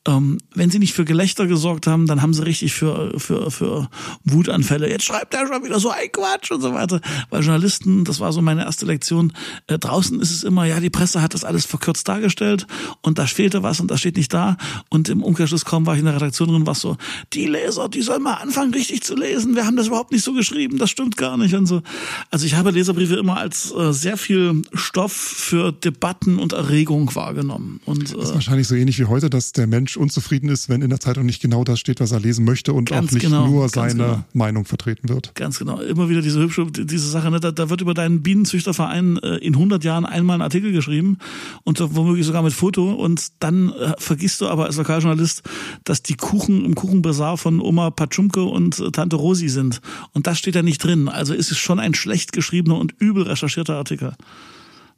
ähm, 0.07 0.39
wenn 0.55 0.71
sie 0.71 0.79
nicht 0.79 0.95
für 0.95 1.05
Gelächter 1.05 1.47
gesorgt 1.47 1.87
haben, 1.87 2.07
dann 2.07 2.23
haben 2.23 2.33
sie 2.33 2.45
richtig 2.45 2.73
für, 2.73 3.19
für, 3.19 3.51
für 3.51 3.89
Wutanfälle. 4.25 4.89
Jetzt 4.89 5.05
schreibt 5.05 5.35
er 5.35 5.47
schon 5.47 5.65
wieder 5.65 5.79
so 5.79 5.91
ein 5.91 6.11
Quatsch 6.11 6.51
und 6.51 6.63
so 6.63 6.73
weiter. 6.73 7.01
Weil 7.31 7.43
Journalisten, 7.43 8.05
das 8.05 8.21
war 8.21 8.33
so 8.33 8.41
meine 8.41 8.65
erste 8.65 8.87
Lektion, 8.87 9.33
äh, 9.67 9.79
draußen 9.79 10.21
ist 10.21 10.31
es 10.31 10.43
immer, 10.43 10.65
ja, 10.65 10.81
die 10.81 10.91
Presse 10.91 11.21
hat 11.21 11.35
das 11.35 11.45
alles 11.45 11.67
verkürzt 11.67 12.09
dargestellt 12.09 12.67
und 13.03 13.19
da 13.19 13.27
fehlte 13.27 13.63
was 13.63 13.81
und 13.81 13.91
das 13.91 14.01
steht 14.01 14.17
nicht 14.17 14.33
da. 14.33 14.57
Und 14.89 15.09
im 15.09 15.23
Umkehrschluss 15.23 15.65
kaum 15.65 15.87
war 15.87 15.95
ich 15.95 16.01
in 16.01 16.07
der 16.07 16.15
Redaktion 16.15 16.49
drin, 16.49 16.67
was 16.67 16.81
so, 16.81 16.97
die 17.33 17.47
Leser, 17.47 17.89
die 17.89 18.03
sollen 18.03 18.23
mal 18.23 18.35
anfangen, 18.35 18.73
richtig 18.73 19.03
zu 19.03 19.15
lesen. 19.15 19.55
Wir 19.55 19.67
haben 19.67 19.77
das 19.77 19.89
überhaupt 19.89 20.13
nicht 20.13 20.25
so 20.25 20.33
geschrieben, 20.33 20.79
das 20.79 20.91
stimmt 20.91 21.17
gar 21.17 21.37
nicht 21.37 21.55
und 21.55 21.67
so. 21.67 21.83
Also 22.31 22.47
ich 22.47 22.55
habe 22.55 22.71
Leserbriefe 22.71 23.17
immer 23.17 23.37
als 23.37 23.73
äh, 23.73 23.93
sehr 23.93 24.17
viel 24.17 24.63
Stoff 24.73 25.13
für 25.13 25.73
Debatten 25.73 26.39
und 26.39 26.53
Erregung 26.53 27.15
wahrgenommen. 27.15 27.81
Und, 27.85 28.11
äh, 28.11 28.17
das 28.17 28.29
ist 28.29 28.35
wahrscheinlich 28.35 28.69
so 28.69 28.75
ähnlich 28.75 28.99
wie 28.99 29.07
heute, 29.07 29.31
dass 29.31 29.53
der 29.53 29.67
Mensch 29.67 29.97
unzufrieden 29.97 30.49
ist, 30.49 30.69
wenn 30.69 30.83
in 30.83 30.91
der 30.91 31.01
Zeitung 31.01 31.27
nicht 31.27 31.43
genau 31.43 31.65
das 31.65 31.81
steht, 31.81 32.01
was 32.01 32.13
er 32.13 32.21
lesen 32.21 32.45
möchte 32.45 32.73
und 32.73 32.93
auch 32.93 33.01
nicht 33.01 33.21
genau, 33.21 33.47
nur 33.47 33.69
seine 33.69 33.93
genau. 33.93 34.25
Meinung 34.33 34.65
vertreten 34.65 35.09
wird. 35.09 35.35
Ganz 35.35 35.59
genau. 35.59 35.81
Immer 35.81 36.09
wieder 36.09 36.23
diese 36.23 36.41
hübsche, 36.41 36.67
diese 36.67 37.09
Sache, 37.09 37.31
ne? 37.31 37.41
da, 37.41 37.53
da 37.53 37.71
wird 37.71 37.81
über 37.81 37.95
deinen 37.95 38.23
Bienenzüchterverein 38.23 39.19
äh, 39.19 39.37
in 39.37 39.55
100 39.55 39.85
Jahren 39.85 40.05
einmal 40.05 40.37
ein 40.39 40.43
Artikel 40.43 40.73
geschrieben 40.73 41.19
und 41.65 41.81
womöglich 41.81 42.27
sogar 42.27 42.43
mit 42.43 42.53
Foto 42.53 42.93
und 42.93 43.29
dann 43.41 43.71
äh, 43.71 43.95
vergisst 43.99 44.41
du 44.41 44.49
aber 44.49 44.67
als 44.67 44.77
Lokaljournalist, 44.77 45.43
dass 45.85 46.03
die 46.03 46.15
Kuchen 46.15 46.65
im 46.65 46.75
Kuchenbazar 46.75 47.37
von 47.37 47.61
Oma 47.61 47.91
Patschumke 47.91 48.43
und 48.43 48.79
äh, 48.79 48.91
Tante 48.91 49.17
Rosi 49.17 49.49
sind. 49.49 49.81
Und 50.13 50.27
das 50.27 50.39
steht 50.39 50.55
da 50.55 50.63
nicht 50.63 50.83
drin. 50.83 51.09
Also 51.09 51.35
ist 51.35 51.51
es 51.51 51.59
schon 51.59 51.81
ein 51.81 51.95
schlecht 51.99 52.33
geschriebener 52.33 52.79
und 52.79 52.95
übel 52.99 53.25
recherchierter 53.25 53.77
Artikel. 53.77 54.15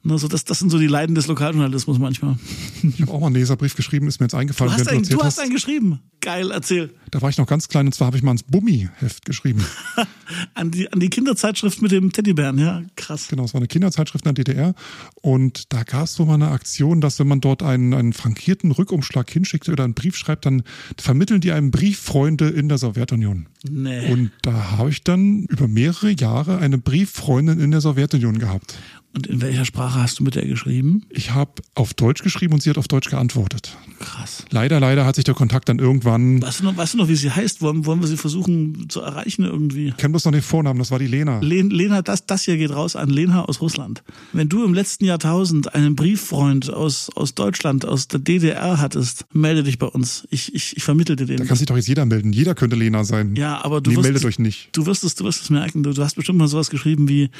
Ne, 0.01 0.17
so 0.17 0.29
das, 0.29 0.45
das 0.45 0.59
sind 0.59 0.69
so 0.69 0.79
die 0.79 0.87
Leiden 0.87 1.13
des 1.13 1.27
Lokaljournalismus 1.27 1.99
manchmal. 1.99 2.37
Ich 2.83 3.01
habe 3.01 3.11
auch 3.11 3.19
mal 3.19 3.27
einen 3.27 3.35
Leserbrief 3.35 3.75
geschrieben, 3.75 4.07
ist 4.07 4.21
mir 4.21 4.25
jetzt 4.25 4.33
eingefallen. 4.33 4.71
Du 4.71 4.79
hast, 4.79 4.87
einen, 4.87 5.03
du 5.03 5.21
hast 5.21 5.39
einen 5.39 5.51
geschrieben. 5.51 5.99
Geil, 6.21 6.51
erzähl. 6.51 6.93
Da 7.11 7.21
war 7.21 7.29
ich 7.29 7.37
noch 7.37 7.47
ganz 7.47 7.67
klein 7.67 7.85
und 7.85 7.93
zwar 7.93 8.07
habe 8.07 8.17
ich 8.17 8.23
mal 8.23 8.31
ins 8.31 8.43
Bummi-Heft 8.43 9.25
geschrieben. 9.25 9.65
an, 10.53 10.71
die, 10.71 10.91
an 10.91 11.01
die 11.01 11.09
Kinderzeitschrift 11.09 11.81
mit 11.81 11.91
dem 11.91 12.13
Teddybären, 12.13 12.57
ja, 12.57 12.81
krass. 12.95 13.27
Genau, 13.27 13.43
es 13.43 13.53
war 13.53 13.59
eine 13.59 13.67
Kinderzeitschrift 13.67 14.25
in 14.25 14.33
der 14.33 14.43
DDR 14.45 14.73
und 15.21 15.73
da 15.73 15.83
gab 15.83 16.05
es 16.05 16.13
so 16.13 16.25
mal 16.25 16.35
eine 16.35 16.51
Aktion, 16.51 17.01
dass 17.01 17.19
wenn 17.19 17.27
man 17.27 17.41
dort 17.41 17.61
einen, 17.61 17.93
einen 17.93 18.13
frankierten 18.13 18.71
Rückumschlag 18.71 19.29
hinschickt 19.29 19.67
oder 19.67 19.83
einen 19.83 19.95
Brief 19.95 20.15
schreibt, 20.15 20.45
dann 20.45 20.63
vermitteln 20.97 21.41
die 21.41 21.51
einem 21.51 21.71
Brieffreunde 21.71 22.47
in 22.47 22.69
der 22.69 22.77
Sowjetunion. 22.77 23.47
Nee. 23.69 24.11
Und 24.11 24.31
da 24.43 24.77
habe 24.77 24.89
ich 24.89 25.03
dann 25.03 25.43
über 25.49 25.67
mehrere 25.67 26.11
Jahre 26.11 26.59
eine 26.59 26.77
Brieffreundin 26.77 27.59
in 27.59 27.71
der 27.71 27.81
Sowjetunion 27.81 28.39
gehabt. 28.39 28.77
Und 29.13 29.25
in 29.25 29.41
welcher 29.41 29.65
Sprache 29.65 29.99
hast 30.01 30.19
du 30.19 30.23
mit 30.23 30.35
der 30.35 30.45
geschrieben? 30.45 31.03
Ich 31.09 31.31
habe 31.31 31.53
auf 31.73 31.95
Deutsch 31.95 32.21
geschrieben 32.21 32.53
und 32.53 32.61
sie 32.61 32.69
hat 32.69 32.77
auf 32.77 32.87
Deutsch 32.87 33.09
geantwortet. 33.09 33.75
Krass. 33.99 34.45
Leider, 34.51 34.79
leider 34.79 35.03
hat 35.03 35.15
sich 35.15 35.23
der 35.23 35.33
Kontakt 35.33 35.67
dann 35.67 35.79
irgendwann. 35.79 36.41
Weißt 36.41 36.59
du 36.59 36.63
noch, 36.63 36.77
weißt 36.77 36.93
du 36.93 36.99
noch 36.99 37.09
wie 37.09 37.15
sie 37.15 37.31
heißt? 37.31 37.61
Wollen, 37.61 37.87
wollen 37.87 38.01
wir 38.01 38.07
sie 38.07 38.17
versuchen 38.17 38.87
zu 38.87 39.01
erreichen 39.01 39.45
irgendwie? 39.45 39.87
Ich 39.87 39.97
kenne 39.97 40.11
bloß 40.11 40.25
noch 40.25 40.31
den 40.31 40.43
Vornamen, 40.43 40.77
das 40.77 40.91
war 40.91 40.99
die 40.99 41.07
Lena. 41.07 41.39
Len, 41.39 41.71
Lena, 41.71 42.03
das, 42.03 42.27
das 42.27 42.43
hier 42.43 42.57
geht 42.57 42.69
raus 42.69 42.95
an 42.95 43.09
Lena 43.09 43.45
aus 43.45 43.61
Russland. 43.61 44.03
Wenn 44.31 44.47
du 44.47 44.63
im 44.63 44.75
letzten 44.75 45.05
Jahrtausend 45.05 45.73
einen 45.73 45.95
Brieffreund 45.95 46.71
aus, 46.71 47.09
aus 47.15 47.33
Deutschland, 47.33 47.85
aus 47.85 48.07
der 48.07 48.19
DDR 48.19 48.79
hattest, 48.79 49.25
melde 49.33 49.63
dich 49.63 49.79
bei 49.79 49.87
uns. 49.87 50.27
Ich, 50.29 50.53
ich, 50.53 50.77
ich 50.77 50.83
vermittle 50.83 51.15
dir 51.15 51.25
den. 51.25 51.37
Da 51.37 51.45
kann 51.45 51.57
sich 51.57 51.65
doch 51.65 51.75
jetzt 51.75 51.87
jeder 51.87 52.05
melden. 52.05 52.31
Jeder 52.31 52.53
könnte 52.53 52.75
Lena 52.75 53.03
sein. 53.03 53.35
Ja, 53.35 53.65
aber 53.65 53.81
du 53.81 53.89
nee, 53.89 53.97
wirst, 53.97 54.03
meldet 54.03 54.25
euch 54.25 54.37
nicht. 54.37 54.69
Du 54.73 54.85
wirst 54.85 55.03
es, 55.03 55.15
du 55.15 55.23
wirst 55.23 55.41
es 55.41 55.49
merken. 55.49 55.81
Du, 55.81 55.93
du 55.93 56.03
hast 56.03 56.15
bestimmt 56.15 56.37
mal 56.37 56.47
sowas 56.47 56.69
geschrieben 56.69 57.09
wie, 57.09 57.31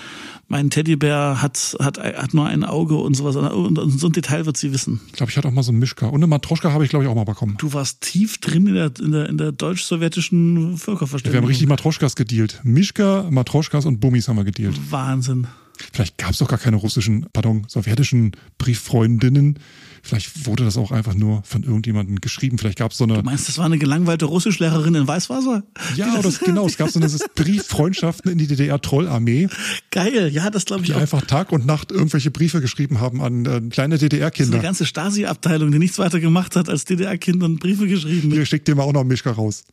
mein 0.47 0.71
Teddybär 0.71 1.41
hat 1.41 1.58
hat, 1.79 1.97
hat, 1.97 2.33
nur 2.33 2.45
ein 2.45 2.63
Auge 2.63 2.95
und 2.95 3.15
sowas. 3.15 3.35
Und, 3.35 3.77
und 3.77 3.99
so 3.99 4.07
ein 4.07 4.13
Detail 4.13 4.45
wird 4.45 4.57
sie 4.57 4.73
wissen. 4.73 4.99
Ich 5.07 5.13
glaube, 5.13 5.31
ich 5.31 5.37
hatte 5.37 5.47
auch 5.47 5.51
mal 5.51 5.63
so 5.63 5.71
einen 5.71 5.79
Mischka. 5.79 6.07
Und 6.07 6.15
eine 6.15 6.27
Matroschka 6.27 6.71
habe 6.71 6.83
ich, 6.83 6.89
glaube 6.89 7.05
ich, 7.05 7.11
auch 7.11 7.15
mal 7.15 7.23
bekommen. 7.23 7.55
Du 7.57 7.73
warst 7.73 8.01
tief 8.01 8.39
drin 8.39 8.67
in 8.67 8.75
der, 8.75 8.91
in 8.99 9.11
der, 9.11 9.29
in 9.29 9.37
der 9.37 9.51
deutsch-sowjetischen 9.51 10.77
Völkerverständigung. 10.77 11.33
Wir 11.33 11.41
haben 11.41 11.47
richtig 11.47 11.67
Matroschkas 11.67 12.15
gedealt. 12.15 12.59
Mischka, 12.63 13.27
Matroschkas 13.29 13.85
und 13.85 13.99
Bummis 13.99 14.27
haben 14.27 14.37
wir 14.37 14.43
gedealt. 14.43 14.79
Wahnsinn. 14.89 15.47
Vielleicht 15.93 16.17
gab 16.17 16.31
es 16.31 16.39
doch 16.39 16.47
gar 16.47 16.59
keine 16.59 16.77
russischen, 16.77 17.27
pardon, 17.31 17.65
sowjetischen 17.67 18.33
Brieffreundinnen. 18.57 19.59
Vielleicht 20.01 20.45
wurde 20.45 20.63
das 20.63 20.77
auch 20.77 20.91
einfach 20.91 21.13
nur 21.13 21.43
von 21.43 21.63
irgendjemandem 21.63 22.21
geschrieben. 22.21 22.57
Vielleicht 22.57 22.77
gab 22.77 22.91
es 22.91 22.97
so 22.97 23.03
eine. 23.03 23.15
Du 23.15 23.23
meinst, 23.23 23.47
das 23.47 23.57
war 23.57 23.65
eine 23.65 23.77
gelangweilte 23.77 24.25
Russischlehrerin 24.25 24.95
in 24.95 25.07
Weißwasser? 25.07 25.63
Ja, 25.95 26.17
oder 26.17 26.31
genau. 26.43 26.65
Es 26.65 26.77
gab 26.77 26.89
so 26.89 26.99
eine 26.99 27.09
Brieffreundschaften 27.35 28.31
in 28.31 28.37
die 28.37 28.47
DDR-Trollarmee. 28.47 29.47
Geil, 29.91 30.29
ja, 30.31 30.49
das 30.49 30.65
glaube 30.65 30.83
ich 30.83 30.89
die 30.89 30.95
auch. 30.95 31.01
einfach 31.01 31.21
Tag 31.21 31.51
und 31.51 31.65
Nacht 31.65 31.91
irgendwelche 31.91 32.31
Briefe 32.31 32.61
geschrieben 32.61 32.99
haben 32.99 33.21
an 33.21 33.45
äh, 33.45 33.61
kleine 33.69 33.97
DDR-Kinder. 33.97 34.55
Eine 34.55 34.63
ganze 34.63 34.85
Stasi-Abteilung, 34.85 35.71
die 35.71 35.79
nichts 35.79 35.99
weiter 35.99 36.19
gemacht 36.19 36.55
hat, 36.55 36.69
als 36.69 36.85
DDR-Kindern 36.85 37.57
Briefe 37.57 37.87
geschrieben. 37.87 38.31
Hier 38.31 38.45
schickt 38.45 38.67
dir 38.67 38.75
mal 38.75 38.83
auch 38.83 38.93
noch 38.93 39.03
Mischka 39.03 39.31
raus. 39.31 39.63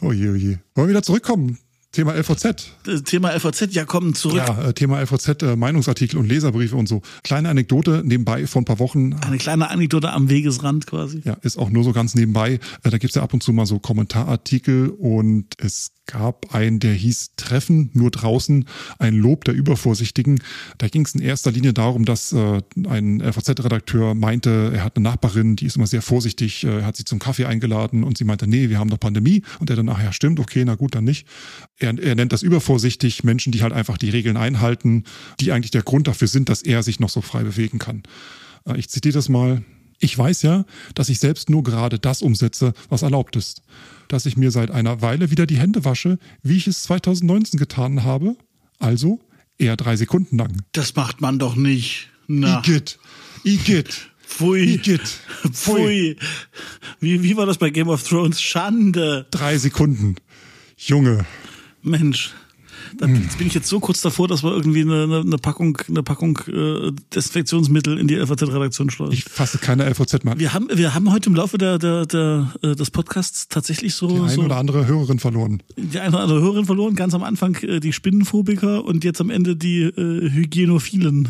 Oh 0.00 0.12
je, 0.12 0.28
oh 0.28 0.34
je. 0.34 0.58
Wollen 0.74 0.88
wir 0.88 0.88
wieder 0.88 1.02
zurückkommen 1.02 1.58
Thema 1.90 2.14
LVZ. 2.14 3.04
Thema 3.04 3.34
LVZ, 3.34 3.74
ja, 3.74 3.86
kommen 3.86 4.14
zurück. 4.14 4.36
Ja, 4.36 4.68
äh, 4.68 4.74
Thema 4.74 5.00
LVZ, 5.00 5.42
äh, 5.42 5.56
Meinungsartikel 5.56 6.18
und 6.18 6.28
Leserbriefe 6.28 6.76
und 6.76 6.86
so. 6.86 7.00
Kleine 7.24 7.48
Anekdote 7.48 8.02
nebenbei 8.04 8.46
vor 8.46 8.60
ein 8.60 8.66
paar 8.66 8.78
Wochen. 8.78 9.14
Eine 9.14 9.38
kleine 9.38 9.70
Anekdote 9.70 10.12
am 10.12 10.28
Wegesrand 10.28 10.86
quasi. 10.86 11.22
Ja, 11.24 11.38
ist 11.40 11.58
auch 11.58 11.70
nur 11.70 11.84
so 11.84 11.92
ganz 11.92 12.14
nebenbei. 12.14 12.60
Äh, 12.82 12.90
da 12.90 12.98
gibt's 12.98 13.16
ja 13.16 13.22
ab 13.22 13.32
und 13.32 13.42
zu 13.42 13.54
mal 13.54 13.64
so 13.64 13.78
Kommentarartikel 13.78 14.90
und 14.90 15.54
es 15.58 15.92
gab 16.08 16.54
einen, 16.54 16.80
der 16.80 16.94
hieß 16.94 17.32
Treffen 17.36 17.90
nur 17.92 18.10
draußen, 18.10 18.64
ein 18.98 19.14
Lob 19.14 19.44
der 19.44 19.54
Übervorsichtigen. 19.54 20.40
Da 20.78 20.88
ging 20.88 21.04
es 21.04 21.14
in 21.14 21.20
erster 21.20 21.52
Linie 21.52 21.72
darum, 21.72 22.04
dass 22.04 22.32
äh, 22.32 22.62
ein 22.88 23.20
FAZ-Redakteur 23.20 24.14
meinte, 24.14 24.72
er 24.74 24.84
hat 24.84 24.96
eine 24.96 25.04
Nachbarin, 25.04 25.54
die 25.54 25.66
ist 25.66 25.76
immer 25.76 25.86
sehr 25.86 26.02
vorsichtig, 26.02 26.64
äh, 26.64 26.80
er 26.80 26.86
hat 26.86 26.96
sie 26.96 27.04
zum 27.04 27.18
Kaffee 27.18 27.44
eingeladen 27.44 28.04
und 28.04 28.18
sie 28.18 28.24
meinte, 28.24 28.46
nee, 28.46 28.68
wir 28.68 28.78
haben 28.78 28.90
doch 28.90 28.98
Pandemie. 28.98 29.42
Und 29.60 29.70
er 29.70 29.76
dann, 29.76 29.88
ach 29.88 30.02
ja, 30.02 30.12
stimmt, 30.12 30.40
okay, 30.40 30.64
na 30.64 30.74
gut, 30.74 30.94
dann 30.94 31.04
nicht. 31.04 31.26
Er, 31.78 31.98
er 31.98 32.14
nennt 32.14 32.32
das 32.32 32.42
übervorsichtig, 32.42 33.24
Menschen, 33.24 33.52
die 33.52 33.62
halt 33.62 33.72
einfach 33.72 33.98
die 33.98 34.10
Regeln 34.10 34.36
einhalten, 34.36 35.04
die 35.40 35.52
eigentlich 35.52 35.70
der 35.70 35.82
Grund 35.82 36.08
dafür 36.08 36.28
sind, 36.28 36.48
dass 36.48 36.62
er 36.62 36.82
sich 36.82 36.98
noch 37.00 37.08
so 37.08 37.20
frei 37.20 37.44
bewegen 37.44 37.78
kann. 37.78 38.02
Äh, 38.66 38.78
ich 38.78 38.88
zitiere 38.88 39.14
das 39.14 39.28
mal. 39.28 39.62
Ich 40.00 40.16
weiß 40.16 40.42
ja, 40.42 40.64
dass 40.94 41.08
ich 41.08 41.18
selbst 41.18 41.50
nur 41.50 41.64
gerade 41.64 41.98
das 41.98 42.22
umsetze, 42.22 42.72
was 42.88 43.02
erlaubt 43.02 43.36
ist. 43.36 43.62
Dass 44.06 44.26
ich 44.26 44.36
mir 44.36 44.50
seit 44.50 44.70
einer 44.70 45.02
Weile 45.02 45.30
wieder 45.30 45.46
die 45.46 45.58
Hände 45.58 45.84
wasche, 45.84 46.18
wie 46.42 46.56
ich 46.56 46.68
es 46.68 46.84
2019 46.84 47.58
getan 47.58 48.04
habe. 48.04 48.36
Also 48.78 49.20
eher 49.58 49.76
drei 49.76 49.96
Sekunden 49.96 50.38
lang. 50.38 50.62
Das 50.72 50.94
macht 50.94 51.20
man 51.20 51.38
doch 51.38 51.56
nicht. 51.56 52.10
Na. 52.28 52.60
Igitt. 52.60 52.98
Igitt. 53.42 54.10
Pfui. 54.24 54.74
Igitt. 54.74 55.20
Pfui. 55.52 56.16
Wie, 57.00 57.22
wie 57.22 57.36
war 57.36 57.46
das 57.46 57.58
bei 57.58 57.70
Game 57.70 57.88
of 57.88 58.06
Thrones? 58.06 58.40
Schande. 58.40 59.26
Drei 59.30 59.58
Sekunden. 59.58 60.16
Junge. 60.76 61.24
Mensch. 61.82 62.34
Dann 62.96 63.14
hm. 63.14 63.28
bin 63.38 63.46
ich 63.46 63.54
jetzt 63.54 63.68
so 63.68 63.80
kurz 63.80 64.00
davor, 64.00 64.28
dass 64.28 64.42
wir 64.42 64.52
irgendwie 64.52 64.82
eine, 64.82 65.22
eine 65.24 65.38
Packung, 65.38 65.78
eine 65.88 66.02
Packung 66.02 66.38
äh, 66.48 66.92
Desinfektionsmittel 67.14 67.98
in 67.98 68.08
die 68.08 68.16
LVZ-Redaktion 68.16 68.90
schleudern. 68.90 69.14
Ich 69.14 69.24
fasse 69.24 69.58
keine 69.58 69.88
LVZ 69.88 70.24
mehr. 70.24 70.38
Wir 70.38 70.54
haben, 70.54 70.68
wir 70.72 70.94
haben 70.94 71.12
heute 71.12 71.30
im 71.30 71.36
Laufe 71.36 71.58
der, 71.58 71.78
der, 71.78 72.06
der, 72.06 72.52
äh, 72.62 72.74
des 72.74 72.90
Podcasts 72.90 73.48
tatsächlich 73.48 73.94
so. 73.94 74.08
Die 74.08 74.20
eine 74.20 74.28
so, 74.30 74.42
oder 74.42 74.56
andere 74.56 74.86
Hörerin 74.86 75.18
verloren. 75.18 75.62
Die 75.76 75.98
eine 75.98 76.10
oder 76.10 76.22
andere 76.22 76.40
Hörerin 76.40 76.64
verloren. 76.64 76.94
Ganz 76.94 77.14
am 77.14 77.22
Anfang 77.22 77.56
äh, 77.56 77.80
die 77.80 77.92
Spinnenphobiker 77.92 78.84
und 78.84 79.04
jetzt 79.04 79.20
am 79.20 79.30
Ende 79.30 79.56
die 79.56 79.82
äh, 79.82 80.30
Hygienophilen. 80.30 81.28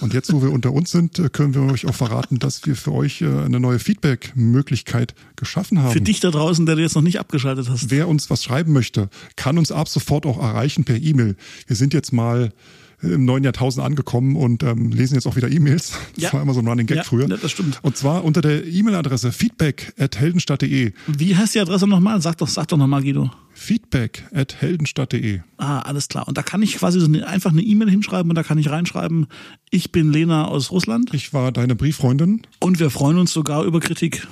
Und 0.00 0.14
jetzt, 0.14 0.32
wo 0.32 0.42
wir 0.42 0.50
unter 0.50 0.72
uns 0.72 0.90
sind, 0.90 1.18
äh, 1.18 1.28
können 1.28 1.54
wir 1.54 1.62
euch 1.62 1.86
auch 1.86 1.94
verraten, 1.94 2.38
dass 2.38 2.66
wir 2.66 2.74
für 2.74 2.92
euch 2.92 3.22
äh, 3.22 3.26
eine 3.26 3.60
neue 3.60 3.78
Feedback-Möglichkeit 3.78 5.14
geschaffen 5.36 5.80
haben. 5.80 5.92
Für 5.92 6.00
dich 6.00 6.20
da 6.20 6.30
draußen, 6.30 6.66
der 6.66 6.74
du 6.76 6.82
jetzt 6.82 6.96
noch 6.96 7.02
nicht 7.02 7.20
abgeschaltet 7.20 7.68
hast. 7.68 7.90
Wer 7.90 8.08
uns 8.08 8.28
was 8.28 8.42
schreiben 8.42 8.72
möchte, 8.72 9.08
kann 9.36 9.58
uns 9.58 9.70
ab 9.70 9.88
sofort 9.88 10.26
auch 10.26 10.38
erreichen 10.38 10.84
per 10.92 11.02
E-Mail. 11.02 11.36
Wir 11.66 11.76
sind 11.76 11.94
jetzt 11.94 12.12
mal 12.12 12.52
im 13.00 13.24
neuen 13.24 13.42
Jahrtausend 13.42 13.84
angekommen 13.84 14.36
und 14.36 14.62
ähm, 14.62 14.92
lesen 14.92 15.14
jetzt 15.14 15.26
auch 15.26 15.36
wieder 15.36 15.50
E-Mails. 15.50 15.92
Das 16.14 16.24
ja. 16.24 16.32
war 16.34 16.42
immer 16.42 16.52
so 16.52 16.60
ein 16.60 16.68
Running 16.68 16.86
Gag 16.86 16.98
ja, 16.98 17.02
früher. 17.04 17.26
das 17.26 17.50
stimmt. 17.50 17.80
Und 17.82 17.96
zwar 17.96 18.22
unter 18.24 18.42
der 18.42 18.66
E-Mail-Adresse 18.66 19.32
feedback 19.32 19.94
at 19.98 20.20
heldenstadt.de. 20.20 20.92
Wie 21.06 21.36
heißt 21.36 21.54
die 21.54 21.60
Adresse 21.60 21.86
nochmal? 21.86 22.20
Sag 22.20 22.36
doch, 22.36 22.48
sag 22.48 22.68
doch 22.68 22.76
nochmal, 22.76 23.02
Guido. 23.02 23.30
Feedback 23.54 24.24
at 24.32 24.60
heldenstadt.de. 24.60 25.40
Ah, 25.56 25.80
alles 25.80 26.08
klar. 26.08 26.28
Und 26.28 26.36
da 26.36 26.42
kann 26.42 26.62
ich 26.62 26.76
quasi 26.76 27.00
so 27.00 27.06
eine, 27.06 27.26
einfach 27.26 27.50
eine 27.50 27.62
E-Mail 27.62 27.90
hinschreiben 27.90 28.30
und 28.30 28.36
da 28.36 28.42
kann 28.42 28.58
ich 28.58 28.68
reinschreiben, 28.68 29.26
ich 29.70 29.90
bin 29.90 30.12
Lena 30.12 30.46
aus 30.46 30.70
Russland. 30.70 31.14
Ich 31.14 31.32
war 31.32 31.50
deine 31.50 31.74
Brieffreundin. 31.74 32.42
Und 32.60 32.78
wir 32.78 32.90
freuen 32.90 33.18
uns 33.18 33.32
sogar 33.32 33.64
über 33.64 33.80
Kritik. 33.80 34.26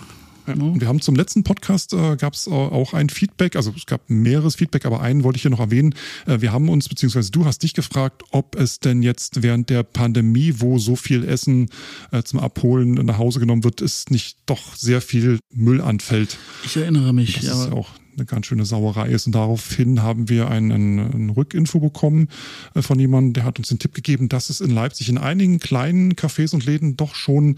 Ja. 0.46 0.54
Und 0.54 0.80
wir 0.80 0.88
haben 0.88 1.00
zum 1.00 1.14
letzten 1.14 1.44
Podcast 1.44 1.92
äh, 1.92 2.16
gab 2.16 2.34
es 2.34 2.48
auch 2.48 2.94
ein 2.94 3.08
Feedback, 3.08 3.56
also 3.56 3.72
es 3.76 3.86
gab 3.86 4.08
mehreres 4.08 4.56
Feedback, 4.56 4.86
aber 4.86 5.00
einen 5.00 5.24
wollte 5.24 5.36
ich 5.36 5.42
hier 5.42 5.50
noch 5.50 5.60
erwähnen. 5.60 5.94
Äh, 6.26 6.40
wir 6.40 6.52
haben 6.52 6.68
uns, 6.68 6.88
beziehungsweise 6.88 7.30
du 7.30 7.44
hast 7.44 7.62
dich 7.62 7.74
gefragt, 7.74 8.22
ob 8.30 8.56
es 8.56 8.80
denn 8.80 9.02
jetzt 9.02 9.42
während 9.42 9.70
der 9.70 9.82
Pandemie, 9.82 10.54
wo 10.58 10.78
so 10.78 10.96
viel 10.96 11.24
Essen 11.24 11.68
äh, 12.12 12.22
zum 12.22 12.40
Abholen 12.40 12.92
nach 12.94 13.18
Hause 13.18 13.40
genommen 13.40 13.64
wird, 13.64 13.80
ist 13.80 14.10
nicht 14.10 14.38
doch 14.46 14.74
sehr 14.74 15.00
viel 15.00 15.38
Müll 15.52 15.80
anfällt. 15.80 16.38
Ich 16.64 16.76
erinnere 16.76 17.12
mich. 17.12 17.34
Das 17.34 17.44
ja, 17.44 17.64
ist 17.64 17.72
auch 17.72 17.88
eine 18.16 18.26
ganz 18.26 18.46
schöne 18.46 18.64
Sauerei 18.64 19.08
ist. 19.08 19.26
Und 19.26 19.34
daraufhin 19.34 20.02
haben 20.02 20.28
wir 20.28 20.48
einen, 20.48 21.00
einen 21.00 21.30
Rückinfo 21.30 21.80
bekommen 21.80 22.28
äh, 22.74 22.82
von 22.82 22.98
jemandem, 22.98 23.32
der 23.34 23.44
hat 23.44 23.58
uns 23.58 23.68
den 23.68 23.78
Tipp 23.78 23.94
gegeben, 23.94 24.28
dass 24.28 24.50
es 24.50 24.60
in 24.60 24.70
Leipzig 24.70 25.08
in 25.08 25.18
einigen 25.18 25.58
kleinen 25.58 26.14
Cafés 26.14 26.54
und 26.54 26.64
Läden 26.64 26.96
doch 26.96 27.14
schon 27.14 27.56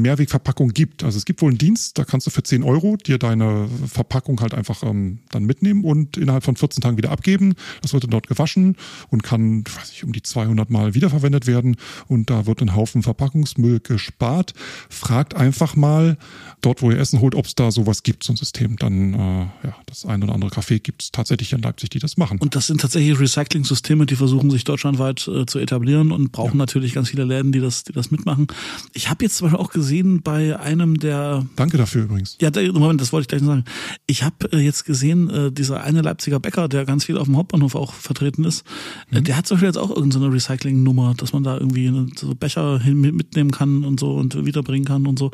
Mehrwegverpackung 0.00 0.70
gibt. 0.70 1.04
Also 1.04 1.18
es 1.18 1.24
gibt 1.24 1.42
wohl 1.42 1.50
einen 1.50 1.58
Dienst, 1.58 1.98
da 1.98 2.04
kannst 2.04 2.26
du 2.26 2.30
für 2.30 2.42
10 2.42 2.62
Euro 2.62 2.96
dir 2.96 3.18
deine 3.18 3.68
Verpackung 3.86 4.40
halt 4.40 4.54
einfach 4.54 4.82
ähm, 4.82 5.18
dann 5.30 5.44
mitnehmen 5.44 5.84
und 5.84 6.16
innerhalb 6.16 6.44
von 6.44 6.56
14 6.56 6.80
Tagen 6.80 6.96
wieder 6.96 7.10
abgeben. 7.10 7.54
Das 7.82 7.92
wird 7.92 8.04
dann 8.04 8.10
dort 8.10 8.28
gewaschen 8.28 8.76
und 9.10 9.22
kann, 9.22 9.64
weiß 9.64 9.92
ich, 9.92 10.04
um 10.04 10.12
die 10.12 10.22
200 10.22 10.70
Mal 10.70 10.94
wiederverwendet 10.94 11.46
werden 11.46 11.76
und 12.08 12.30
da 12.30 12.46
wird 12.46 12.62
ein 12.62 12.74
Haufen 12.74 13.02
Verpackungsmüll 13.02 13.80
gespart. 13.80 14.54
Fragt 14.88 15.34
einfach 15.34 15.76
mal 15.76 16.16
dort, 16.60 16.82
wo 16.82 16.90
ihr 16.90 16.98
Essen 16.98 17.20
holt, 17.20 17.34
ob 17.34 17.46
es 17.46 17.54
da 17.54 17.70
sowas 17.70 18.02
gibt, 18.02 18.24
so 18.24 18.32
ein 18.32 18.36
System. 18.36 18.76
Dann, 18.76 19.14
äh, 19.14 19.66
ja, 19.66 19.76
das 19.86 20.06
ein 20.06 20.22
oder 20.22 20.34
andere 20.34 20.50
Café 20.50 20.78
gibt 20.78 21.02
es 21.02 21.12
tatsächlich 21.12 21.52
in 21.52 21.62
Leipzig, 21.62 21.90
die 21.90 21.98
das 21.98 22.16
machen. 22.16 22.38
Und 22.38 22.54
das 22.54 22.68
sind 22.68 22.80
tatsächlich 22.80 23.18
Recycling-Systeme, 23.18 24.06
die 24.06 24.16
versuchen 24.16 24.50
sich 24.50 24.64
deutschlandweit 24.64 25.28
äh, 25.28 25.46
zu 25.46 25.58
etablieren 25.58 26.12
und 26.12 26.32
brauchen 26.32 26.58
ja. 26.58 26.58
natürlich 26.58 26.94
ganz 26.94 27.10
viele 27.10 27.24
Läden, 27.24 27.52
die 27.52 27.60
das, 27.60 27.84
die 27.84 27.92
das 27.92 28.10
mitmachen. 28.10 28.46
Ich 28.92 29.10
habe 29.10 29.24
jetzt 29.24 29.36
zum 29.36 29.46
Beispiel 29.46 29.60
auch 29.60 29.70
gesehen, 29.70 29.81
gesehen 29.82 30.22
bei 30.22 30.58
einem 30.58 30.98
der. 30.98 31.44
Danke 31.56 31.76
dafür 31.76 32.04
übrigens. 32.04 32.38
Ja, 32.40 32.50
Moment, 32.72 33.00
das 33.00 33.12
wollte 33.12 33.22
ich 33.22 33.28
gleich 33.28 33.42
noch 33.42 33.48
sagen. 33.48 33.64
Ich 34.06 34.22
habe 34.22 34.52
äh, 34.52 34.58
jetzt 34.58 34.84
gesehen, 34.84 35.28
äh, 35.28 35.52
dieser 35.52 35.82
eine 35.82 36.02
Leipziger 36.02 36.40
Bäcker, 36.40 36.68
der 36.68 36.84
ganz 36.84 37.04
viel 37.04 37.18
auf 37.18 37.26
dem 37.26 37.36
Hauptbahnhof 37.36 37.74
auch 37.74 37.92
vertreten 37.92 38.44
ist, 38.44 38.64
äh, 39.10 39.18
mhm. 39.18 39.24
der 39.24 39.36
hat 39.36 39.46
zum 39.46 39.56
Beispiel 39.56 39.68
jetzt 39.68 39.76
auch 39.76 39.90
irgendeine 39.90 40.26
so 40.26 40.30
Recycling-Nummer, 40.30 41.14
dass 41.16 41.32
man 41.32 41.42
da 41.42 41.58
irgendwie 41.58 41.92
so 42.16 42.34
Becher 42.34 42.78
hin, 42.78 43.00
mitnehmen 43.00 43.50
kann 43.50 43.84
und 43.84 43.98
so 43.98 44.14
und 44.14 44.46
wiederbringen 44.46 44.86
kann 44.86 45.06
und 45.06 45.18
so. 45.18 45.30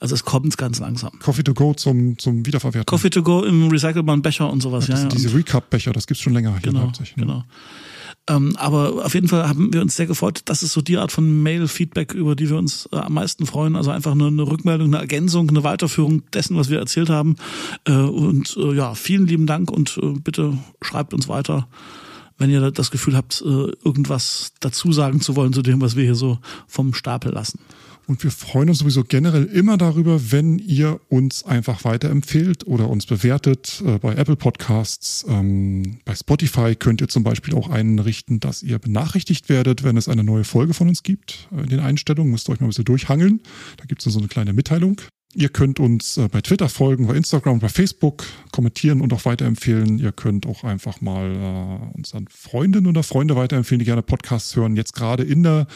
Also 0.00 0.14
es 0.14 0.24
kommt 0.24 0.56
ganz 0.58 0.80
langsam. 0.80 1.12
Coffee 1.20 1.44
to 1.44 1.54
go 1.54 1.74
zum, 1.74 2.18
zum 2.18 2.44
Wiederverwerten. 2.44 2.86
Coffee 2.86 3.10
to 3.10 3.22
go 3.22 3.44
im 3.44 3.68
recycelbaren 3.68 4.22
Becher 4.22 4.50
und 4.50 4.62
sowas, 4.62 4.88
ja. 4.88 4.96
ja, 4.96 5.02
ja. 5.02 5.08
Diese 5.08 5.32
Recap-Becher, 5.32 5.92
das 5.92 6.06
gibt's 6.06 6.22
schon 6.22 6.32
länger 6.32 6.52
hier 6.52 6.60
genau, 6.62 6.80
in 6.80 6.86
Leipzig. 6.86 7.16
Ne? 7.16 7.24
Genau. 7.24 7.44
Ähm, 8.28 8.54
aber 8.56 9.04
auf 9.04 9.14
jeden 9.14 9.26
Fall 9.26 9.48
haben 9.48 9.72
wir 9.72 9.82
uns 9.82 9.96
sehr 9.96 10.06
gefreut. 10.06 10.42
Das 10.44 10.62
ist 10.62 10.72
so 10.72 10.80
die 10.80 10.96
Art 10.96 11.10
von 11.10 11.42
Mail-Feedback, 11.42 12.14
über 12.14 12.36
die 12.36 12.48
wir 12.48 12.56
uns 12.56 12.88
äh, 12.92 12.96
am 12.96 13.14
meisten 13.14 13.46
freuen. 13.46 13.74
Also 13.74 13.90
einfach 13.90 14.14
nur 14.14 14.28
eine 14.28 14.42
Rückmeldung, 14.42 14.88
eine 14.88 14.98
Ergänzung, 14.98 15.48
eine 15.48 15.64
Weiterführung 15.64 16.22
dessen, 16.30 16.56
was 16.56 16.70
wir 16.70 16.78
erzählt 16.78 17.10
haben. 17.10 17.36
Äh, 17.84 17.92
und 17.92 18.56
äh, 18.56 18.74
ja, 18.74 18.94
vielen 18.94 19.26
lieben 19.26 19.46
Dank 19.46 19.70
und 19.72 19.98
äh, 20.00 20.14
bitte 20.22 20.56
schreibt 20.82 21.14
uns 21.14 21.28
weiter, 21.28 21.66
wenn 22.38 22.50
ihr 22.50 22.70
das 22.70 22.92
Gefühl 22.92 23.16
habt, 23.16 23.42
äh, 23.42 23.72
irgendwas 23.84 24.52
dazu 24.60 24.92
sagen 24.92 25.20
zu 25.20 25.34
wollen 25.34 25.52
zu 25.52 25.62
dem, 25.62 25.80
was 25.80 25.96
wir 25.96 26.04
hier 26.04 26.14
so 26.14 26.38
vom 26.68 26.94
Stapel 26.94 27.32
lassen. 27.32 27.58
Und 28.12 28.22
wir 28.22 28.30
freuen 28.30 28.68
uns 28.68 28.80
sowieso 28.80 29.04
generell 29.04 29.44
immer 29.44 29.78
darüber, 29.78 30.32
wenn 30.32 30.58
ihr 30.58 31.00
uns 31.08 31.44
einfach 31.44 31.82
weiterempfehlt 31.84 32.66
oder 32.66 32.90
uns 32.90 33.06
bewertet. 33.06 33.82
Äh, 33.86 34.00
bei 34.00 34.14
Apple 34.16 34.36
Podcasts, 34.36 35.24
ähm, 35.26 35.96
bei 36.04 36.14
Spotify 36.14 36.76
könnt 36.76 37.00
ihr 37.00 37.08
zum 37.08 37.24
Beispiel 37.24 37.54
auch 37.54 37.70
einrichten, 37.70 38.38
dass 38.38 38.62
ihr 38.62 38.78
benachrichtigt 38.78 39.48
werdet, 39.48 39.82
wenn 39.82 39.96
es 39.96 40.10
eine 40.10 40.24
neue 40.24 40.44
Folge 40.44 40.74
von 40.74 40.88
uns 40.88 41.02
gibt. 41.02 41.48
In 41.52 41.70
den 41.70 41.80
Einstellungen 41.80 42.30
müsst 42.30 42.50
ihr 42.50 42.52
euch 42.52 42.60
mal 42.60 42.66
ein 42.66 42.68
bisschen 42.68 42.84
durchhangeln. 42.84 43.40
Da 43.78 43.86
gibt 43.86 44.04
es 44.04 44.12
so 44.12 44.18
eine 44.18 44.28
kleine 44.28 44.52
Mitteilung. 44.52 45.00
Ihr 45.34 45.48
könnt 45.48 45.80
uns 45.80 46.18
äh, 46.18 46.28
bei 46.28 46.42
Twitter 46.42 46.68
folgen, 46.68 47.06
bei 47.06 47.14
Instagram, 47.14 47.58
bei 47.58 47.70
Facebook 47.70 48.24
kommentieren 48.52 49.00
und 49.00 49.14
auch 49.14 49.24
weiterempfehlen. 49.24 49.98
Ihr 49.98 50.12
könnt 50.12 50.46
auch 50.46 50.62
einfach 50.62 51.00
mal 51.00 51.32
äh, 51.32 51.96
unseren 51.96 52.26
Freundinnen 52.28 52.86
oder 52.86 53.02
Freunde 53.02 53.34
weiterempfehlen, 53.34 53.78
die 53.78 53.86
gerne 53.86 54.02
Podcasts 54.02 54.54
hören. 54.56 54.76
Jetzt 54.76 54.92
gerade 54.92 55.22
in 55.22 55.42
der 55.42 55.66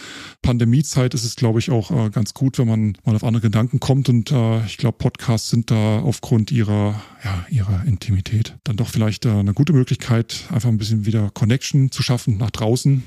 Pandemiezeit 0.43 1.15
ist 1.15 1.25
es, 1.25 1.37
glaube 1.37 1.59
ich, 1.59 1.71
auch 1.71 1.91
äh, 1.91 2.11
ganz 2.11 2.35
gut, 2.35 2.59
wenn 2.59 2.69
man 2.69 2.99
mal 3.05 3.17
auf 3.17 3.25
andere 3.25 3.41
Gedanken 3.41 3.81
kommt. 3.81 4.11
Und 4.11 4.31
äh, 4.31 4.65
ich 4.67 4.77
glaube, 4.77 4.99
Podcasts 4.99 5.49
sind 5.49 5.71
da 5.71 6.01
aufgrund 6.01 6.53
ihrer, 6.53 7.01
ja, 7.25 7.47
ihrer 7.49 7.83
Intimität 7.87 8.57
dann 8.65 8.77
doch 8.77 8.91
vielleicht 8.91 9.25
äh, 9.25 9.31
eine 9.31 9.55
gute 9.55 9.73
Möglichkeit, 9.73 10.49
einfach 10.53 10.69
ein 10.69 10.77
bisschen 10.77 11.07
wieder 11.07 11.31
Connection 11.31 11.91
zu 11.91 12.03
schaffen 12.03 12.37
nach 12.37 12.51
draußen 12.51 13.05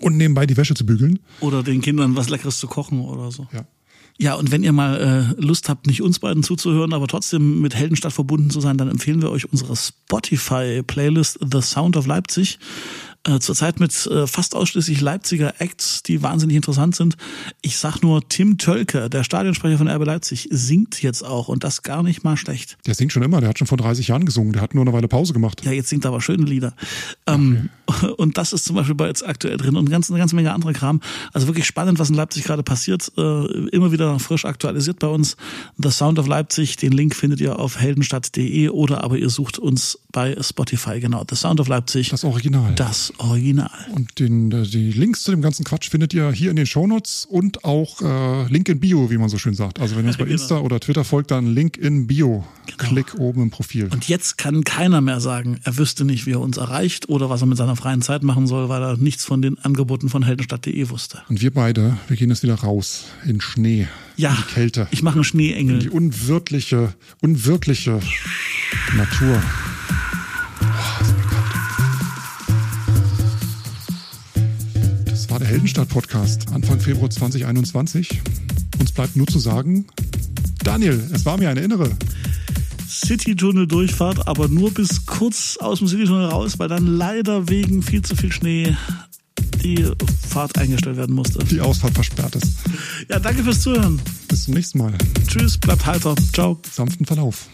und 0.00 0.16
nebenbei 0.16 0.46
die 0.46 0.56
Wäsche 0.56 0.74
zu 0.74 0.86
bügeln. 0.86 1.18
Oder 1.40 1.62
den 1.62 1.82
Kindern 1.82 2.16
was 2.16 2.30
Leckeres 2.30 2.58
zu 2.58 2.66
kochen 2.66 3.02
oder 3.02 3.30
so. 3.30 3.46
Ja. 3.52 3.66
Ja, 4.22 4.34
und 4.34 4.50
wenn 4.50 4.62
ihr 4.62 4.72
mal 4.72 5.34
äh, 5.38 5.40
Lust 5.40 5.70
habt, 5.70 5.86
nicht 5.86 6.02
uns 6.02 6.18
beiden 6.18 6.42
zuzuhören, 6.42 6.92
aber 6.92 7.06
trotzdem 7.06 7.62
mit 7.62 7.74
Heldenstadt 7.74 8.12
verbunden 8.12 8.50
zu 8.50 8.60
sein, 8.60 8.76
dann 8.76 8.90
empfehlen 8.90 9.22
wir 9.22 9.30
euch 9.30 9.50
unsere 9.50 9.74
Spotify-Playlist 9.74 11.38
The 11.50 11.62
Sound 11.62 11.96
of 11.96 12.06
Leipzig 12.06 12.58
äh, 13.26 13.38
zurzeit 13.38 13.80
mit 13.80 14.06
äh, 14.06 14.26
fast 14.26 14.54
ausschließlich 14.54 15.00
Leipziger 15.00 15.54
Acts, 15.60 16.02
die 16.02 16.22
wahnsinnig 16.22 16.56
interessant 16.56 16.96
sind. 16.96 17.16
Ich 17.60 17.76
sag 17.76 18.00
nur, 18.00 18.26
Tim 18.28 18.56
Tölke, 18.56 19.10
der 19.10 19.24
Stadionsprecher 19.24 19.78
von 19.78 19.88
RB 19.88 20.06
Leipzig, 20.06 20.48
singt 20.50 21.02
jetzt 21.02 21.22
auch 21.22 21.48
und 21.48 21.62
das 21.62 21.82
gar 21.82 22.02
nicht 22.02 22.24
mal 22.24 22.36
schlecht. 22.36 22.78
Der 22.86 22.94
singt 22.94 23.12
schon 23.12 23.22
immer, 23.22 23.40
der 23.40 23.50
hat 23.50 23.58
schon 23.58 23.66
vor 23.66 23.78
30 23.78 24.08
Jahren 24.08 24.24
gesungen, 24.24 24.52
der 24.52 24.62
hat 24.62 24.74
nur 24.74 24.84
eine 24.84 24.92
Weile 24.92 25.08
Pause 25.08 25.32
gemacht. 25.32 25.64
Ja, 25.64 25.72
jetzt 25.72 25.90
singt 25.90 26.04
er 26.06 26.08
aber 26.08 26.20
schöne 26.20 26.44
Lieder. 26.44 26.74
Ähm, 27.26 27.68
okay. 27.86 28.12
Und 28.16 28.38
das 28.38 28.52
ist 28.52 28.64
zum 28.64 28.76
Beispiel 28.76 28.94
bei 28.94 29.06
jetzt 29.06 29.26
aktuell 29.26 29.56
drin 29.56 29.76
und 29.76 29.84
eine 29.84 29.90
ganze, 29.90 30.12
eine 30.12 30.18
ganze 30.18 30.34
Menge 30.34 30.52
andere 30.52 30.72
Kram. 30.72 31.00
Also 31.32 31.46
wirklich 31.46 31.66
spannend, 31.66 31.98
was 31.98 32.08
in 32.08 32.16
Leipzig 32.16 32.44
gerade 32.44 32.62
passiert. 32.62 33.12
Äh, 33.18 33.68
immer 33.68 33.92
wieder 33.92 34.18
frisch 34.18 34.44
aktualisiert 34.44 34.98
bei 34.98 35.08
uns. 35.08 35.36
The 35.76 35.90
Sound 35.90 36.18
of 36.18 36.26
Leipzig, 36.26 36.76
den 36.76 36.92
Link 36.92 37.14
findet 37.14 37.40
ihr 37.40 37.58
auf 37.58 37.78
heldenstadt.de 37.78 38.70
oder 38.70 39.04
aber 39.04 39.18
ihr 39.18 39.30
sucht 39.30 39.58
uns 39.58 39.98
bei 40.12 40.36
Spotify, 40.40 41.00
genau. 41.00 41.24
The 41.28 41.36
Sound 41.36 41.60
of 41.60 41.68
Leipzig. 41.68 42.10
Das 42.10 42.24
Original. 42.24 42.74
Das 42.74 43.12
Original. 43.18 43.70
Und 43.94 44.18
den, 44.18 44.50
äh, 44.52 44.62
die 44.62 44.92
Links 44.92 45.22
zu 45.22 45.30
dem 45.30 45.42
ganzen 45.42 45.64
Quatsch 45.64 45.88
findet 45.88 46.14
ihr 46.14 46.30
hier 46.32 46.50
in 46.50 46.56
den 46.56 46.66
Shownotes 46.66 47.26
und 47.28 47.64
auch 47.64 48.00
äh, 48.02 48.46
Link 48.48 48.68
in 48.68 48.80
Bio, 48.80 49.10
wie 49.10 49.18
man 49.18 49.28
so 49.28 49.38
schön 49.38 49.54
sagt. 49.54 49.80
Also 49.80 49.96
wenn 49.96 50.04
ihr 50.04 50.08
uns 50.08 50.16
bei 50.16 50.24
genau. 50.24 50.34
Insta 50.34 50.58
oder 50.58 50.80
Twitter 50.80 51.04
folgt, 51.04 51.30
dann 51.30 51.46
Link 51.46 51.76
in 51.76 52.06
Bio. 52.06 52.44
Genau. 52.66 52.90
Klick 52.90 53.14
oben 53.18 53.42
im 53.42 53.50
Profil. 53.50 53.88
Und 53.90 54.08
jetzt 54.08 54.38
kann 54.38 54.64
keiner 54.64 55.00
mehr 55.00 55.20
sagen, 55.20 55.60
er 55.64 55.76
wüsste 55.76 56.04
nicht, 56.04 56.26
wie 56.26 56.32
er 56.32 56.40
uns 56.40 56.56
erreicht 56.56 57.08
oder 57.08 57.30
was 57.30 57.42
er 57.42 57.46
mit 57.46 57.58
seiner 57.58 57.76
freien 57.76 58.02
Zeit 58.02 58.22
machen 58.22 58.46
soll, 58.46 58.68
weil 58.68 58.82
er 58.82 58.96
nichts 58.96 59.24
von 59.24 59.42
den 59.42 59.58
Angeboten 59.58 60.08
von 60.08 60.22
heldenstadt.de 60.22 60.90
wusste. 60.90 61.22
Und 61.28 61.40
wir 61.40 61.52
beide, 61.52 61.96
wir 62.08 62.16
gehen 62.16 62.30
jetzt 62.30 62.42
wieder 62.42 62.54
raus 62.54 63.06
in 63.26 63.40
Schnee. 63.40 63.88
Ja, 64.16 64.30
in 64.30 64.36
die 64.36 64.54
Kälte. 64.54 64.88
Ich 64.90 65.02
mache 65.02 65.14
einen 65.14 65.24
Schneeengel. 65.24 65.76
In 65.76 65.80
die 65.80 65.90
unwirkliche, 65.90 66.94
unwirkliche 67.20 68.00
Natur. 68.96 69.42
Heldenstadt-Podcast 75.50 76.52
Anfang 76.52 76.78
Februar 76.78 77.10
2021. 77.10 78.22
Uns 78.78 78.92
bleibt 78.92 79.16
nur 79.16 79.26
zu 79.26 79.40
sagen, 79.40 79.84
Daniel, 80.62 81.02
es 81.12 81.24
war 81.24 81.38
mir 81.38 81.50
eine 81.50 81.60
innere. 81.60 81.90
City-Tunnel-Durchfahrt, 82.88 84.28
aber 84.28 84.46
nur 84.46 84.72
bis 84.72 85.06
kurz 85.06 85.56
aus 85.56 85.80
dem 85.80 85.88
City-Tunnel 85.88 86.26
raus, 86.26 86.60
weil 86.60 86.68
dann 86.68 86.86
leider 86.86 87.48
wegen 87.48 87.82
viel 87.82 88.02
zu 88.02 88.14
viel 88.14 88.30
Schnee 88.30 88.76
die 89.64 89.84
Fahrt 90.28 90.56
eingestellt 90.56 90.96
werden 90.96 91.16
musste. 91.16 91.44
Die 91.44 91.60
Ausfahrt 91.60 91.94
versperrt 91.94 92.36
ist. 92.36 92.58
Ja, 93.08 93.18
danke 93.18 93.42
fürs 93.42 93.60
Zuhören. 93.60 94.00
Bis 94.28 94.44
zum 94.44 94.54
nächsten 94.54 94.78
Mal. 94.78 94.94
Tschüss, 95.26 95.58
bleibt 95.58 95.84
heiter. 95.84 96.14
Ciao. 96.32 96.62
Sanften 96.70 97.06
Verlauf. 97.06 97.48